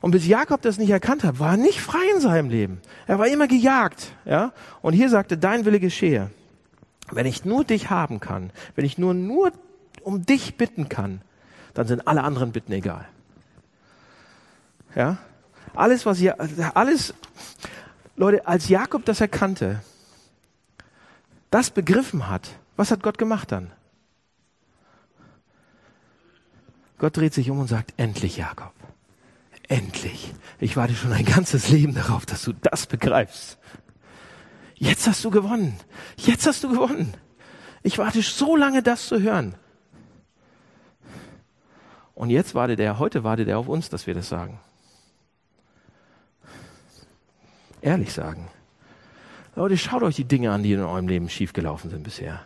Und 0.00 0.10
bis 0.10 0.26
Jakob 0.26 0.62
das 0.62 0.78
nicht 0.78 0.90
erkannt 0.90 1.24
hat, 1.24 1.38
war 1.38 1.52
er 1.52 1.56
nicht 1.56 1.80
frei 1.80 2.02
in 2.14 2.20
seinem 2.20 2.50
Leben. 2.50 2.80
Er 3.06 3.18
war 3.18 3.26
immer 3.28 3.48
gejagt, 3.48 4.12
ja. 4.24 4.52
Und 4.82 4.92
hier 4.92 5.08
sagte, 5.08 5.38
dein 5.38 5.64
Wille 5.64 5.80
geschehe. 5.80 6.30
Wenn 7.10 7.26
ich 7.26 7.44
nur 7.44 7.64
dich 7.64 7.90
haben 7.90 8.20
kann, 8.20 8.50
wenn 8.74 8.84
ich 8.84 8.98
nur, 8.98 9.14
nur 9.14 9.52
um 10.02 10.26
dich 10.26 10.56
bitten 10.56 10.88
kann, 10.88 11.20
dann 11.74 11.86
sind 11.86 12.06
alle 12.06 12.22
anderen 12.22 12.52
Bitten 12.52 12.72
egal. 12.72 13.06
Ja. 14.94 15.18
Alles, 15.74 16.06
was 16.06 16.20
ihr, 16.20 16.36
alles, 16.74 17.14
Leute, 18.16 18.46
als 18.46 18.68
Jakob 18.68 19.04
das 19.04 19.20
erkannte, 19.20 19.82
das 21.56 21.70
begriffen 21.70 22.28
hat, 22.28 22.50
was 22.76 22.90
hat 22.90 23.02
Gott 23.02 23.16
gemacht 23.16 23.50
dann? 23.50 23.72
Gott 26.98 27.16
dreht 27.16 27.32
sich 27.32 27.48
um 27.48 27.58
und 27.58 27.66
sagt, 27.66 27.94
endlich 27.96 28.36
Jakob, 28.36 28.74
endlich. 29.66 30.34
Ich 30.60 30.76
warte 30.76 30.94
schon 30.94 31.14
ein 31.14 31.24
ganzes 31.24 31.70
Leben 31.70 31.94
darauf, 31.94 32.26
dass 32.26 32.42
du 32.42 32.52
das 32.52 32.86
begreifst. 32.86 33.58
Jetzt 34.74 35.06
hast 35.06 35.24
du 35.24 35.30
gewonnen. 35.30 35.80
Jetzt 36.18 36.46
hast 36.46 36.62
du 36.62 36.68
gewonnen. 36.68 37.14
Ich 37.82 37.96
warte 37.96 38.20
so 38.20 38.54
lange, 38.54 38.82
das 38.82 39.06
zu 39.06 39.22
hören. 39.22 39.54
Und 42.14 42.28
jetzt 42.28 42.54
wartet 42.54 42.80
er, 42.80 42.98
heute 42.98 43.24
wartet 43.24 43.48
er 43.48 43.58
auf 43.58 43.68
uns, 43.68 43.88
dass 43.88 44.06
wir 44.06 44.12
das 44.12 44.28
sagen. 44.28 44.60
Ehrlich 47.80 48.12
sagen. 48.12 48.50
Leute, 49.56 49.78
schaut 49.78 50.02
euch 50.02 50.16
die 50.16 50.24
Dinge 50.24 50.52
an, 50.52 50.62
die 50.62 50.74
in 50.74 50.80
eurem 50.80 51.08
Leben 51.08 51.30
schiefgelaufen 51.30 51.88
sind 51.88 52.02
bisher. 52.02 52.42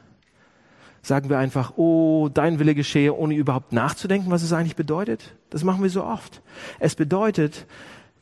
Sagen 1.03 1.29
wir 1.29 1.39
einfach, 1.39 1.77
oh, 1.77 2.29
dein 2.33 2.61
Wille 2.61 2.77
geschehe, 2.77 3.15
ohne 3.15 3.35
überhaupt 3.35 3.73
nachzudenken, 3.73 4.31
was 4.31 4.43
es 4.43 4.53
eigentlich 4.53 4.77
bedeutet? 4.77 5.35
Das 5.51 5.65
machen 5.65 5.83
wir 5.83 5.91
so 5.91 6.05
oft. 6.05 6.41
Es 6.79 6.95
bedeutet, 6.95 7.67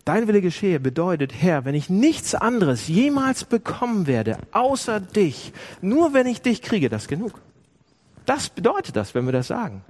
dein 0.06 0.26
Wille 0.26 0.40
geschehe 0.40 0.80
bedeutet, 0.80 1.34
Herr, 1.34 1.66
wenn 1.66 1.74
ich 1.74 1.90
nichts 1.90 2.34
anderes 2.34 2.88
jemals 2.88 3.44
bekommen 3.44 4.06
werde, 4.06 4.38
außer 4.52 5.00
dich, 5.00 5.52
nur 5.82 6.14
wenn 6.14 6.26
ich 6.26 6.40
dich 6.40 6.62
kriege, 6.62 6.88
das 6.88 7.02
ist 7.02 7.08
genug. 7.08 7.40
Das 8.24 8.48
bedeutet 8.48 8.96
das, 8.96 9.14
wenn 9.14 9.26
wir 9.26 9.32
das 9.32 9.48
sagen. 9.48 9.82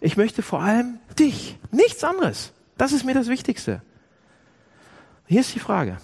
Ich 0.00 0.18
möchte 0.18 0.42
vor 0.42 0.60
allem 0.60 0.98
dich, 1.18 1.56
nichts 1.70 2.04
anderes. 2.04 2.52
Das 2.76 2.92
ist 2.92 3.04
mir 3.04 3.14
das 3.14 3.28
Wichtigste. 3.28 3.80
Hier 5.26 5.40
ist 5.40 5.54
die 5.54 5.60
Frage. 5.60 5.98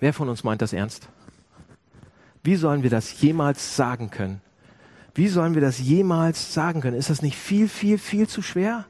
Wer 0.00 0.14
von 0.14 0.28
uns 0.28 0.42
meint 0.42 0.62
das 0.62 0.72
ernst? 0.72 1.08
Wie 2.42 2.56
sollen 2.56 2.82
wir 2.82 2.90
das 2.90 3.20
jemals 3.20 3.76
sagen 3.76 4.10
können? 4.10 4.40
Wie 5.14 5.28
sollen 5.28 5.54
wir 5.54 5.60
das 5.60 5.78
jemals 5.78 6.54
sagen 6.54 6.80
können? 6.80 6.96
Ist 6.96 7.10
das 7.10 7.22
nicht 7.22 7.36
viel, 7.36 7.68
viel, 7.68 7.98
viel 7.98 8.26
zu 8.26 8.40
schwer? 8.42 8.86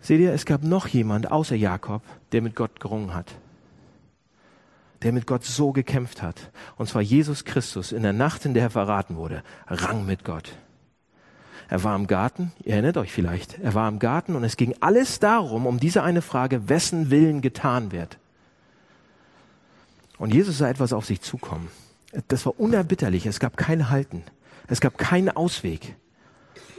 Seht 0.00 0.20
ihr, 0.20 0.32
es 0.32 0.44
gab 0.44 0.64
noch 0.64 0.88
jemand 0.88 1.30
außer 1.30 1.54
Jakob, 1.54 2.02
der 2.32 2.42
mit 2.42 2.56
Gott 2.56 2.80
gerungen 2.80 3.14
hat. 3.14 3.36
Der 5.02 5.12
mit 5.12 5.26
Gott 5.26 5.44
so 5.44 5.72
gekämpft 5.72 6.22
hat. 6.22 6.50
Und 6.76 6.88
zwar 6.88 7.02
Jesus 7.02 7.44
Christus 7.44 7.92
in 7.92 8.02
der 8.02 8.12
Nacht, 8.12 8.44
in 8.44 8.52
der 8.52 8.64
er 8.64 8.70
verraten 8.70 9.16
wurde, 9.16 9.42
rang 9.66 10.04
mit 10.04 10.24
Gott. 10.24 10.58
Er 11.68 11.82
war 11.82 11.96
im 11.96 12.06
Garten, 12.06 12.52
ihr 12.62 12.74
erinnert 12.74 12.96
euch 12.96 13.12
vielleicht, 13.12 13.58
er 13.58 13.74
war 13.74 13.88
im 13.88 13.98
Garten 13.98 14.36
und 14.36 14.44
es 14.44 14.56
ging 14.56 14.74
alles 14.80 15.18
darum, 15.18 15.66
um 15.66 15.80
diese 15.80 16.02
eine 16.02 16.22
Frage, 16.22 16.68
wessen 16.68 17.10
Willen 17.10 17.40
getan 17.40 17.90
wird. 17.92 18.18
Und 20.18 20.32
Jesus 20.32 20.58
sah 20.58 20.68
etwas 20.68 20.92
auf 20.92 21.06
sich 21.06 21.20
zukommen. 21.20 21.68
Das 22.28 22.46
war 22.46 22.58
unerbitterlich, 22.60 23.26
es 23.26 23.40
gab 23.40 23.56
kein 23.56 23.90
Halten, 23.90 24.22
es 24.68 24.80
gab 24.80 24.98
keinen 24.98 25.30
Ausweg. 25.30 25.96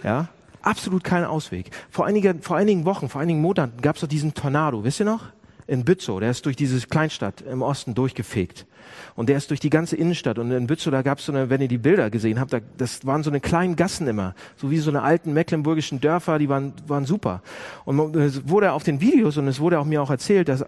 Ja, 0.04 0.30
absolut 0.62 1.04
keinen 1.04 1.26
Ausweg. 1.26 1.72
Vor, 1.90 2.06
einigen, 2.06 2.42
vor 2.42 2.58
einigen 2.58 2.86
Wochen, 2.86 3.10
vor 3.10 3.22
einigen 3.22 3.42
Monaten 3.42 3.82
gab 3.82 3.96
es 3.96 4.02
doch 4.02 4.08
diesen 4.08 4.34
Tornado, 4.34 4.84
wisst 4.84 5.00
ihr 5.00 5.06
noch? 5.06 5.30
In 5.68 5.84
Bützow, 5.84 6.20
der 6.20 6.32
ist 6.32 6.46
durch 6.46 6.56
diese 6.56 6.80
Kleinstadt 6.88 7.42
im 7.42 7.62
Osten 7.62 7.96
durchgefegt. 7.96 8.66
Und 9.16 9.30
der 9.30 9.38
ist 9.38 9.50
durch 9.50 9.60
die 9.60 9.72
ganze 9.72 9.96
Innenstadt. 9.96 10.38
Und 10.38 10.52
in 10.52 10.68
Bützow, 10.68 10.92
da 10.92 11.02
gab 11.02 11.20
es 11.20 11.26
so 11.26 11.32
eine, 11.32 11.50
wenn 11.50 11.62
ihr 11.62 11.68
die 11.68 11.80
Bilder 11.80 12.10
gesehen 12.10 12.40
habt, 12.40 12.54
da, 12.54 12.60
das 12.78 13.06
waren 13.06 13.24
so 13.24 13.32
eine 13.32 13.40
kleinen 13.40 13.76
Gassen 13.76 14.08
immer. 14.08 14.36
So 14.58 14.70
wie 14.70 14.78
so 14.78 14.92
eine 14.92 15.02
alten 15.02 15.34
mecklenburgischen 15.34 16.00
Dörfer, 16.00 16.38
die 16.38 16.50
waren, 16.50 16.74
waren 16.88 17.06
super. 17.06 17.42
Und 17.84 18.16
es 18.16 18.48
wurde 18.48 18.74
auf 18.74 18.84
den 18.84 19.02
Videos 19.02 19.38
und 19.38 19.48
es 19.48 19.60
wurde 19.60 19.80
auch 19.80 19.86
mir 19.86 20.02
auch 20.04 20.12
erzählt, 20.12 20.50
dass 20.50 20.66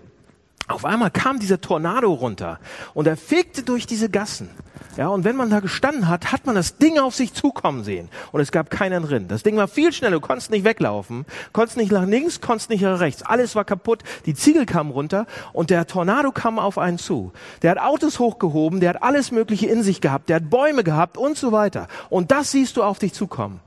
auf 0.68 0.84
einmal 0.84 1.12
kam 1.12 1.40
dieser 1.40 1.62
Tornado 1.62 2.12
runter 2.12 2.60
und 2.94 3.08
er 3.08 3.16
fegte 3.16 3.64
durch 3.64 3.88
diese 3.88 4.10
Gassen. 4.10 4.50
Ja, 4.98 5.08
und 5.10 5.24
wenn 5.24 5.36
man 5.36 5.50
da 5.50 5.60
gestanden 5.60 6.08
hat, 6.08 6.32
hat 6.32 6.46
man 6.46 6.56
das 6.56 6.78
Ding 6.78 6.98
auf 6.98 7.16
sich 7.16 7.34
zukommen 7.34 7.84
sehen. 7.84 8.10
Und 8.32 8.42
es 8.42 8.52
gab 8.52 8.70
keinen 8.70 9.04
drin. 9.04 9.28
Das 9.28 9.44
Ding 9.44 9.56
war 9.56 9.68
viel 9.68 9.94
schneller, 9.94 10.16
du 10.16 10.20
konntest 10.20 10.50
nicht 10.50 10.66
weglaufen, 10.66 11.26
konntest 11.54 11.78
nicht 11.78 11.92
nach 11.92 12.06
links, 12.06 12.42
konntest 12.42 12.70
nicht 12.70 12.82
nach 12.82 13.00
rechts. 13.00 13.22
Alles 13.22 13.56
war 13.56 13.64
kaputt, 13.64 14.04
die 14.26 14.34
Ziegel 14.34 14.66
kamen 14.66 14.92
runter 14.92 15.28
und 15.54 15.70
der 15.70 15.86
Tornado 15.88 16.32
kam 16.32 16.58
auf 16.58 16.78
einen 16.78 16.98
zu. 16.98 17.32
Der 17.62 17.72
hat 17.72 17.78
Autos 17.80 18.20
hochgehoben, 18.20 18.80
der 18.80 18.90
hat 18.90 19.04
alles 19.04 19.32
Mögliche 19.32 19.68
in 19.68 19.84
sich 19.84 20.02
gehabt, 20.02 20.30
der 20.30 20.38
hat 20.38 20.50
Bäume 20.50 20.84
gehabt 20.84 21.18
und 21.18 21.38
so 21.38 21.52
weiter. 21.52 21.88
Und 22.10 22.32
das 22.32 22.52
siehst 22.52 22.76
du 22.76 22.84
auf 22.84 23.00
dich 23.00 23.14
zukommen. 23.14 23.62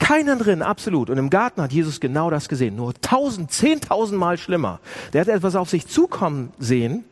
Keinen 0.00 0.38
drin, 0.38 0.62
absolut. 0.62 1.10
Und 1.10 1.18
im 1.18 1.30
Garten 1.30 1.62
hat 1.62 1.72
Jesus 1.72 2.00
genau 2.00 2.30
das 2.30 2.48
gesehen. 2.48 2.74
Nur 2.74 2.94
tausend, 3.00 3.52
zehntausend 3.52 4.18
Mal 4.18 4.38
schlimmer. 4.38 4.80
Der 5.12 5.20
hat 5.20 5.28
etwas 5.28 5.54
auf 5.54 5.70
sich 5.70 5.86
zukommen 5.86 6.52
sehen 6.58 7.04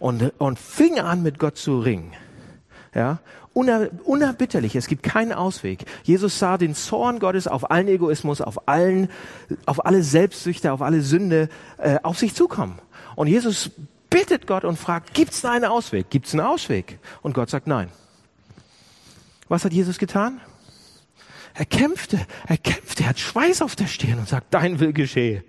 und, 0.00 0.32
und 0.38 0.58
fing 0.58 0.98
an, 0.98 1.22
mit 1.22 1.38
Gott 1.38 1.56
zu 1.56 1.78
ringen. 1.78 2.12
Ja, 2.94 3.20
Uner, 3.54 3.88
unerbitterlich. 4.04 4.74
Es 4.76 4.86
gibt 4.86 5.02
keinen 5.02 5.32
Ausweg. 5.32 5.84
Jesus 6.04 6.38
sah 6.38 6.56
den 6.56 6.74
Zorn 6.74 7.18
Gottes 7.18 7.46
auf 7.46 7.70
allen 7.70 7.88
Egoismus, 7.88 8.40
auf 8.40 8.66
allen, 8.66 9.08
auf 9.66 9.84
alle 9.84 10.02
Selbstsüchte, 10.02 10.72
auf 10.72 10.80
alle 10.80 11.02
Sünde 11.02 11.50
äh, 11.76 11.98
auf 12.02 12.18
sich 12.18 12.34
zukommen. 12.34 12.78
Und 13.14 13.26
Jesus 13.26 13.70
bittet 14.08 14.46
Gott 14.46 14.64
und 14.64 14.78
fragt: 14.78 15.12
Gibt's 15.12 15.42
da 15.42 15.52
einen 15.52 15.66
Ausweg? 15.66 16.08
Gibt's 16.08 16.32
einen 16.32 16.40
Ausweg? 16.40 16.98
Und 17.20 17.34
Gott 17.34 17.50
sagt 17.50 17.66
Nein. 17.66 17.88
Was 19.48 19.66
hat 19.66 19.72
Jesus 19.74 19.98
getan? 19.98 20.40
Er 21.54 21.66
kämpfte, 21.66 22.18
er 22.46 22.56
kämpfte, 22.56 23.02
er 23.02 23.10
hat 23.10 23.18
Schweiß 23.18 23.62
auf 23.62 23.76
der 23.76 23.86
Stirn 23.86 24.18
und 24.18 24.28
sagt, 24.28 24.54
dein 24.54 24.80
Will 24.80 24.92
geschehe. 24.92 25.44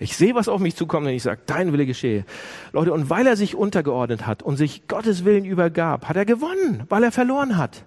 Ich 0.00 0.16
sehe, 0.16 0.34
was 0.34 0.48
auf 0.48 0.60
mich 0.60 0.76
zukommt, 0.76 1.06
und 1.06 1.12
ich 1.12 1.24
sage, 1.24 1.40
dein 1.46 1.72
Wille 1.72 1.84
geschehe. 1.84 2.24
Leute, 2.72 2.92
und 2.92 3.10
weil 3.10 3.26
er 3.26 3.36
sich 3.36 3.56
untergeordnet 3.56 4.26
hat 4.26 4.42
und 4.42 4.56
sich 4.56 4.86
Gottes 4.86 5.24
Willen 5.24 5.44
übergab, 5.44 6.08
hat 6.08 6.16
er 6.16 6.24
gewonnen, 6.24 6.84
weil 6.88 7.02
er 7.02 7.10
verloren 7.10 7.56
hat. 7.56 7.84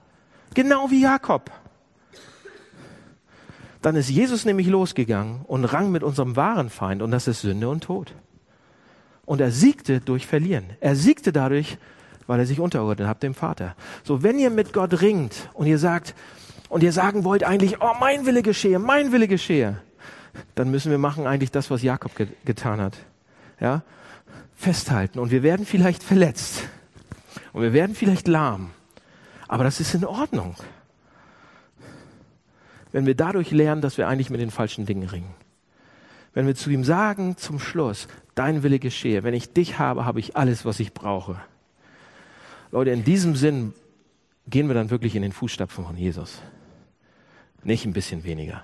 Genau 0.54 0.92
wie 0.92 1.02
Jakob. 1.02 1.50
Dann 3.82 3.96
ist 3.96 4.10
Jesus 4.10 4.44
nämlich 4.44 4.68
losgegangen 4.68 5.42
und 5.48 5.64
rang 5.66 5.92
mit 5.92 6.04
unserem 6.04 6.36
wahren 6.36 6.70
Feind, 6.70 7.02
und 7.02 7.12
das 7.12 7.28
ist 7.28 7.42
Sünde 7.42 7.70
und 7.70 7.86
Tod. 7.86 8.14
Und 9.26 9.40
er 9.40 9.52
siegte 9.52 10.02
durch 10.02 10.28
Verlieren. 10.28 10.66
Er 10.82 10.98
siegte 10.98 11.32
dadurch, 11.32 11.78
weil 12.28 12.40
er 12.40 12.46
sich 12.46 12.60
untergeordnet 12.60 13.08
hat 13.08 13.24
dem 13.24 13.34
Vater. 13.34 13.76
So, 14.04 14.22
wenn 14.22 14.38
ihr 14.38 14.50
mit 14.50 14.74
Gott 14.74 15.02
ringt 15.02 15.50
und 15.54 15.68
ihr 15.68 15.80
sagt, 15.80 16.14
und 16.72 16.84
ihr 16.84 16.94
sagen 16.94 17.26
wollt 17.26 17.44
eigentlich, 17.44 17.82
oh, 17.82 17.92
mein 18.00 18.26
Wille 18.26 18.42
geschehe, 18.42 18.80
mein 18.80 19.12
Wille 19.12 19.28
geschehe, 19.28 19.82
dann 20.56 20.72
müssen 20.72 20.90
wir 20.90 20.98
machen 20.98 21.28
eigentlich 21.28 21.52
das, 21.52 21.70
was 21.70 21.84
Jakob 21.84 22.16
ge 22.16 22.28
getan 22.46 22.80
hat. 22.80 22.98
Ja? 23.60 23.84
Festhalten. 24.56 25.20
Und 25.20 25.32
wir 25.32 25.44
werden 25.44 25.66
vielleicht 25.66 26.02
verletzt. 26.02 26.64
Und 27.52 27.62
wir 27.62 27.74
werden 27.74 27.94
vielleicht 27.94 28.30
lahm. 28.30 28.70
Aber 29.50 29.66
das 29.66 29.82
ist 29.82 29.94
in 29.94 30.06
Ordnung. 30.06 30.56
Wenn 32.94 33.06
wir 33.06 33.16
dadurch 33.16 33.52
lernen, 33.52 33.82
dass 33.82 33.98
wir 33.98 34.08
eigentlich 34.08 34.30
mit 34.30 34.40
den 34.40 34.50
falschen 34.50 34.86
Dingen 34.86 35.10
ringen. 35.10 35.34
Wenn 36.34 36.48
wir 36.48 36.56
zu 36.56 36.70
ihm 36.70 36.86
sagen 36.86 37.36
zum 37.36 37.60
Schluss, 37.60 38.08
dein 38.34 38.64
Wille 38.64 38.80
geschehe, 38.80 39.24
wenn 39.24 39.34
ich 39.34 39.52
dich 39.52 39.78
habe, 39.78 40.06
habe 40.06 40.22
ich 40.22 40.38
alles, 40.38 40.64
was 40.64 40.80
ich 40.80 40.94
brauche. 40.94 41.36
Leute, 42.72 42.92
in 42.92 43.04
diesem 43.04 43.36
Sinn 43.36 43.74
gehen 44.48 44.70
wir 44.70 44.74
dann 44.74 44.90
wirklich 44.90 45.18
in 45.18 45.22
den 45.22 45.34
Fußstapfen 45.34 45.84
von 45.84 45.98
Jesus 45.98 46.42
nicht 47.64 47.86
ein 47.86 47.94
bisschen 47.94 48.24
weniger. 48.24 48.64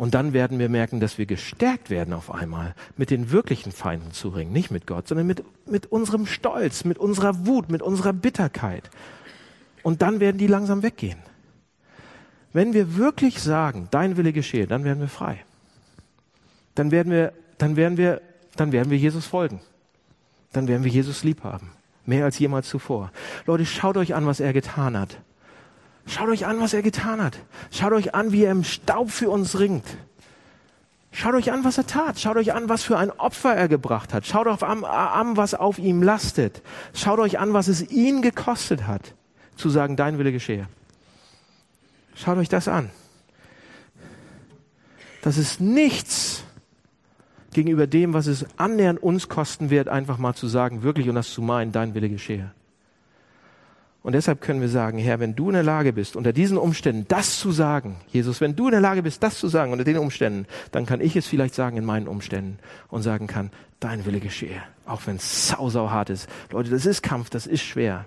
Und 0.00 0.14
dann 0.14 0.32
werden 0.32 0.58
wir 0.58 0.70
merken, 0.70 0.98
dass 0.98 1.18
wir 1.18 1.26
gestärkt 1.26 1.90
werden 1.90 2.14
auf 2.14 2.32
einmal, 2.32 2.74
mit 2.96 3.10
den 3.10 3.30
wirklichen 3.32 3.70
Feinden 3.70 4.12
zu 4.12 4.30
ringen. 4.30 4.50
Nicht 4.50 4.70
mit 4.70 4.86
Gott, 4.86 5.06
sondern 5.06 5.26
mit, 5.26 5.44
mit 5.66 5.92
unserem 5.92 6.24
Stolz, 6.24 6.84
mit 6.84 6.96
unserer 6.96 7.46
Wut, 7.46 7.70
mit 7.70 7.82
unserer 7.82 8.14
Bitterkeit. 8.14 8.88
Und 9.82 10.00
dann 10.00 10.18
werden 10.18 10.38
die 10.38 10.46
langsam 10.46 10.82
weggehen. 10.82 11.18
Wenn 12.54 12.72
wir 12.72 12.96
wirklich 12.96 13.40
sagen, 13.40 13.88
dein 13.90 14.16
Wille 14.16 14.32
geschehe, 14.32 14.66
dann 14.66 14.84
werden 14.84 15.00
wir 15.00 15.08
frei. 15.08 15.44
Dann 16.74 16.90
werden 16.90 17.12
wir, 17.12 17.34
dann 17.58 17.76
werden 17.76 17.98
wir, 17.98 18.22
dann 18.56 18.72
werden 18.72 18.90
wir 18.90 18.96
Jesus 18.96 19.26
folgen. 19.26 19.60
Dann 20.52 20.66
werden 20.66 20.82
wir 20.82 20.90
Jesus 20.90 21.24
lieb 21.24 21.44
haben. 21.44 21.72
Mehr 22.06 22.24
als 22.24 22.38
jemals 22.38 22.68
zuvor. 22.70 23.12
Leute, 23.46 23.66
schaut 23.66 23.98
euch 23.98 24.14
an, 24.14 24.26
was 24.26 24.40
er 24.40 24.54
getan 24.54 24.98
hat. 24.98 25.18
Schaut 26.06 26.28
euch 26.28 26.46
an, 26.46 26.60
was 26.60 26.72
er 26.74 26.82
getan 26.82 27.22
hat. 27.22 27.38
Schaut 27.70 27.92
euch 27.92 28.14
an, 28.14 28.32
wie 28.32 28.44
er 28.44 28.52
im 28.52 28.64
Staub 28.64 29.10
für 29.10 29.30
uns 29.30 29.58
ringt. 29.58 29.84
Schaut 31.12 31.34
euch 31.34 31.52
an, 31.52 31.64
was 31.64 31.78
er 31.78 31.86
tat. 31.86 32.18
Schaut 32.20 32.36
euch 32.36 32.52
an, 32.52 32.68
was 32.68 32.82
für 32.82 32.96
ein 32.96 33.10
Opfer 33.10 33.54
er 33.54 33.68
gebracht 33.68 34.14
hat. 34.14 34.26
Schaut 34.26 34.46
euch 34.46 34.62
an, 34.62 34.84
an, 34.84 35.36
was 35.36 35.54
auf 35.54 35.78
ihm 35.78 36.02
lastet. 36.02 36.62
Schaut 36.94 37.18
euch 37.18 37.38
an, 37.38 37.52
was 37.52 37.68
es 37.68 37.90
ihn 37.90 38.22
gekostet 38.22 38.86
hat, 38.86 39.14
zu 39.56 39.70
sagen, 39.70 39.96
dein 39.96 40.18
Wille 40.18 40.32
geschehe. 40.32 40.66
Schaut 42.14 42.38
euch 42.38 42.48
das 42.48 42.68
an. 42.68 42.90
Das 45.22 45.36
ist 45.36 45.60
nichts 45.60 46.44
gegenüber 47.52 47.86
dem, 47.86 48.14
was 48.14 48.26
es 48.26 48.46
annähernd 48.56 49.02
uns 49.02 49.28
kosten 49.28 49.70
wird, 49.70 49.88
einfach 49.88 50.18
mal 50.18 50.34
zu 50.34 50.46
sagen, 50.46 50.82
wirklich 50.82 51.08
und 51.08 51.16
das 51.16 51.30
zu 51.30 51.42
meinen, 51.42 51.72
dein 51.72 51.94
Wille 51.94 52.08
geschehe. 52.08 52.52
Und 54.02 54.14
deshalb 54.14 54.40
können 54.40 54.62
wir 54.62 54.70
sagen, 54.70 54.96
Herr, 54.96 55.20
wenn 55.20 55.36
du 55.36 55.48
in 55.48 55.54
der 55.54 55.62
Lage 55.62 55.92
bist, 55.92 56.16
unter 56.16 56.32
diesen 56.32 56.56
Umständen 56.56 57.04
das 57.08 57.38
zu 57.38 57.52
sagen, 57.52 57.96
Jesus, 58.08 58.40
wenn 58.40 58.56
du 58.56 58.66
in 58.66 58.72
der 58.72 58.80
Lage 58.80 59.02
bist, 59.02 59.22
das 59.22 59.38
zu 59.38 59.48
sagen 59.48 59.72
unter 59.72 59.84
den 59.84 59.98
Umständen, 59.98 60.46
dann 60.72 60.86
kann 60.86 61.02
ich 61.02 61.16
es 61.16 61.26
vielleicht 61.26 61.54
sagen 61.54 61.76
in 61.76 61.84
meinen 61.84 62.08
Umständen 62.08 62.58
und 62.88 63.02
sagen 63.02 63.26
kann, 63.26 63.50
dein 63.78 64.06
Wille 64.06 64.20
geschehe, 64.20 64.62
auch 64.86 65.02
wenn 65.06 65.16
es 65.16 65.48
sau, 65.48 65.68
sau 65.68 65.90
hart 65.90 66.08
ist. 66.08 66.30
Leute, 66.50 66.70
das 66.70 66.86
ist 66.86 67.02
Kampf, 67.02 67.28
das 67.28 67.46
ist 67.46 67.62
schwer. 67.62 68.06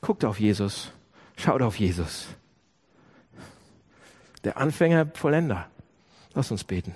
Guckt 0.00 0.24
auf 0.24 0.40
Jesus, 0.40 0.90
schaut 1.36 1.60
auf 1.60 1.78
Jesus. 1.78 2.28
Der 4.44 4.56
Anfänger, 4.56 5.06
Vollender. 5.12 5.66
Lass 6.32 6.50
uns 6.50 6.64
beten. 6.64 6.94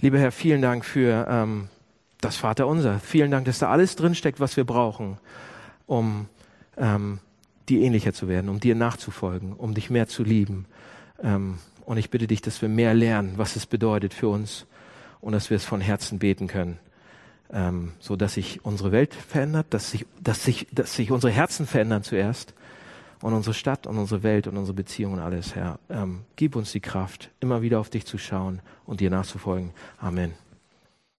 Lieber 0.00 0.18
Herr, 0.18 0.32
vielen 0.32 0.62
Dank 0.62 0.84
für 0.84 1.26
ähm, 1.28 1.68
das 2.22 2.36
Vaterunser. 2.36 3.00
Vielen 3.00 3.30
Dank, 3.30 3.44
dass 3.46 3.58
da 3.58 3.70
alles 3.70 3.96
drinsteckt, 3.96 4.40
was 4.40 4.56
wir 4.56 4.64
brauchen 4.64 5.18
um 5.90 6.28
ähm, 6.76 7.18
dir 7.68 7.80
ähnlicher 7.80 8.12
zu 8.12 8.28
werden, 8.28 8.48
um 8.48 8.60
dir 8.60 8.76
nachzufolgen, 8.76 9.52
um 9.52 9.74
dich 9.74 9.90
mehr 9.90 10.06
zu 10.06 10.22
lieben. 10.22 10.66
Ähm, 11.20 11.58
und 11.84 11.96
ich 11.96 12.10
bitte 12.10 12.28
dich, 12.28 12.40
dass 12.42 12.62
wir 12.62 12.68
mehr 12.68 12.94
lernen, 12.94 13.32
was 13.36 13.56
es 13.56 13.66
bedeutet 13.66 14.14
für 14.14 14.28
uns 14.28 14.66
und 15.20 15.32
dass 15.32 15.50
wir 15.50 15.56
es 15.56 15.64
von 15.64 15.80
Herzen 15.80 16.20
beten 16.20 16.46
können, 16.46 16.78
ähm, 17.52 17.92
so 17.98 18.14
dass 18.14 18.34
sich 18.34 18.64
unsere 18.64 18.92
Welt 18.92 19.14
verändert, 19.14 19.66
dass 19.70 19.90
sich, 19.90 20.06
dass 20.20 20.44
sich, 20.44 20.68
dass 20.70 20.94
sich 20.94 21.10
unsere 21.10 21.32
Herzen 21.32 21.66
verändern 21.66 22.04
zuerst 22.04 22.54
und 23.20 23.34
unsere 23.34 23.54
Stadt 23.54 23.88
und 23.88 23.98
unsere 23.98 24.22
Welt 24.22 24.46
und 24.46 24.56
unsere 24.56 24.76
Beziehungen 24.76 25.16
und 25.16 25.24
alles, 25.24 25.56
Herr. 25.56 25.80
Ähm, 25.88 26.20
gib 26.36 26.54
uns 26.54 26.70
die 26.70 26.80
Kraft, 26.80 27.30
immer 27.40 27.62
wieder 27.62 27.80
auf 27.80 27.90
dich 27.90 28.06
zu 28.06 28.16
schauen 28.16 28.62
und 28.86 29.00
dir 29.00 29.10
nachzufolgen. 29.10 29.72
Amen. 29.98 30.34